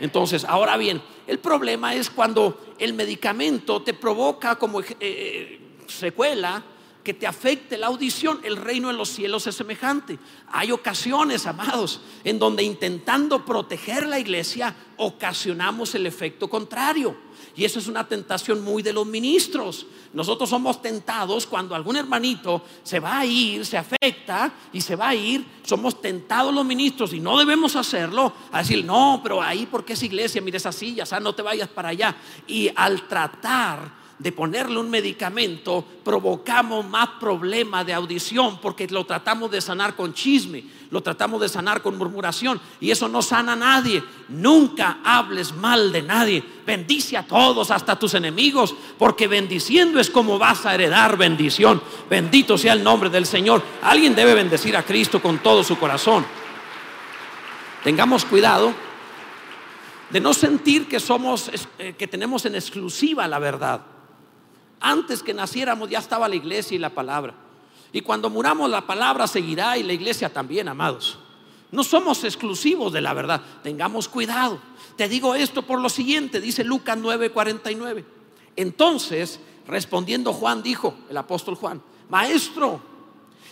Entonces, 0.00 0.44
ahora 0.44 0.76
bien, 0.76 1.02
el 1.26 1.38
problema 1.38 1.94
es 1.94 2.10
cuando 2.10 2.74
el 2.78 2.94
medicamento 2.94 3.82
te 3.82 3.94
provoca 3.94 4.56
como 4.56 4.80
eh, 4.80 4.86
eh, 5.00 5.60
secuela 5.86 6.64
que 7.02 7.14
te 7.14 7.26
afecte 7.26 7.76
la 7.76 7.88
audición, 7.88 8.40
el 8.44 8.56
reino 8.56 8.88
de 8.88 8.94
los 8.94 9.08
cielos 9.08 9.46
es 9.46 9.56
semejante. 9.56 10.18
Hay 10.48 10.70
ocasiones, 10.70 11.46
amados, 11.46 12.00
en 12.22 12.38
donde 12.38 12.62
intentando 12.62 13.44
proteger 13.44 14.06
la 14.06 14.20
iglesia, 14.20 14.74
ocasionamos 14.96 15.94
el 15.94 16.06
efecto 16.06 16.48
contrario. 16.48 17.16
Y 17.56 17.64
eso 17.64 17.80
es 17.80 17.88
una 17.88 18.06
tentación 18.06 18.62
muy 18.62 18.82
de 18.82 18.92
los 18.92 19.06
ministros. 19.06 19.86
Nosotros 20.12 20.48
somos 20.48 20.80
tentados 20.80 21.46
cuando 21.46 21.74
algún 21.74 21.96
hermanito 21.96 22.62
se 22.82 23.00
va 23.00 23.18
a 23.18 23.26
ir, 23.26 23.66
se 23.66 23.76
afecta 23.76 24.52
y 24.72 24.80
se 24.80 24.96
va 24.96 25.08
a 25.08 25.14
ir. 25.14 25.44
Somos 25.64 26.00
tentados 26.00 26.54
los 26.54 26.64
ministros 26.64 27.12
y 27.12 27.20
no 27.20 27.36
debemos 27.38 27.74
hacerlo. 27.76 28.32
A 28.52 28.58
decir, 28.58 28.84
no, 28.84 29.20
pero 29.22 29.42
ahí 29.42 29.66
porque 29.70 29.94
es 29.94 30.02
iglesia, 30.02 30.40
mire 30.40 30.58
esa 30.58 30.72
silla, 30.72 31.02
o 31.02 31.06
sea, 31.06 31.20
no 31.20 31.34
te 31.34 31.42
vayas 31.42 31.68
para 31.68 31.90
allá. 31.90 32.16
Y 32.46 32.70
al 32.74 33.06
tratar 33.08 34.01
de 34.18 34.32
ponerle 34.32 34.78
un 34.78 34.90
medicamento, 34.90 35.84
provocamos 36.04 36.86
más 36.86 37.08
problema 37.20 37.82
de 37.82 37.92
audición 37.92 38.60
porque 38.60 38.86
lo 38.88 39.04
tratamos 39.04 39.50
de 39.50 39.60
sanar 39.60 39.96
con 39.96 40.14
chisme, 40.14 40.64
lo 40.90 41.02
tratamos 41.02 41.40
de 41.40 41.48
sanar 41.48 41.82
con 41.82 41.98
murmuración 41.98 42.60
y 42.80 42.90
eso 42.90 43.08
no 43.08 43.22
sana 43.22 43.54
a 43.54 43.56
nadie. 43.56 44.02
Nunca 44.28 44.98
hables 45.04 45.52
mal 45.54 45.90
de 45.90 46.02
nadie. 46.02 46.44
Bendice 46.66 47.16
a 47.16 47.26
todos, 47.26 47.70
hasta 47.70 47.92
a 47.92 47.98
tus 47.98 48.14
enemigos, 48.14 48.74
porque 48.98 49.26
bendiciendo 49.26 49.98
es 49.98 50.10
como 50.10 50.38
vas 50.38 50.66
a 50.66 50.74
heredar 50.74 51.16
bendición. 51.16 51.82
Bendito 52.08 52.56
sea 52.56 52.74
el 52.74 52.84
nombre 52.84 53.10
del 53.10 53.26
Señor. 53.26 53.62
Alguien 53.82 54.14
debe 54.14 54.34
bendecir 54.34 54.76
a 54.76 54.84
Cristo 54.84 55.20
con 55.20 55.38
todo 55.38 55.64
su 55.64 55.78
corazón. 55.78 56.24
Tengamos 57.82 58.24
cuidado 58.24 58.72
de 60.10 60.20
no 60.20 60.34
sentir 60.34 60.86
que 60.86 61.00
somos 61.00 61.50
eh, 61.78 61.94
que 61.98 62.06
tenemos 62.06 62.44
en 62.44 62.54
exclusiva 62.54 63.26
la 63.26 63.38
verdad. 63.38 63.80
Antes 64.82 65.22
que 65.22 65.32
naciéramos 65.32 65.88
ya 65.88 65.98
estaba 65.98 66.28
la 66.28 66.36
iglesia 66.36 66.74
y 66.74 66.78
la 66.78 66.90
palabra. 66.90 67.34
Y 67.92 68.00
cuando 68.00 68.30
muramos 68.30 68.70
la 68.70 68.86
palabra 68.86 69.26
seguirá 69.26 69.76
y 69.76 69.82
la 69.82 69.92
iglesia 69.92 70.32
también, 70.32 70.68
amados. 70.68 71.18
No 71.70 71.84
somos 71.84 72.24
exclusivos 72.24 72.92
de 72.92 73.00
la 73.00 73.14
verdad. 73.14 73.40
Tengamos 73.62 74.08
cuidado. 74.08 74.60
Te 74.96 75.08
digo 75.08 75.34
esto 75.34 75.62
por 75.62 75.80
lo 75.80 75.88
siguiente, 75.88 76.40
dice 76.40 76.64
Lucas 76.64 76.98
9:49. 76.98 78.04
Entonces, 78.56 79.40
respondiendo 79.66 80.32
Juan, 80.32 80.62
dijo, 80.62 80.94
el 81.08 81.16
apóstol 81.16 81.54
Juan, 81.54 81.82
Maestro, 82.10 82.80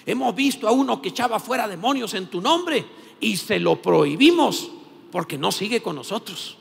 hemos 0.04 0.34
visto 0.34 0.68
a 0.68 0.72
uno 0.72 1.00
que 1.00 1.10
echaba 1.10 1.40
fuera 1.40 1.66
demonios 1.66 2.12
en 2.14 2.26
tu 2.26 2.40
nombre 2.40 2.84
y 3.20 3.36
se 3.36 3.58
lo 3.58 3.80
prohibimos 3.80 4.70
porque 5.10 5.38
no 5.38 5.50
sigue 5.52 5.82
con 5.82 5.96
nosotros. 5.96 6.58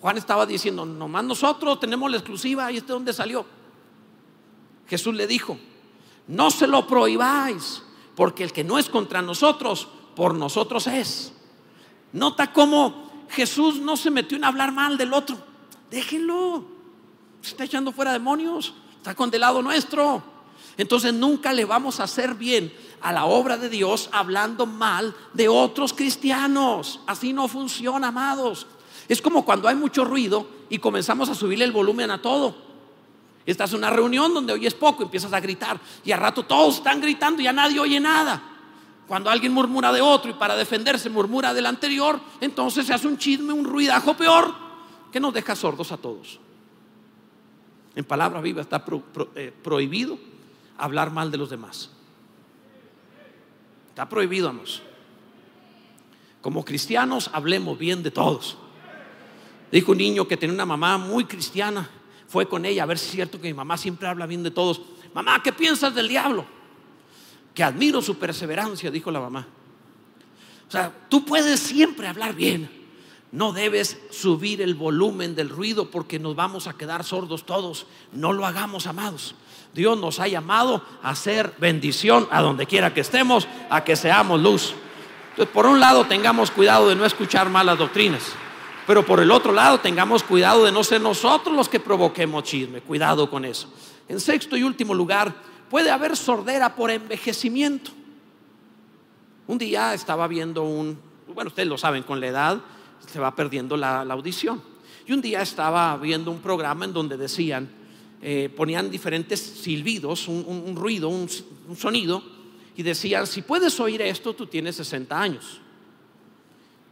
Juan 0.00 0.16
estaba 0.16 0.46
diciendo, 0.46 0.84
nomás 0.86 1.24
nosotros 1.24 1.78
tenemos 1.80 2.10
la 2.10 2.18
exclusiva 2.18 2.70
y 2.72 2.78
este 2.78 2.92
dónde 2.92 3.12
salió. 3.12 3.44
Jesús 4.90 5.14
le 5.14 5.28
dijo, 5.28 5.56
no 6.26 6.50
se 6.50 6.66
lo 6.66 6.84
prohibáis, 6.88 7.82
porque 8.16 8.42
el 8.42 8.52
que 8.52 8.64
no 8.64 8.76
es 8.76 8.88
contra 8.88 9.22
nosotros, 9.22 9.86
por 10.16 10.34
nosotros 10.34 10.88
es. 10.88 11.32
Nota 12.12 12.52
cómo 12.52 13.08
Jesús 13.30 13.76
no 13.76 13.96
se 13.96 14.10
metió 14.10 14.36
en 14.36 14.44
hablar 14.44 14.72
mal 14.72 14.98
del 14.98 15.14
otro. 15.14 15.38
Déjenlo. 15.92 16.64
Se 17.40 17.50
está 17.50 17.64
echando 17.64 17.92
fuera 17.92 18.12
demonios. 18.12 18.74
Está 18.96 19.14
con 19.14 19.30
del 19.30 19.42
lado 19.42 19.62
nuestro. 19.62 20.22
Entonces 20.76 21.14
nunca 21.14 21.52
le 21.52 21.64
vamos 21.64 22.00
a 22.00 22.04
hacer 22.04 22.34
bien 22.34 22.72
a 23.00 23.12
la 23.12 23.26
obra 23.26 23.56
de 23.56 23.68
Dios 23.68 24.08
hablando 24.12 24.66
mal 24.66 25.14
de 25.34 25.48
otros 25.48 25.92
cristianos. 25.92 26.98
Así 27.06 27.32
no 27.32 27.46
funciona, 27.46 28.08
amados. 28.08 28.66
Es 29.08 29.22
como 29.22 29.44
cuando 29.44 29.68
hay 29.68 29.76
mucho 29.76 30.04
ruido 30.04 30.48
y 30.68 30.78
comenzamos 30.78 31.28
a 31.28 31.34
subirle 31.36 31.64
el 31.64 31.72
volumen 31.72 32.10
a 32.10 32.20
todo. 32.20 32.69
Estás 33.46 33.72
en 33.72 33.78
una 33.78 33.90
reunión 33.90 34.34
donde 34.34 34.52
oyes 34.52 34.74
poco, 34.74 35.02
empiezas 35.02 35.32
a 35.32 35.40
gritar 35.40 35.80
y 36.04 36.12
a 36.12 36.16
rato 36.16 36.44
todos 36.44 36.76
están 36.76 37.00
gritando 37.00 37.40
y 37.40 37.44
ya 37.44 37.52
nadie 37.52 37.80
oye 37.80 37.98
nada. 37.98 38.42
Cuando 39.08 39.30
alguien 39.30 39.52
murmura 39.52 39.92
de 39.92 40.00
otro 40.00 40.30
y 40.30 40.34
para 40.34 40.54
defenderse 40.54 41.10
murmura 41.10 41.52
del 41.52 41.66
anterior, 41.66 42.20
entonces 42.40 42.86
se 42.86 42.94
hace 42.94 43.08
un 43.08 43.18
chisme, 43.18 43.52
un 43.52 43.64
ruidajo 43.64 44.14
peor 44.14 44.54
que 45.10 45.18
nos 45.18 45.34
deja 45.34 45.56
sordos 45.56 45.90
a 45.90 45.96
todos. 45.96 46.38
En 47.96 48.04
palabra 48.04 48.40
viva 48.40 48.62
está 48.62 48.84
eh, 49.34 49.52
prohibido 49.62 50.18
hablar 50.78 51.10
mal 51.10 51.30
de 51.30 51.38
los 51.38 51.50
demás. 51.50 51.90
Está 53.88 54.08
prohibido, 54.08 54.48
amos. 54.48 54.82
Como 56.40 56.64
cristianos 56.64 57.30
hablemos 57.32 57.78
bien 57.78 58.02
de 58.02 58.10
todos. 58.10 58.56
Dijo 59.72 59.92
un 59.92 59.98
niño 59.98 60.28
que 60.28 60.36
tenía 60.36 60.54
una 60.54 60.66
mamá 60.66 60.98
muy 60.98 61.24
cristiana 61.24 61.90
fue 62.30 62.48
con 62.48 62.64
ella 62.64 62.84
a 62.84 62.86
ver 62.86 62.96
si 62.96 63.06
es 63.06 63.12
cierto 63.12 63.40
que 63.40 63.48
mi 63.48 63.54
mamá 63.54 63.76
siempre 63.76 64.06
habla 64.06 64.24
bien 64.24 64.44
de 64.44 64.52
todos. 64.52 64.80
Mamá, 65.12 65.42
¿qué 65.42 65.52
piensas 65.52 65.92
del 65.96 66.06
diablo? 66.06 66.46
Que 67.52 67.64
admiro 67.64 68.00
su 68.00 68.18
perseverancia, 68.18 68.88
dijo 68.88 69.10
la 69.10 69.18
mamá. 69.18 69.48
O 70.68 70.70
sea, 70.70 70.94
tú 71.08 71.24
puedes 71.24 71.58
siempre 71.58 72.06
hablar 72.06 72.36
bien. 72.36 72.70
No 73.32 73.52
debes 73.52 73.98
subir 74.12 74.62
el 74.62 74.76
volumen 74.76 75.34
del 75.34 75.48
ruido 75.48 75.90
porque 75.90 76.20
nos 76.20 76.36
vamos 76.36 76.68
a 76.68 76.74
quedar 76.74 77.02
sordos 77.02 77.44
todos. 77.44 77.86
No 78.12 78.32
lo 78.32 78.46
hagamos, 78.46 78.86
amados. 78.86 79.34
Dios 79.74 79.98
nos 79.98 80.20
ha 80.20 80.28
llamado 80.28 80.84
a 81.02 81.10
hacer 81.10 81.52
bendición 81.58 82.28
a 82.30 82.42
donde 82.42 82.66
quiera 82.66 82.94
que 82.94 83.00
estemos, 83.00 83.48
a 83.70 83.82
que 83.82 83.96
seamos 83.96 84.40
luz. 84.40 84.74
Entonces, 85.30 85.52
por 85.52 85.66
un 85.66 85.80
lado, 85.80 86.06
tengamos 86.06 86.52
cuidado 86.52 86.88
de 86.88 86.94
no 86.94 87.04
escuchar 87.04 87.50
malas 87.50 87.76
doctrinas. 87.76 88.22
Pero 88.90 89.06
por 89.06 89.20
el 89.20 89.30
otro 89.30 89.52
lado, 89.52 89.78
tengamos 89.78 90.24
cuidado 90.24 90.64
de 90.64 90.72
no 90.72 90.82
ser 90.82 91.00
nosotros 91.00 91.54
los 91.54 91.68
que 91.68 91.78
provoquemos 91.78 92.42
chisme. 92.42 92.80
Cuidado 92.80 93.30
con 93.30 93.44
eso. 93.44 93.72
En 94.08 94.18
sexto 94.18 94.56
y 94.56 94.64
último 94.64 94.94
lugar, 94.94 95.32
puede 95.70 95.92
haber 95.92 96.16
sordera 96.16 96.74
por 96.74 96.90
envejecimiento. 96.90 97.92
Un 99.46 99.58
día 99.58 99.94
estaba 99.94 100.26
viendo 100.26 100.64
un, 100.64 100.98
bueno, 101.32 101.50
ustedes 101.50 101.68
lo 101.68 101.78
saben, 101.78 102.02
con 102.02 102.18
la 102.18 102.26
edad 102.26 102.60
se 103.06 103.20
va 103.20 103.32
perdiendo 103.36 103.76
la, 103.76 104.00
audición. 104.00 104.60
Y 105.06 105.12
un 105.12 105.20
día 105.22 105.40
estaba 105.40 105.96
viendo 105.96 106.32
un 106.32 106.40
programa 106.40 106.84
en 106.84 106.92
donde 106.92 107.16
decían, 107.16 107.70
eh, 108.20 108.52
ponían 108.56 108.90
diferentes 108.90 109.38
silbidos, 109.38 110.26
un, 110.26 110.74
ruido, 110.74 111.10
un, 111.10 111.28
un 111.68 111.76
sonido, 111.76 112.24
y 112.74 112.82
decían, 112.82 113.24
si 113.28 113.42
puedes 113.42 113.78
oír 113.78 114.02
esto, 114.02 114.34
tú 114.34 114.48
tienes 114.48 114.74
60 114.74 115.16
años. 115.16 115.60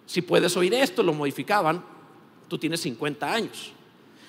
Si 0.08 0.22
puedes 0.22 0.56
oír 0.56 0.72
esto, 0.72 1.02
lo 1.02 1.12
modificaban, 1.12 1.84
tú 2.48 2.56
tienes 2.56 2.80
50 2.80 3.30
años. 3.30 3.72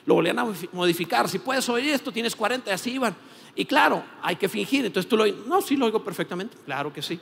Lo 0.05 0.15
volvían 0.15 0.37
a 0.37 0.53
modificar, 0.73 1.29
si 1.29 1.39
puedes 1.39 1.69
oír 1.69 1.91
esto, 1.91 2.11
tienes 2.11 2.35
40 2.35 2.69
y 2.69 2.73
así 2.73 2.91
iban. 2.91 3.15
Y 3.55 3.63
claro, 3.63 4.03
hay 4.21 4.35
que 4.35 4.49
fingir, 4.49 4.85
entonces 4.85 5.07
tú 5.07 5.15
lo 5.15 5.23
oyes, 5.23 5.37
no, 5.47 5.61
sí 5.61 5.77
lo 5.77 5.85
oigo 5.85 6.03
perfectamente, 6.03 6.57
claro 6.65 6.91
que 6.91 7.01
sí. 7.01 7.17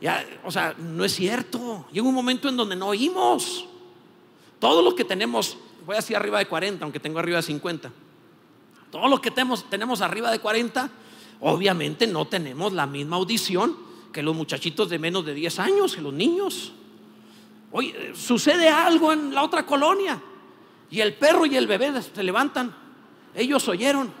Ya, 0.00 0.26
o 0.44 0.50
sea, 0.50 0.74
no 0.76 1.04
es 1.04 1.14
cierto. 1.14 1.86
Llega 1.92 2.04
un 2.04 2.14
momento 2.14 2.48
en 2.48 2.56
donde 2.56 2.74
no 2.74 2.88
oímos. 2.88 3.66
Todos 4.58 4.82
los 4.82 4.94
que 4.94 5.04
tenemos, 5.04 5.56
voy 5.86 5.94
a 5.94 5.98
decir 5.98 6.16
arriba 6.16 6.40
de 6.40 6.46
40, 6.46 6.84
aunque 6.84 6.98
tengo 6.98 7.20
arriba 7.20 7.36
de 7.36 7.44
50. 7.44 7.92
Todos 8.90 9.08
los 9.08 9.20
que 9.20 9.30
tenemos, 9.30 9.70
tenemos 9.70 10.00
arriba 10.00 10.32
de 10.32 10.40
40, 10.40 10.90
obviamente 11.38 12.08
no 12.08 12.26
tenemos 12.26 12.72
la 12.72 12.88
misma 12.88 13.14
audición 13.14 13.76
que 14.12 14.24
los 14.24 14.34
muchachitos 14.34 14.90
de 14.90 14.98
menos 14.98 15.24
de 15.24 15.34
10 15.34 15.60
años, 15.60 15.94
que 15.94 16.02
los 16.02 16.12
niños. 16.12 16.72
Oye, 17.72 18.12
sucede 18.14 18.68
algo 18.68 19.12
en 19.12 19.34
la 19.34 19.42
otra 19.42 19.64
colonia 19.64 20.20
y 20.90 21.00
el 21.00 21.14
perro 21.14 21.46
y 21.46 21.56
el 21.56 21.66
bebé 21.66 22.00
se 22.02 22.22
levantan. 22.22 22.74
Ellos 23.34 23.66
oyeron. 23.66 24.12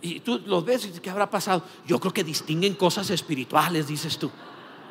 Y 0.00 0.20
tú 0.20 0.40
los 0.46 0.64
ves 0.64 0.86
y 0.86 1.00
¿qué 1.00 1.10
habrá 1.10 1.28
pasado? 1.28 1.64
Yo 1.86 1.98
creo 1.98 2.12
que 2.12 2.22
distinguen 2.22 2.74
cosas 2.74 3.10
espirituales, 3.10 3.88
dices 3.88 4.16
tú. 4.16 4.30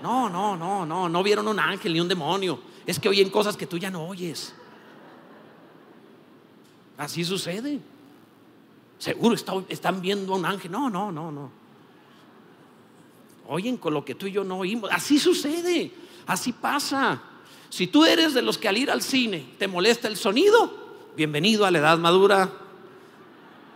No, 0.01 0.30
no, 0.30 0.57
no, 0.57 0.86
no, 0.86 1.07
no 1.07 1.24
vieron 1.24 1.47
un 1.47 1.59
ángel 1.59 1.93
ni 1.93 2.01
un 2.01 2.09
demonio. 2.09 2.59
Es 2.86 2.99
que 2.99 3.07
oyen 3.07 3.30
cosas 3.30 3.55
que 3.55 3.65
tú 3.65 3.78
ya 3.78 3.89
no 3.89 4.05
oyes. 4.05 4.53
Así 6.97 7.24
sucede. 7.24 7.80
Seguro 8.97 9.36
están 9.69 10.01
viendo 10.01 10.34
a 10.34 10.38
un 10.38 10.45
ángel. 10.45 10.71
No, 10.71 10.89
no, 10.89 11.11
no, 11.11 11.32
no. 11.32 11.51
Oyen 13.47 13.78
con 13.78 13.93
lo 13.93 14.03
que 14.03 14.15
tú 14.15 14.28
y 14.28 14.34
yo 14.34 14.43
no 14.43 14.57
oímos. 14.57 14.89
Así 14.91 15.19
sucede. 15.19 15.91
Así 16.26 16.53
pasa. 16.53 17.21
Si 17.69 17.88
tú 17.88 18.05
eres 18.05 18.34
de 18.34 18.41
los 18.41 18.57
que 18.57 18.67
al 18.67 18.78
ir 18.78 18.91
al 18.91 19.01
cine 19.01 19.53
te 19.57 19.67
molesta 19.67 20.07
el 20.07 20.15
sonido, 20.15 21.11
bienvenido 21.15 21.65
a 21.65 21.71
la 21.71 21.80
edad 21.80 21.97
madura, 21.97 22.49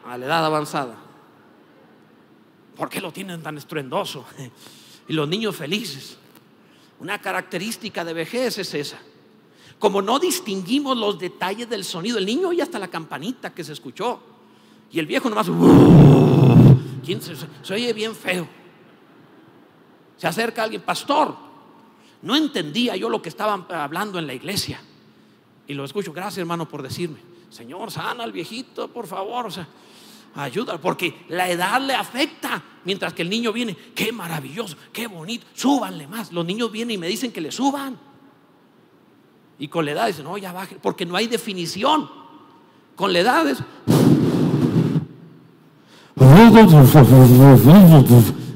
a 0.05 0.17
la 0.17 0.25
edad 0.25 0.45
avanzada. 0.45 0.95
¿Por 2.75 2.89
qué 2.89 3.01
lo 3.01 3.11
tienen 3.11 3.41
tan 3.41 3.57
estruendoso? 3.57 4.25
Y 5.09 5.13
los 5.13 5.29
niños 5.29 5.55
felices. 5.55 6.17
Una 6.99 7.21
característica 7.21 8.03
de 8.03 8.11
vejez 8.11 8.57
es 8.57 8.73
esa. 8.73 8.97
Como 9.79 10.01
no 10.01 10.19
distinguimos 10.19 10.97
los 10.97 11.17
detalles 11.17 11.69
del 11.69 11.85
sonido, 11.85 12.17
el 12.17 12.25
niño 12.25 12.49
oye 12.49 12.61
hasta 12.61 12.77
la 12.77 12.89
campanita 12.89 13.53
que 13.53 13.63
se 13.63 13.71
escuchó. 13.71 14.19
Y 14.91 14.99
el 14.99 15.05
viejo 15.05 15.29
nomás, 15.29 15.45
se 15.45 15.51
oye 17.73 17.93
bien 17.93 18.13
feo. 18.13 18.49
Se 20.17 20.27
acerca 20.27 20.63
alguien, 20.63 20.81
pastor, 20.81 21.46
no 22.21 22.35
entendía 22.35 22.95
yo 22.95 23.09
lo 23.09 23.21
que 23.21 23.29
estaban 23.29 23.65
hablando 23.69 24.19
en 24.19 24.27
la 24.27 24.33
iglesia. 24.33 24.81
Y 25.67 25.73
lo 25.73 25.83
escucho, 25.85 26.13
gracias 26.13 26.39
hermano 26.39 26.67
por 26.67 26.81
decirme, 26.81 27.19
Señor, 27.49 27.91
sana 27.91 28.23
al 28.23 28.31
viejito, 28.31 28.87
por 28.87 29.07
favor, 29.07 29.47
o 29.47 29.51
sea, 29.51 29.67
ayuda, 30.35 30.77
porque 30.77 31.25
la 31.29 31.49
edad 31.49 31.81
le 31.81 31.93
afecta. 31.93 32.63
Mientras 32.85 33.13
que 33.13 33.21
el 33.21 33.29
niño 33.29 33.51
viene, 33.51 33.75
qué 33.93 34.11
maravilloso, 34.11 34.77
qué 34.93 35.07
bonito, 35.07 35.45
súbanle 35.53 36.07
más. 36.07 36.31
Los 36.31 36.45
niños 36.45 36.71
vienen 36.71 36.95
y 36.95 36.97
me 36.97 37.07
dicen 37.07 37.31
que 37.31 37.41
le 37.41 37.51
suban. 37.51 37.97
Y 39.59 39.67
con 39.67 39.85
la 39.85 39.91
edad 39.91 40.07
dicen, 40.07 40.23
no, 40.23 40.37
ya 40.37 40.53
baje, 40.53 40.77
porque 40.81 41.05
no 41.05 41.15
hay 41.15 41.27
definición. 41.27 42.09
Con 42.95 43.11
la 43.11 43.19
edad 43.19 43.47
es... 43.47 43.59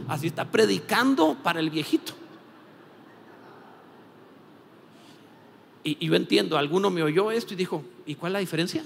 Así 0.07 0.27
está 0.27 0.45
predicando 0.45 1.35
para 1.41 1.59
el 1.59 1.69
viejito. 1.69 2.13
Y, 5.83 6.05
yo 6.05 6.15
entiendo, 6.15 6.57
alguno 6.57 6.89
me 6.89 7.03
oyó 7.03 7.31
esto 7.31 7.53
y 7.53 7.57
dijo, 7.57 7.83
¿y 8.05 8.15
cuál 8.15 8.31
es 8.31 8.33
la 8.33 8.39
diferencia? 8.39 8.83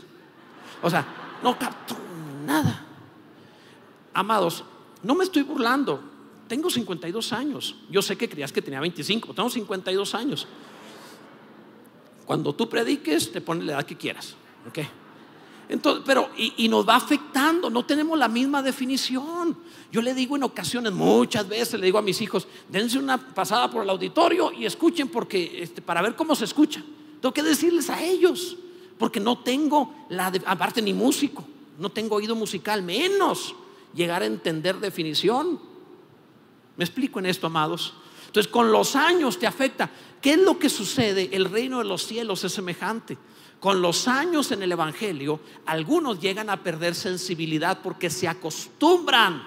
O 0.82 0.90
sea, 0.90 1.06
no 1.44 1.58
captó. 1.58 1.96
nada. 2.46 2.86
Amados, 4.14 4.64
no 5.04 5.16
me 5.16 5.24
estoy 5.24 5.44
burlando. 5.44 6.00
Tengo 6.48 6.70
52 6.70 7.34
años. 7.34 7.76
Yo 7.90 8.02
sé 8.02 8.18
que 8.18 8.30
creías 8.30 8.52
que 8.52 8.62
tenía 8.62 8.80
25, 8.80 9.34
tengo 9.34 9.50
52 9.50 10.16
años. 10.16 10.48
Cuando 12.26 12.54
tú 12.54 12.70
prediques, 12.70 13.32
te 13.32 13.42
pones 13.42 13.66
la 13.66 13.74
edad 13.74 13.86
que 13.86 13.96
quieras. 13.96 14.36
¿ok? 14.68 14.80
Entonces, 15.68 16.04
pero, 16.06 16.30
y, 16.38 16.68
nos 16.68 16.88
va 16.88 16.96
afectando, 16.96 17.70
no 17.70 17.86
tenemos 17.86 18.18
la 18.20 18.28
misma 18.28 18.62
definición. 18.62 19.58
Yo 19.92 20.02
le 20.02 20.14
digo 20.14 20.36
en 20.36 20.44
ocasiones, 20.44 20.94
muchas 20.94 21.48
veces 21.48 21.80
le 21.80 21.88
digo 21.88 21.98
a 21.98 22.04
mis 22.04 22.22
hijos, 22.22 22.48
dense 22.70 23.00
una 23.00 23.18
pasada 23.18 23.70
por 23.70 23.84
el 23.84 23.90
auditorio 23.90 24.52
y 24.52 24.66
escuchen 24.66 25.08
porque, 25.08 25.64
este, 25.64 25.82
para 25.82 26.02
ver 26.02 26.16
cómo 26.16 26.36
se 26.36 26.46
escucha. 26.46 26.84
Tengo 27.20 27.34
que 27.34 27.42
decirles 27.44 27.90
a 27.90 28.04
ellos, 28.04 28.58
porque 29.00 29.20
no 29.20 29.40
tengo 29.40 29.94
la, 30.10 30.32
aparte 30.46 30.82
ni 30.82 30.94
músico, 30.94 31.44
no 31.80 31.90
tengo 31.90 32.16
oído 32.16 32.36
musical, 32.36 32.84
menos 32.84 33.56
llegar 33.94 34.22
a 34.22 34.26
entender 34.26 34.80
definición. 34.80 35.60
¿Me 36.78 36.84
explico 36.84 37.20
en 37.20 37.26
esto, 37.26 37.48
amados? 37.48 37.94
Entonces, 38.28 38.52
con 38.52 38.72
los 38.72 38.96
años 38.96 39.40
te 39.40 39.48
afecta. 39.48 39.90
¿Qué 40.22 40.34
es 40.34 40.40
lo 40.40 40.60
que 40.60 40.70
sucede? 40.70 41.30
El 41.32 41.46
reino 41.46 41.80
de 41.80 41.86
los 41.86 42.06
cielos 42.06 42.44
es 42.44 42.52
semejante. 42.52 43.18
Con 43.66 43.82
los 43.82 44.08
años 44.08 44.52
en 44.52 44.62
el 44.62 44.74
Evangelio, 44.74 45.40
algunos 45.66 46.20
llegan 46.20 46.52
a 46.52 46.62
perder 46.62 46.94
sensibilidad 46.94 47.80
porque 47.82 48.12
se 48.12 48.28
acostumbran. 48.28 49.42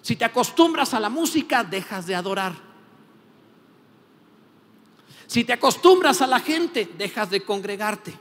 Si 0.00 0.16
te 0.16 0.24
acostumbras 0.24 0.94
a 0.94 1.00
la 1.00 1.10
música, 1.10 1.62
dejas 1.64 2.06
de 2.06 2.14
adorar. 2.14 2.54
Si 5.26 5.44
te 5.44 5.52
acostumbras 5.52 6.22
a 6.22 6.26
la 6.26 6.40
gente, 6.40 6.92
dejas 6.96 7.28
de 7.28 7.42
congregarte. 7.42 8.14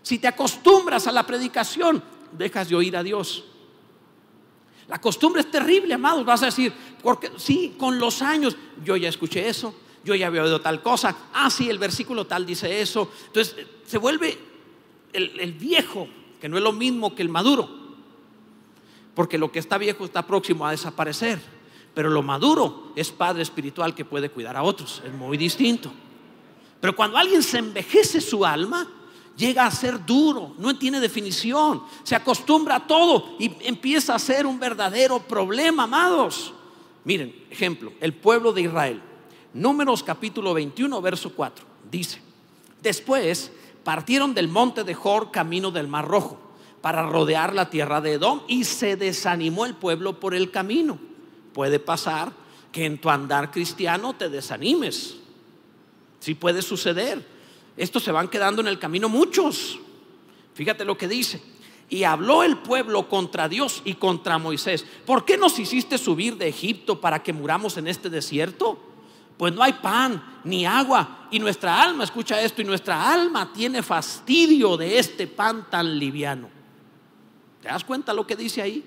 Si 0.00 0.18
te 0.18 0.28
acostumbras 0.28 1.06
a 1.06 1.12
la 1.12 1.26
predicación, 1.26 2.02
dejas 2.32 2.70
de 2.70 2.76
oír 2.76 2.96
a 2.96 3.02
Dios. 3.02 3.44
La 4.86 4.98
costumbre 4.98 5.42
es 5.42 5.50
terrible, 5.50 5.92
amados. 5.92 6.24
Vas 6.24 6.42
a 6.42 6.46
decir, 6.46 6.72
porque 7.02 7.32
sí, 7.36 7.76
con 7.78 7.98
los 7.98 8.22
años, 8.22 8.56
yo 8.82 8.96
ya 8.96 9.10
escuché 9.10 9.46
eso, 9.46 9.74
yo 10.04 10.14
ya 10.14 10.28
había 10.28 10.42
oído 10.42 10.60
tal 10.60 10.82
cosa, 10.82 11.16
ah, 11.34 11.50
sí, 11.50 11.68
el 11.68 11.78
versículo 11.78 12.26
tal 12.26 12.46
dice 12.46 12.80
eso. 12.80 13.10
Entonces 13.26 13.56
se 13.86 13.98
vuelve 13.98 14.38
el, 15.12 15.52
viejo, 15.52 16.08
que 16.40 16.48
no 16.48 16.56
es 16.56 16.62
lo 16.62 16.72
mismo 16.72 17.14
que 17.14 17.22
el 17.22 17.28
maduro, 17.28 17.68
porque 19.14 19.38
lo 19.38 19.50
que 19.50 19.58
está 19.58 19.78
viejo 19.78 20.04
está 20.04 20.26
próximo 20.26 20.66
a 20.66 20.70
desaparecer, 20.70 21.40
pero 21.94 22.10
lo 22.10 22.22
maduro 22.22 22.92
es 22.94 23.10
padre 23.10 23.42
espiritual 23.42 23.94
que 23.94 24.04
puede 24.04 24.30
cuidar 24.30 24.56
a 24.56 24.62
otros, 24.62 25.02
es 25.04 25.12
muy 25.12 25.36
distinto. 25.36 25.90
Pero 26.80 26.94
cuando 26.94 27.16
alguien 27.16 27.42
se 27.42 27.58
envejece 27.58 28.20
su 28.20 28.44
alma, 28.44 28.88
llega 29.36 29.66
a 29.66 29.70
ser 29.70 30.04
duro, 30.04 30.54
no 30.58 30.76
tiene 30.78 31.00
definición, 31.00 31.82
se 32.02 32.14
acostumbra 32.14 32.76
a 32.76 32.86
todo 32.86 33.36
y 33.38 33.50
empieza 33.66 34.14
a 34.14 34.18
ser 34.18 34.46
un 34.46 34.60
verdadero 34.60 35.20
problema, 35.20 35.84
amados. 35.84 36.52
Miren, 37.04 37.34
ejemplo, 37.50 37.92
el 38.00 38.12
pueblo 38.12 38.52
de 38.52 38.62
Israel. 38.62 39.02
Números 39.54 40.02
capítulo 40.02 40.52
21, 40.54 41.00
verso 41.00 41.32
4. 41.34 41.64
Dice, 41.90 42.20
después 42.82 43.50
partieron 43.82 44.34
del 44.34 44.48
monte 44.48 44.84
de 44.84 44.94
Jor 44.94 45.30
camino 45.30 45.70
del 45.70 45.88
Mar 45.88 46.06
Rojo 46.06 46.38
para 46.80 47.08
rodear 47.08 47.54
la 47.54 47.70
tierra 47.70 48.00
de 48.00 48.14
Edom 48.14 48.42
y 48.46 48.64
se 48.64 48.96
desanimó 48.96 49.64
el 49.64 49.74
pueblo 49.74 50.20
por 50.20 50.34
el 50.34 50.50
camino. 50.50 50.98
Puede 51.52 51.78
pasar 51.78 52.32
que 52.72 52.84
en 52.84 52.98
tu 52.98 53.08
andar 53.08 53.50
cristiano 53.50 54.14
te 54.14 54.28
desanimes. 54.28 55.16
Sí 56.20 56.34
puede 56.34 56.62
suceder. 56.62 57.26
Estos 57.76 58.02
se 58.02 58.12
van 58.12 58.28
quedando 58.28 58.60
en 58.60 58.68
el 58.68 58.78
camino 58.78 59.08
muchos. 59.08 59.78
Fíjate 60.54 60.84
lo 60.84 60.98
que 60.98 61.08
dice. 61.08 61.40
Y 61.88 62.04
habló 62.04 62.42
el 62.42 62.58
pueblo 62.58 63.08
contra 63.08 63.48
Dios 63.48 63.80
y 63.84 63.94
contra 63.94 64.36
Moisés. 64.36 64.84
¿Por 65.06 65.24
qué 65.24 65.38
nos 65.38 65.58
hiciste 65.58 65.96
subir 65.96 66.36
de 66.36 66.48
Egipto 66.48 67.00
para 67.00 67.22
que 67.22 67.32
muramos 67.32 67.78
en 67.78 67.88
este 67.88 68.10
desierto? 68.10 68.87
Pues 69.38 69.54
no 69.54 69.62
hay 69.62 69.74
pan 69.74 70.40
ni 70.44 70.66
agua. 70.66 71.28
Y 71.30 71.38
nuestra 71.38 71.80
alma, 71.80 72.04
escucha 72.04 72.40
esto, 72.42 72.60
y 72.60 72.64
nuestra 72.64 73.12
alma 73.12 73.52
tiene 73.52 73.82
fastidio 73.82 74.76
de 74.76 74.98
este 74.98 75.26
pan 75.26 75.66
tan 75.70 75.98
liviano. 75.98 76.50
¿Te 77.62 77.68
das 77.68 77.84
cuenta 77.84 78.12
lo 78.12 78.26
que 78.26 78.36
dice 78.36 78.60
ahí? 78.60 78.84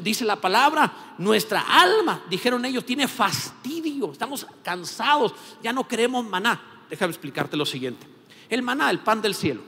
dice 0.00 0.26
la 0.26 0.36
palabra, 0.36 1.14
nuestra 1.16 1.60
alma, 1.60 2.22
dijeron 2.28 2.62
ellos, 2.66 2.84
tiene 2.84 3.08
fastidio, 3.08 4.12
estamos 4.12 4.46
cansados, 4.62 5.34
ya 5.62 5.72
no 5.72 5.88
queremos 5.88 6.26
maná. 6.26 6.84
Déjame 6.90 7.10
explicarte 7.10 7.56
lo 7.56 7.64
siguiente. 7.64 8.06
El 8.50 8.60
maná, 8.60 8.90
el 8.90 8.98
pan 8.98 9.22
del 9.22 9.34
cielo, 9.34 9.62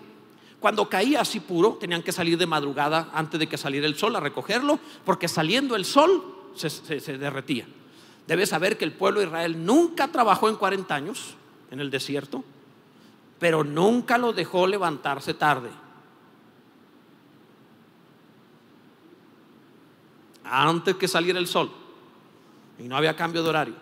cuando 0.61 0.90
caía 0.90 1.22
así 1.22 1.40
puro, 1.40 1.78
tenían 1.80 2.03
que 2.03 2.12
salir 2.12 2.36
de 2.36 2.47
madrugada 2.47 3.09
antes 3.14 3.40
de 3.40 3.47
que 3.47 3.57
saliera 3.57 3.86
el 3.86 3.97
sol 3.97 4.14
a 4.16 4.20
recogerlo, 4.20 4.78
porque 5.07 5.26
saliendo 5.26 5.74
el 5.74 5.86
sol 5.86 6.51
se 6.55 7.18
derretía. 7.18 7.66
Debes 8.27 8.49
saber 8.49 8.79
que 8.79 8.85
el 8.85 8.93
pueblo 8.93 9.20
de 9.20 9.27
Israel 9.27 9.64
nunca 9.64 10.09
trabajó 10.09 10.49
en 10.49 10.57
40 10.57 10.95
años 10.95 11.35
en 11.70 11.81
el 11.81 11.91
desierto, 11.91 12.43
pero 13.39 13.64
nunca 13.64 14.16
lo 14.16 14.33
dejó 14.33 14.66
levantarse 14.66 15.35
tarde. 15.35 15.70
Antes 20.45 20.97
que 20.97 21.09
saliera 21.09 21.39
el 21.39 21.47
sol. 21.47 21.70
Y 22.79 22.85
no 22.85 22.97
había 22.97 23.14
cambio 23.14 23.43
de 23.43 23.49
horario. 23.49 23.75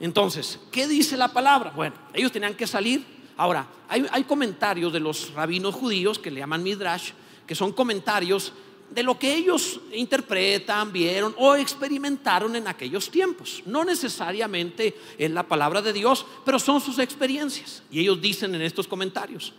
Entonces, 0.00 0.58
¿qué 0.72 0.88
dice 0.88 1.16
la 1.16 1.28
palabra? 1.28 1.70
Bueno, 1.70 1.94
ellos 2.12 2.32
tenían 2.32 2.54
que 2.54 2.66
salir. 2.66 3.04
Ahora, 3.36 3.66
hay, 3.88 4.06
hay 4.10 4.24
comentarios 4.24 4.92
de 4.92 5.00
los 5.00 5.32
rabinos 5.34 5.74
judíos 5.74 6.18
que 6.18 6.30
le 6.30 6.40
llaman 6.40 6.62
Midrash, 6.62 7.12
que 7.46 7.54
son 7.54 7.72
comentarios 7.72 8.52
de 8.90 9.02
lo 9.02 9.18
que 9.18 9.34
ellos 9.34 9.80
interpretan, 9.92 10.92
vieron 10.92 11.34
o 11.38 11.54
experimentaron 11.54 12.56
en 12.56 12.66
aquellos 12.66 13.10
tiempos. 13.10 13.62
No 13.66 13.84
necesariamente 13.84 14.96
en 15.16 15.34
la 15.34 15.44
palabra 15.44 15.80
de 15.80 15.92
Dios, 15.92 16.26
pero 16.44 16.58
son 16.58 16.80
sus 16.80 16.98
experiencias. 16.98 17.82
Y 17.90 18.00
ellos 18.00 18.20
dicen 18.20 18.54
en 18.54 18.62
estos 18.62 18.88
comentarios 18.88 19.54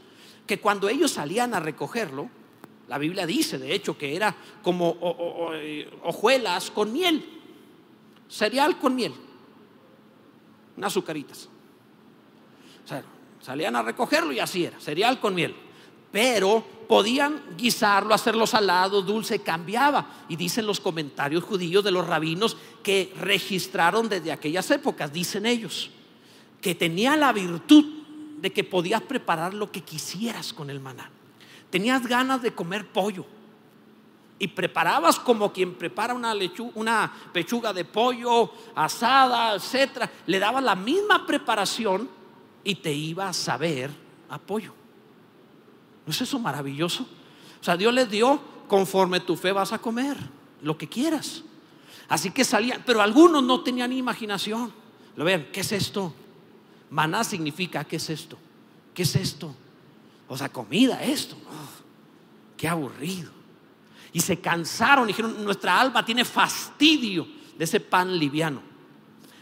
que 0.45 0.59
cuando 0.59 0.89
ellos 0.89 1.11
salían 1.11 1.53
a 1.53 1.59
recogerlo, 1.59 2.29
la 2.89 2.97
Biblia 2.97 3.25
dice 3.25 3.57
de 3.57 3.73
hecho 3.73 3.97
que 3.97 4.15
era 4.15 4.35
como 4.61 4.97
eh, 5.53 5.89
hojuelas 6.03 6.69
con 6.71 6.91
miel, 6.91 7.23
cereal 8.27 8.77
con 8.79 8.95
miel, 8.95 9.13
unas 10.75 10.91
azucaritas. 10.91 11.47
O 12.83 12.87
sea, 12.87 13.03
salían 13.39 13.77
a 13.77 13.81
recogerlo 13.81 14.33
y 14.33 14.39
así 14.39 14.65
era, 14.65 14.77
cereal 14.79 15.21
con 15.21 15.33
miel 15.35 15.55
pero 16.11 16.63
podían 16.87 17.41
guisarlo, 17.57 18.13
hacerlo 18.13 18.45
salado, 18.45 19.01
dulce, 19.01 19.39
cambiaba. 19.39 20.25
Y 20.27 20.35
dicen 20.35 20.65
los 20.65 20.79
comentarios 20.79 21.43
judíos 21.43 21.83
de 21.83 21.91
los 21.91 22.05
rabinos 22.05 22.57
que 22.83 23.13
registraron 23.17 24.09
desde 24.09 24.31
aquellas 24.31 24.69
épocas, 24.71 25.13
dicen 25.13 25.45
ellos, 25.45 25.89
que 26.59 26.75
tenía 26.75 27.15
la 27.15 27.31
virtud 27.31 27.85
de 28.41 28.51
que 28.51 28.63
podías 28.63 29.01
preparar 29.01 29.53
lo 29.53 29.71
que 29.71 29.81
quisieras 29.81 30.51
con 30.51 30.69
el 30.69 30.79
maná. 30.79 31.09
Tenías 31.69 32.05
ganas 32.05 32.41
de 32.41 32.53
comer 32.53 32.91
pollo 32.91 33.25
y 34.37 34.47
preparabas 34.47 35.19
como 35.19 35.53
quien 35.53 35.75
prepara 35.75 36.13
una, 36.13 36.33
una 36.73 37.13
pechuga 37.31 37.71
de 37.71 37.85
pollo 37.85 38.51
asada, 38.75 39.55
etcétera. 39.55 40.11
Le 40.25 40.39
dabas 40.39 40.63
la 40.63 40.75
misma 40.75 41.25
preparación 41.25 42.09
y 42.63 42.75
te 42.75 42.91
iba 42.91 43.29
a 43.29 43.33
saber 43.33 43.91
a 44.27 44.37
pollo. 44.39 44.80
¿No 46.05 46.11
es 46.11 46.21
eso 46.21 46.39
maravilloso? 46.39 47.05
O 47.59 47.63
sea, 47.63 47.77
Dios 47.77 47.93
les 47.93 48.09
dio, 48.09 48.41
conforme 48.67 49.19
tu 49.19 49.35
fe 49.35 49.51
vas 49.51 49.71
a 49.73 49.79
comer, 49.79 50.17
lo 50.61 50.77
que 50.77 50.87
quieras. 50.87 51.43
Así 52.09 52.31
que 52.31 52.43
salían, 52.43 52.83
pero 52.85 53.01
algunos 53.01 53.43
no 53.43 53.61
tenían 53.61 53.93
imaginación. 53.93 54.73
Lo 55.15 55.23
ven, 55.23 55.49
¿qué 55.53 55.61
es 55.61 55.71
esto? 55.71 56.13
Maná 56.89 57.23
significa, 57.23 57.83
¿qué 57.83 57.97
es 57.97 58.09
esto? 58.09 58.37
¿Qué 58.93 59.03
es 59.03 59.15
esto? 59.15 59.55
O 60.27 60.37
sea, 60.37 60.49
comida, 60.49 61.03
esto. 61.03 61.35
qué 62.57 62.67
aburrido. 62.67 63.31
Y 64.13 64.19
se 64.19 64.39
cansaron, 64.39 65.07
dijeron, 65.07 65.43
nuestra 65.43 65.79
alma 65.79 66.03
tiene 66.03 66.25
fastidio 66.25 67.27
de 67.57 67.63
ese 67.63 67.79
pan 67.79 68.17
liviano. 68.17 68.61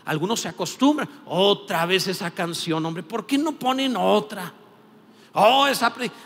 Algunos 0.05 0.41
se 0.41 0.47
acostumbran, 0.47 1.09
otra 1.25 1.85
vez 1.85 2.07
esa 2.07 2.31
canción, 2.31 2.85
hombre, 2.85 3.03
¿por 3.03 3.25
qué 3.25 3.37
no 3.37 3.53
ponen 3.53 3.95
otra? 3.97 4.53
Oh, 5.41 5.65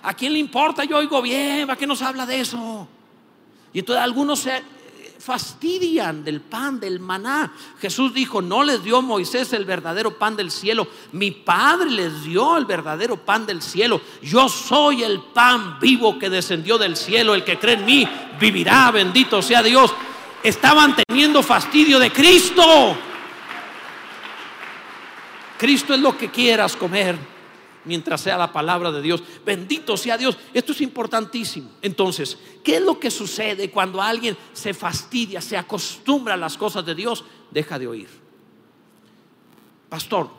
¿a 0.01 0.13
quién 0.15 0.33
le 0.33 0.39
importa? 0.39 0.83
Yo 0.85 0.97
oigo 0.97 1.21
bien, 1.21 1.67
¿para 1.67 1.77
qué 1.77 1.85
nos 1.85 2.01
habla 2.01 2.25
de 2.25 2.39
eso? 2.39 2.87
Y 3.71 3.79
entonces 3.79 4.03
algunos 4.03 4.39
se 4.39 4.63
fastidian 5.19 6.23
del 6.23 6.41
pan, 6.41 6.79
del 6.79 6.99
maná. 6.99 7.53
Jesús 7.79 8.11
dijo, 8.11 8.41
no 8.41 8.63
les 8.63 8.83
dio 8.83 9.03
Moisés 9.03 9.53
el 9.53 9.65
verdadero 9.65 10.17
pan 10.17 10.35
del 10.35 10.49
cielo, 10.49 10.87
mi 11.11 11.29
Padre 11.29 11.91
les 11.91 12.23
dio 12.23 12.57
el 12.57 12.65
verdadero 12.65 13.17
pan 13.17 13.45
del 13.45 13.61
cielo. 13.61 14.01
Yo 14.23 14.49
soy 14.49 15.03
el 15.03 15.21
pan 15.21 15.79
vivo 15.79 16.17
que 16.17 16.31
descendió 16.31 16.79
del 16.79 16.97
cielo, 16.97 17.35
el 17.35 17.43
que 17.43 17.59
cree 17.59 17.75
en 17.75 17.85
mí 17.85 18.09
vivirá, 18.39 18.89
bendito 18.89 19.43
sea 19.43 19.61
Dios. 19.61 19.93
Estaban 20.41 20.95
teniendo 20.95 21.43
fastidio 21.43 21.99
de 21.99 22.11
Cristo. 22.11 22.97
Cristo 25.59 25.93
es 25.93 25.99
lo 25.99 26.17
que 26.17 26.31
quieras 26.31 26.75
comer 26.75 27.32
mientras 27.85 28.21
sea 28.21 28.37
la 28.37 28.51
palabra 28.51 28.91
de 28.91 29.01
Dios. 29.01 29.23
Bendito 29.45 29.97
sea 29.97 30.17
Dios. 30.17 30.37
Esto 30.53 30.71
es 30.71 30.81
importantísimo. 30.81 31.69
Entonces, 31.81 32.37
¿qué 32.63 32.77
es 32.77 32.81
lo 32.81 32.99
que 32.99 33.11
sucede 33.11 33.69
cuando 33.71 34.01
alguien 34.01 34.37
se 34.53 34.73
fastidia, 34.73 35.41
se 35.41 35.57
acostumbra 35.57 36.33
a 36.33 36.37
las 36.37 36.57
cosas 36.57 36.85
de 36.85 36.95
Dios? 36.95 37.23
Deja 37.51 37.79
de 37.79 37.87
oír. 37.87 38.09
Pastor, 39.89 40.29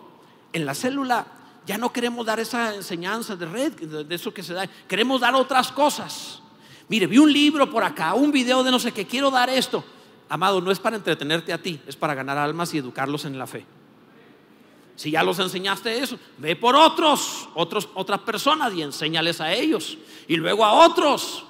en 0.53 0.67
la 0.67 0.75
célula 0.75 1.27
ya 1.67 1.79
no 1.79 1.93
queremos 1.93 2.27
dar 2.27 2.41
esa 2.41 2.75
enseñanza 2.75 3.37
de 3.37 3.47
red, 3.47 3.73
de 3.73 4.15
eso 4.15 4.35
que 4.35 4.43
se 4.43 4.53
da. 4.53 4.67
Queremos 4.89 5.21
dar 5.21 5.35
otras 5.35 5.73
cosas. 5.73 6.41
Mire, 6.89 7.07
vi 7.07 7.19
un 7.19 7.33
libro 7.33 7.71
por 7.71 7.83
acá, 7.83 8.15
un 8.15 8.31
video 8.31 8.63
de 8.63 8.71
no 8.71 8.79
sé 8.79 8.93
qué, 8.93 9.07
quiero 9.07 9.31
dar 9.31 9.49
esto. 9.49 9.85
Amado, 10.29 10.61
no 10.61 10.71
es 10.71 10.79
para 10.79 10.97
entretenerte 10.97 11.53
a 11.53 11.59
ti, 11.59 11.81
es 11.87 11.97
para 11.97 12.15
ganar 12.15 12.37
almas 12.37 12.75
y 12.75 12.79
educarlos 12.79 13.25
en 13.25 13.39
la 13.39 13.47
fe. 13.47 13.65
Si 14.97 15.11
ya 15.11 15.23
los 15.23 15.39
enseñaste 15.39 15.99
eso, 15.99 16.19
ve 16.39 16.55
por 16.55 16.77
otros, 16.77 17.49
otros 17.55 17.89
otras 17.95 18.21
personas 18.21 18.73
y 18.75 18.83
enséñales 18.83 19.41
a 19.41 19.53
ellos. 19.53 19.99
Y 20.29 20.37
luego 20.37 20.65
a 20.65 20.87
otros. 20.87 21.45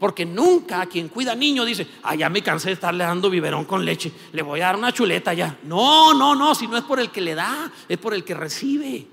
Porque 0.00 0.26
nunca 0.26 0.84
quien 0.86 1.08
cuida 1.08 1.34
niño 1.34 1.64
dice, 1.64 1.86
ah, 2.02 2.16
ya 2.16 2.28
me 2.28 2.42
cansé 2.42 2.70
de 2.70 2.74
estarle 2.74 3.04
dando 3.04 3.30
biberón 3.30 3.64
con 3.64 3.84
leche, 3.84 4.10
le 4.32 4.42
voy 4.42 4.60
a 4.60 4.66
dar 4.66 4.76
una 4.76 4.92
chuleta 4.92 5.32
ya. 5.32 5.58
No, 5.62 6.12
no, 6.12 6.34
no, 6.34 6.56
si 6.56 6.66
no 6.66 6.76
es 6.76 6.82
por 6.82 6.98
el 6.98 7.10
que 7.10 7.20
le 7.20 7.36
da, 7.36 7.70
es 7.88 7.98
por 7.98 8.12
el 8.12 8.24
que 8.24 8.34
recibe. 8.34 9.06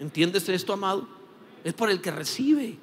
¿Entiendes 0.00 0.48
esto, 0.48 0.72
amado? 0.72 1.06
Es 1.62 1.72
por 1.74 1.88
el 1.88 2.00
que 2.00 2.10
recibe. 2.10 2.76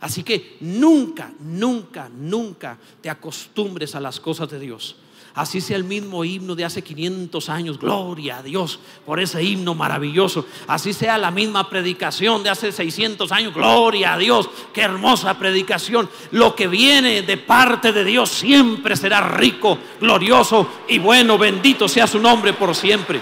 Así 0.00 0.24
que 0.24 0.56
nunca, 0.60 1.32
nunca, 1.38 2.08
nunca 2.08 2.76
te 3.00 3.08
acostumbres 3.08 3.94
a 3.94 4.00
las 4.00 4.18
cosas 4.18 4.50
de 4.50 4.58
Dios. 4.58 4.96
Así 5.38 5.60
sea 5.60 5.76
el 5.76 5.84
mismo 5.84 6.24
himno 6.24 6.56
de 6.56 6.64
hace 6.64 6.82
500 6.82 7.48
años, 7.48 7.78
gloria 7.78 8.38
a 8.38 8.42
Dios 8.42 8.80
por 9.06 9.20
ese 9.20 9.40
himno 9.40 9.72
maravilloso. 9.72 10.44
Así 10.66 10.92
sea 10.92 11.16
la 11.16 11.30
misma 11.30 11.70
predicación 11.70 12.42
de 12.42 12.50
hace 12.50 12.72
600 12.72 13.30
años, 13.30 13.54
gloria 13.54 14.14
a 14.14 14.18
Dios, 14.18 14.50
qué 14.74 14.80
hermosa 14.80 15.38
predicación. 15.38 16.10
Lo 16.32 16.56
que 16.56 16.66
viene 16.66 17.22
de 17.22 17.36
parte 17.36 17.92
de 17.92 18.02
Dios 18.02 18.30
siempre 18.30 18.96
será 18.96 19.20
rico, 19.20 19.78
glorioso 20.00 20.68
y 20.88 20.98
bueno. 20.98 21.38
Bendito 21.38 21.86
sea 21.86 22.08
su 22.08 22.18
nombre 22.18 22.52
por 22.52 22.74
siempre. 22.74 23.20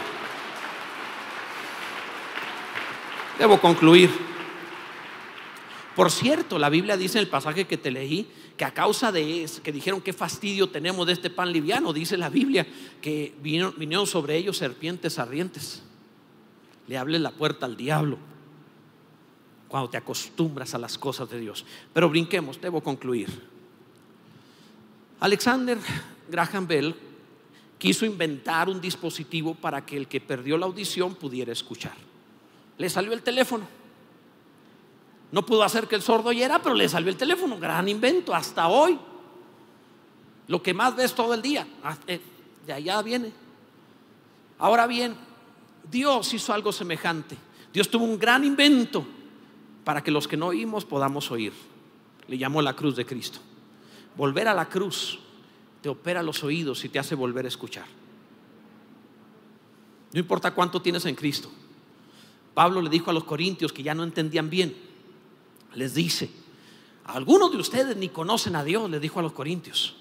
Debo 3.38 3.60
concluir. 3.60 4.25
Por 5.96 6.10
cierto, 6.10 6.58
la 6.58 6.68
Biblia 6.68 6.98
dice 6.98 7.16
en 7.16 7.24
el 7.24 7.30
pasaje 7.30 7.66
que 7.66 7.78
te 7.78 7.90
leí 7.90 8.28
que 8.58 8.66
a 8.66 8.74
causa 8.74 9.10
de 9.10 9.42
eso, 9.42 9.62
que 9.62 9.72
dijeron 9.72 10.02
qué 10.02 10.12
fastidio 10.12 10.68
tenemos 10.68 11.06
de 11.06 11.14
este 11.14 11.30
pan 11.30 11.50
liviano, 11.50 11.94
dice 11.94 12.18
la 12.18 12.28
Biblia 12.28 12.66
que 13.00 13.34
vinieron, 13.40 14.06
sobre 14.06 14.36
ellos 14.36 14.58
serpientes 14.58 15.18
ardientes. 15.18 15.82
Le 16.86 16.98
hables 16.98 17.22
la 17.22 17.30
puerta 17.30 17.64
al 17.64 17.78
diablo 17.78 18.18
cuando 19.68 19.88
te 19.88 19.96
acostumbras 19.96 20.74
a 20.74 20.78
las 20.78 20.98
cosas 20.98 21.30
de 21.30 21.40
Dios. 21.40 21.64
Pero 21.94 22.10
brinquemos, 22.10 22.60
debo 22.60 22.82
concluir. 22.82 23.30
Alexander 25.20 25.78
Graham 26.28 26.66
Bell 26.66 26.94
quiso 27.78 28.04
inventar 28.04 28.68
un 28.68 28.82
dispositivo 28.82 29.54
para 29.54 29.86
que 29.86 29.96
el 29.96 30.08
que 30.08 30.20
perdió 30.20 30.58
la 30.58 30.66
audición 30.66 31.14
pudiera 31.14 31.52
escuchar. 31.52 31.96
Le 32.76 32.90
salió 32.90 33.14
el 33.14 33.22
teléfono. 33.22 33.85
No 35.32 35.44
pudo 35.44 35.62
hacer 35.62 35.88
que 35.88 35.96
el 35.96 36.02
sordo 36.02 36.30
oyera, 36.30 36.60
pero 36.62 36.74
le 36.74 36.88
salió 36.88 37.10
el 37.10 37.16
teléfono. 37.16 37.58
Gran 37.58 37.88
invento, 37.88 38.34
hasta 38.34 38.68
hoy. 38.68 38.98
Lo 40.48 40.62
que 40.62 40.72
más 40.72 40.94
ves 40.94 41.14
todo 41.14 41.34
el 41.34 41.42
día, 41.42 41.66
ah, 41.82 41.96
eh, 42.06 42.20
de 42.66 42.72
allá 42.72 43.02
viene. 43.02 43.32
Ahora 44.58 44.86
bien, 44.86 45.16
Dios 45.90 46.32
hizo 46.32 46.52
algo 46.52 46.72
semejante. 46.72 47.36
Dios 47.72 47.90
tuvo 47.90 48.04
un 48.04 48.18
gran 48.18 48.44
invento 48.44 49.04
para 49.84 50.02
que 50.02 50.10
los 50.10 50.28
que 50.28 50.36
no 50.36 50.46
oímos 50.46 50.84
podamos 50.84 51.30
oír. 51.30 51.52
Le 52.28 52.38
llamó 52.38 52.62
la 52.62 52.74
cruz 52.74 52.96
de 52.96 53.04
Cristo. 53.04 53.40
Volver 54.16 54.48
a 54.48 54.54
la 54.54 54.68
cruz 54.68 55.18
te 55.82 55.88
opera 55.88 56.22
los 56.22 56.42
oídos 56.44 56.84
y 56.84 56.88
te 56.88 56.98
hace 56.98 57.14
volver 57.14 57.44
a 57.44 57.48
escuchar. 57.48 57.86
No 60.12 60.20
importa 60.20 60.54
cuánto 60.54 60.80
tienes 60.80 61.04
en 61.04 61.16
Cristo. 61.16 61.50
Pablo 62.54 62.80
le 62.80 62.88
dijo 62.88 63.10
a 63.10 63.14
los 63.14 63.24
corintios 63.24 63.72
que 63.72 63.82
ya 63.82 63.94
no 63.94 64.04
entendían 64.04 64.48
bien 64.48 64.85
les 65.76 65.94
dice, 65.94 66.30
algunos 67.04 67.52
de 67.52 67.58
ustedes 67.58 67.96
ni 67.96 68.08
conocen 68.08 68.56
a 68.56 68.64
Dios, 68.64 68.90
les 68.90 69.00
dijo 69.00 69.20
a 69.20 69.22
los 69.22 69.32
corintios. 69.32 69.94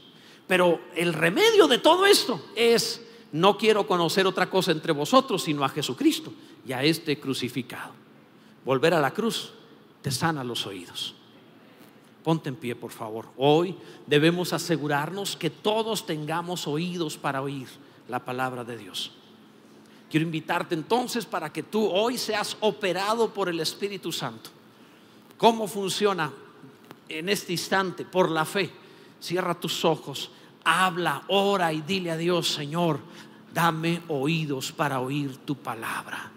Pero 0.47 0.80
el 0.95 1.13
remedio 1.13 1.67
de 1.67 1.78
todo 1.78 2.05
esto 2.05 2.43
es, 2.55 3.01
no 3.32 3.57
quiero 3.57 3.86
conocer 3.86 4.26
otra 4.26 4.49
cosa 4.49 4.71
entre 4.71 4.91
vosotros 4.91 5.43
sino 5.43 5.63
a 5.63 5.69
Jesucristo 5.69 6.34
y 6.65 6.73
a 6.73 6.84
este 6.84 7.19
crucificado. 7.19 7.91
Volver 8.63 8.93
a 8.93 9.01
la 9.01 9.11
cruz 9.11 9.51
te 10.01 10.09
sana 10.09 10.43
los 10.43 10.65
oídos. 10.65 11.13
Ponte 12.23 12.49
en 12.49 12.55
pie, 12.55 12.76
por 12.76 12.91
favor. 12.91 13.28
Hoy 13.38 13.76
debemos 14.07 14.53
asegurarnos 14.53 15.36
que 15.36 15.51
todos 15.51 16.07
tengamos 16.07 16.67
oídos 16.67 17.17
para 17.17 17.41
oír 17.41 17.67
la 18.07 18.23
palabra 18.23 18.63
de 18.63 18.78
Dios. 18.78 19.11
Quiero 20.09 20.26
invitarte 20.26 20.73
entonces 20.73 21.26
para 21.26 21.51
que 21.51 21.61
tú 21.61 21.88
hoy 21.88 22.17
seas 22.17 22.57
operado 22.61 23.32
por 23.32 23.49
el 23.49 23.59
Espíritu 23.59 24.11
Santo 24.11 24.55
¿Cómo 25.38 25.67
funciona 25.67 26.31
en 27.09 27.29
este 27.29 27.53
instante? 27.53 28.05
Por 28.05 28.29
la 28.31 28.45
fe. 28.45 28.71
Cierra 29.19 29.59
tus 29.59 29.83
ojos, 29.83 30.31
habla, 30.63 31.23
ora 31.27 31.73
y 31.73 31.81
dile 31.81 32.11
a 32.11 32.17
Dios, 32.17 32.47
Señor, 32.53 32.99
dame 33.53 34.01
oídos 34.07 34.71
para 34.71 34.99
oír 34.99 35.38
tu 35.38 35.55
palabra. 35.55 36.31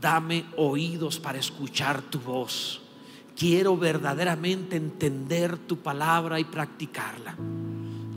Dame 0.00 0.46
oídos 0.56 1.18
para 1.18 1.38
escuchar 1.38 2.02
tu 2.02 2.20
voz. 2.20 2.80
Quiero 3.36 3.76
verdaderamente 3.76 4.76
entender 4.76 5.58
tu 5.58 5.78
palabra 5.78 6.40
y 6.40 6.44
practicarla. 6.44 7.36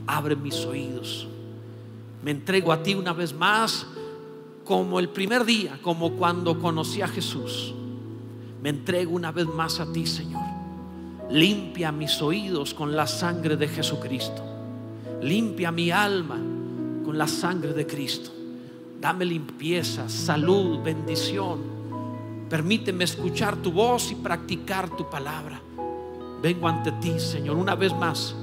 Abre 0.06 0.34
mis 0.34 0.64
oídos. 0.64 1.28
Me 2.22 2.30
entrego 2.30 2.72
a 2.72 2.82
ti 2.82 2.94
una 2.94 3.12
vez 3.12 3.32
más 3.34 3.86
como 4.64 4.98
el 4.98 5.08
primer 5.08 5.44
día, 5.44 5.78
como 5.82 6.12
cuando 6.12 6.58
conocí 6.60 7.02
a 7.02 7.08
Jesús 7.08 7.74
me 8.62 8.68
entrego 8.68 9.16
una 9.16 9.32
vez 9.32 9.46
más 9.46 9.80
a 9.80 9.92
ti, 9.92 10.06
Señor. 10.06 10.44
Limpia 11.30 11.90
mis 11.90 12.22
oídos 12.22 12.74
con 12.74 12.94
la 12.94 13.08
sangre 13.08 13.56
de 13.56 13.66
Jesucristo. 13.66 14.40
Limpia 15.20 15.72
mi 15.72 15.90
alma 15.90 16.38
con 17.04 17.18
la 17.18 17.26
sangre 17.26 17.72
de 17.72 17.86
Cristo. 17.86 18.30
Dame 19.00 19.24
limpieza, 19.24 20.08
salud, 20.08 20.80
bendición. 20.80 21.58
Permíteme 22.48 23.02
escuchar 23.02 23.56
tu 23.56 23.72
voz 23.72 24.12
y 24.12 24.14
practicar 24.14 24.94
tu 24.96 25.10
palabra. 25.10 25.60
Vengo 26.40 26.68
ante 26.68 26.92
ti, 26.92 27.18
Señor, 27.18 27.56
una 27.56 27.74
vez 27.74 27.92
más, 27.92 28.36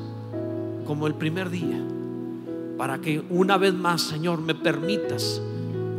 como 0.86 1.07
el 1.07 1.13
primer 1.13 1.49
día, 1.49 1.82
para 2.78 2.99
que 2.99 3.24
una 3.30 3.55
vez 3.55 3.74
más, 3.74 4.01
Señor, 4.01 4.41
me 4.41 4.55
permitas 4.55 5.41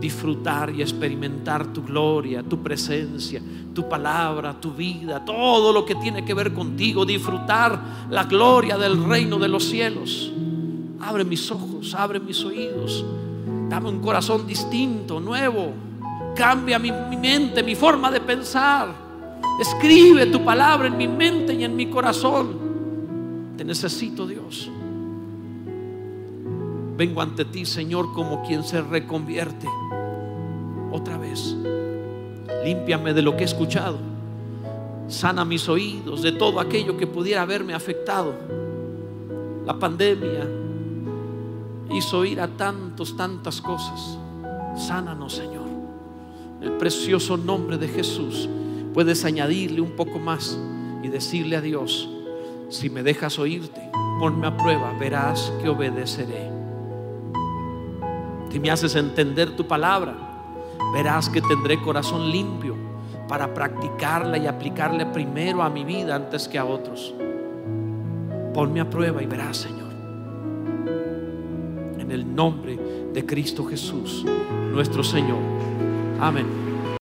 disfrutar 0.00 0.70
y 0.70 0.82
experimentar 0.82 1.66
tu 1.72 1.82
gloria, 1.82 2.42
tu 2.42 2.62
presencia, 2.62 3.40
tu 3.74 3.88
palabra, 3.88 4.58
tu 4.58 4.72
vida, 4.72 5.24
todo 5.24 5.72
lo 5.72 5.84
que 5.84 5.94
tiene 5.96 6.24
que 6.24 6.34
ver 6.34 6.52
contigo, 6.52 7.04
disfrutar 7.04 8.08
la 8.10 8.24
gloria 8.24 8.78
del 8.78 9.04
reino 9.04 9.38
de 9.38 9.48
los 9.48 9.64
cielos. 9.64 10.32
Abre 11.00 11.24
mis 11.24 11.50
ojos, 11.50 11.94
abre 11.94 12.18
mis 12.18 12.42
oídos, 12.44 13.04
dame 13.68 13.88
un 13.88 14.00
corazón 14.00 14.46
distinto, 14.46 15.20
nuevo, 15.20 15.72
cambia 16.34 16.78
mi, 16.78 16.90
mente, 16.90 17.62
mi 17.62 17.74
forma 17.74 18.10
de 18.10 18.20
pensar. 18.20 18.94
Escribe 19.60 20.26
tu 20.26 20.42
palabra 20.42 20.88
en 20.88 20.96
mi 20.96 21.06
mente 21.06 21.54
y 21.54 21.64
en 21.64 21.76
mi 21.76 21.86
corazón. 21.86 22.70
Te 23.56 23.64
necesito, 23.64 24.26
Dios. 24.26 24.70
Vengo 27.00 27.22
ante 27.22 27.46
ti, 27.46 27.64
Señor, 27.64 28.12
como 28.12 28.42
quien 28.42 28.62
se 28.62 28.82
reconvierte 28.82 29.66
otra 30.92 31.16
vez. 31.16 31.56
Límpiame 32.62 33.14
de 33.14 33.22
lo 33.22 33.38
que 33.38 33.44
he 33.44 33.46
escuchado. 33.46 33.96
Sana 35.08 35.46
mis 35.46 35.66
oídos 35.70 36.20
de 36.20 36.32
todo 36.32 36.60
aquello 36.60 36.98
que 36.98 37.06
pudiera 37.06 37.40
haberme 37.40 37.72
afectado. 37.72 38.34
La 39.64 39.78
pandemia 39.78 40.46
hizo 41.90 42.18
oír 42.18 42.38
a 42.38 42.48
tantos, 42.48 43.16
tantas 43.16 43.62
cosas. 43.62 44.18
Sánanos, 44.76 45.32
Señor. 45.32 45.70
El 46.60 46.72
precioso 46.72 47.38
nombre 47.38 47.78
de 47.78 47.88
Jesús. 47.88 48.46
Puedes 48.92 49.24
añadirle 49.24 49.80
un 49.80 49.92
poco 49.92 50.18
más 50.18 50.58
y 51.02 51.08
decirle 51.08 51.56
a 51.56 51.62
Dios, 51.62 52.10
si 52.68 52.90
me 52.90 53.02
dejas 53.02 53.38
oírte, 53.38 53.90
ponme 54.18 54.48
a 54.48 54.54
prueba, 54.58 54.92
verás 54.98 55.50
que 55.62 55.70
obedeceré. 55.70 56.59
Si 58.50 58.58
me 58.58 58.70
haces 58.70 58.96
entender 58.96 59.56
tu 59.56 59.66
palabra, 59.66 60.14
verás 60.92 61.28
que 61.28 61.40
tendré 61.40 61.80
corazón 61.80 62.30
limpio 62.30 62.76
para 63.28 63.54
practicarla 63.54 64.38
y 64.38 64.46
aplicarle 64.48 65.06
primero 65.06 65.62
a 65.62 65.70
mi 65.70 65.84
vida 65.84 66.16
antes 66.16 66.48
que 66.48 66.58
a 66.58 66.64
otros. 66.64 67.14
Ponme 68.52 68.80
a 68.80 68.90
prueba 68.90 69.22
y 69.22 69.26
verás, 69.26 69.58
Señor. 69.58 69.92
En 71.98 72.10
el 72.10 72.34
nombre 72.34 72.78
de 73.12 73.24
Cristo 73.24 73.64
Jesús, 73.64 74.24
nuestro 74.72 75.04
Señor. 75.04 75.38
Amén. 76.20 76.69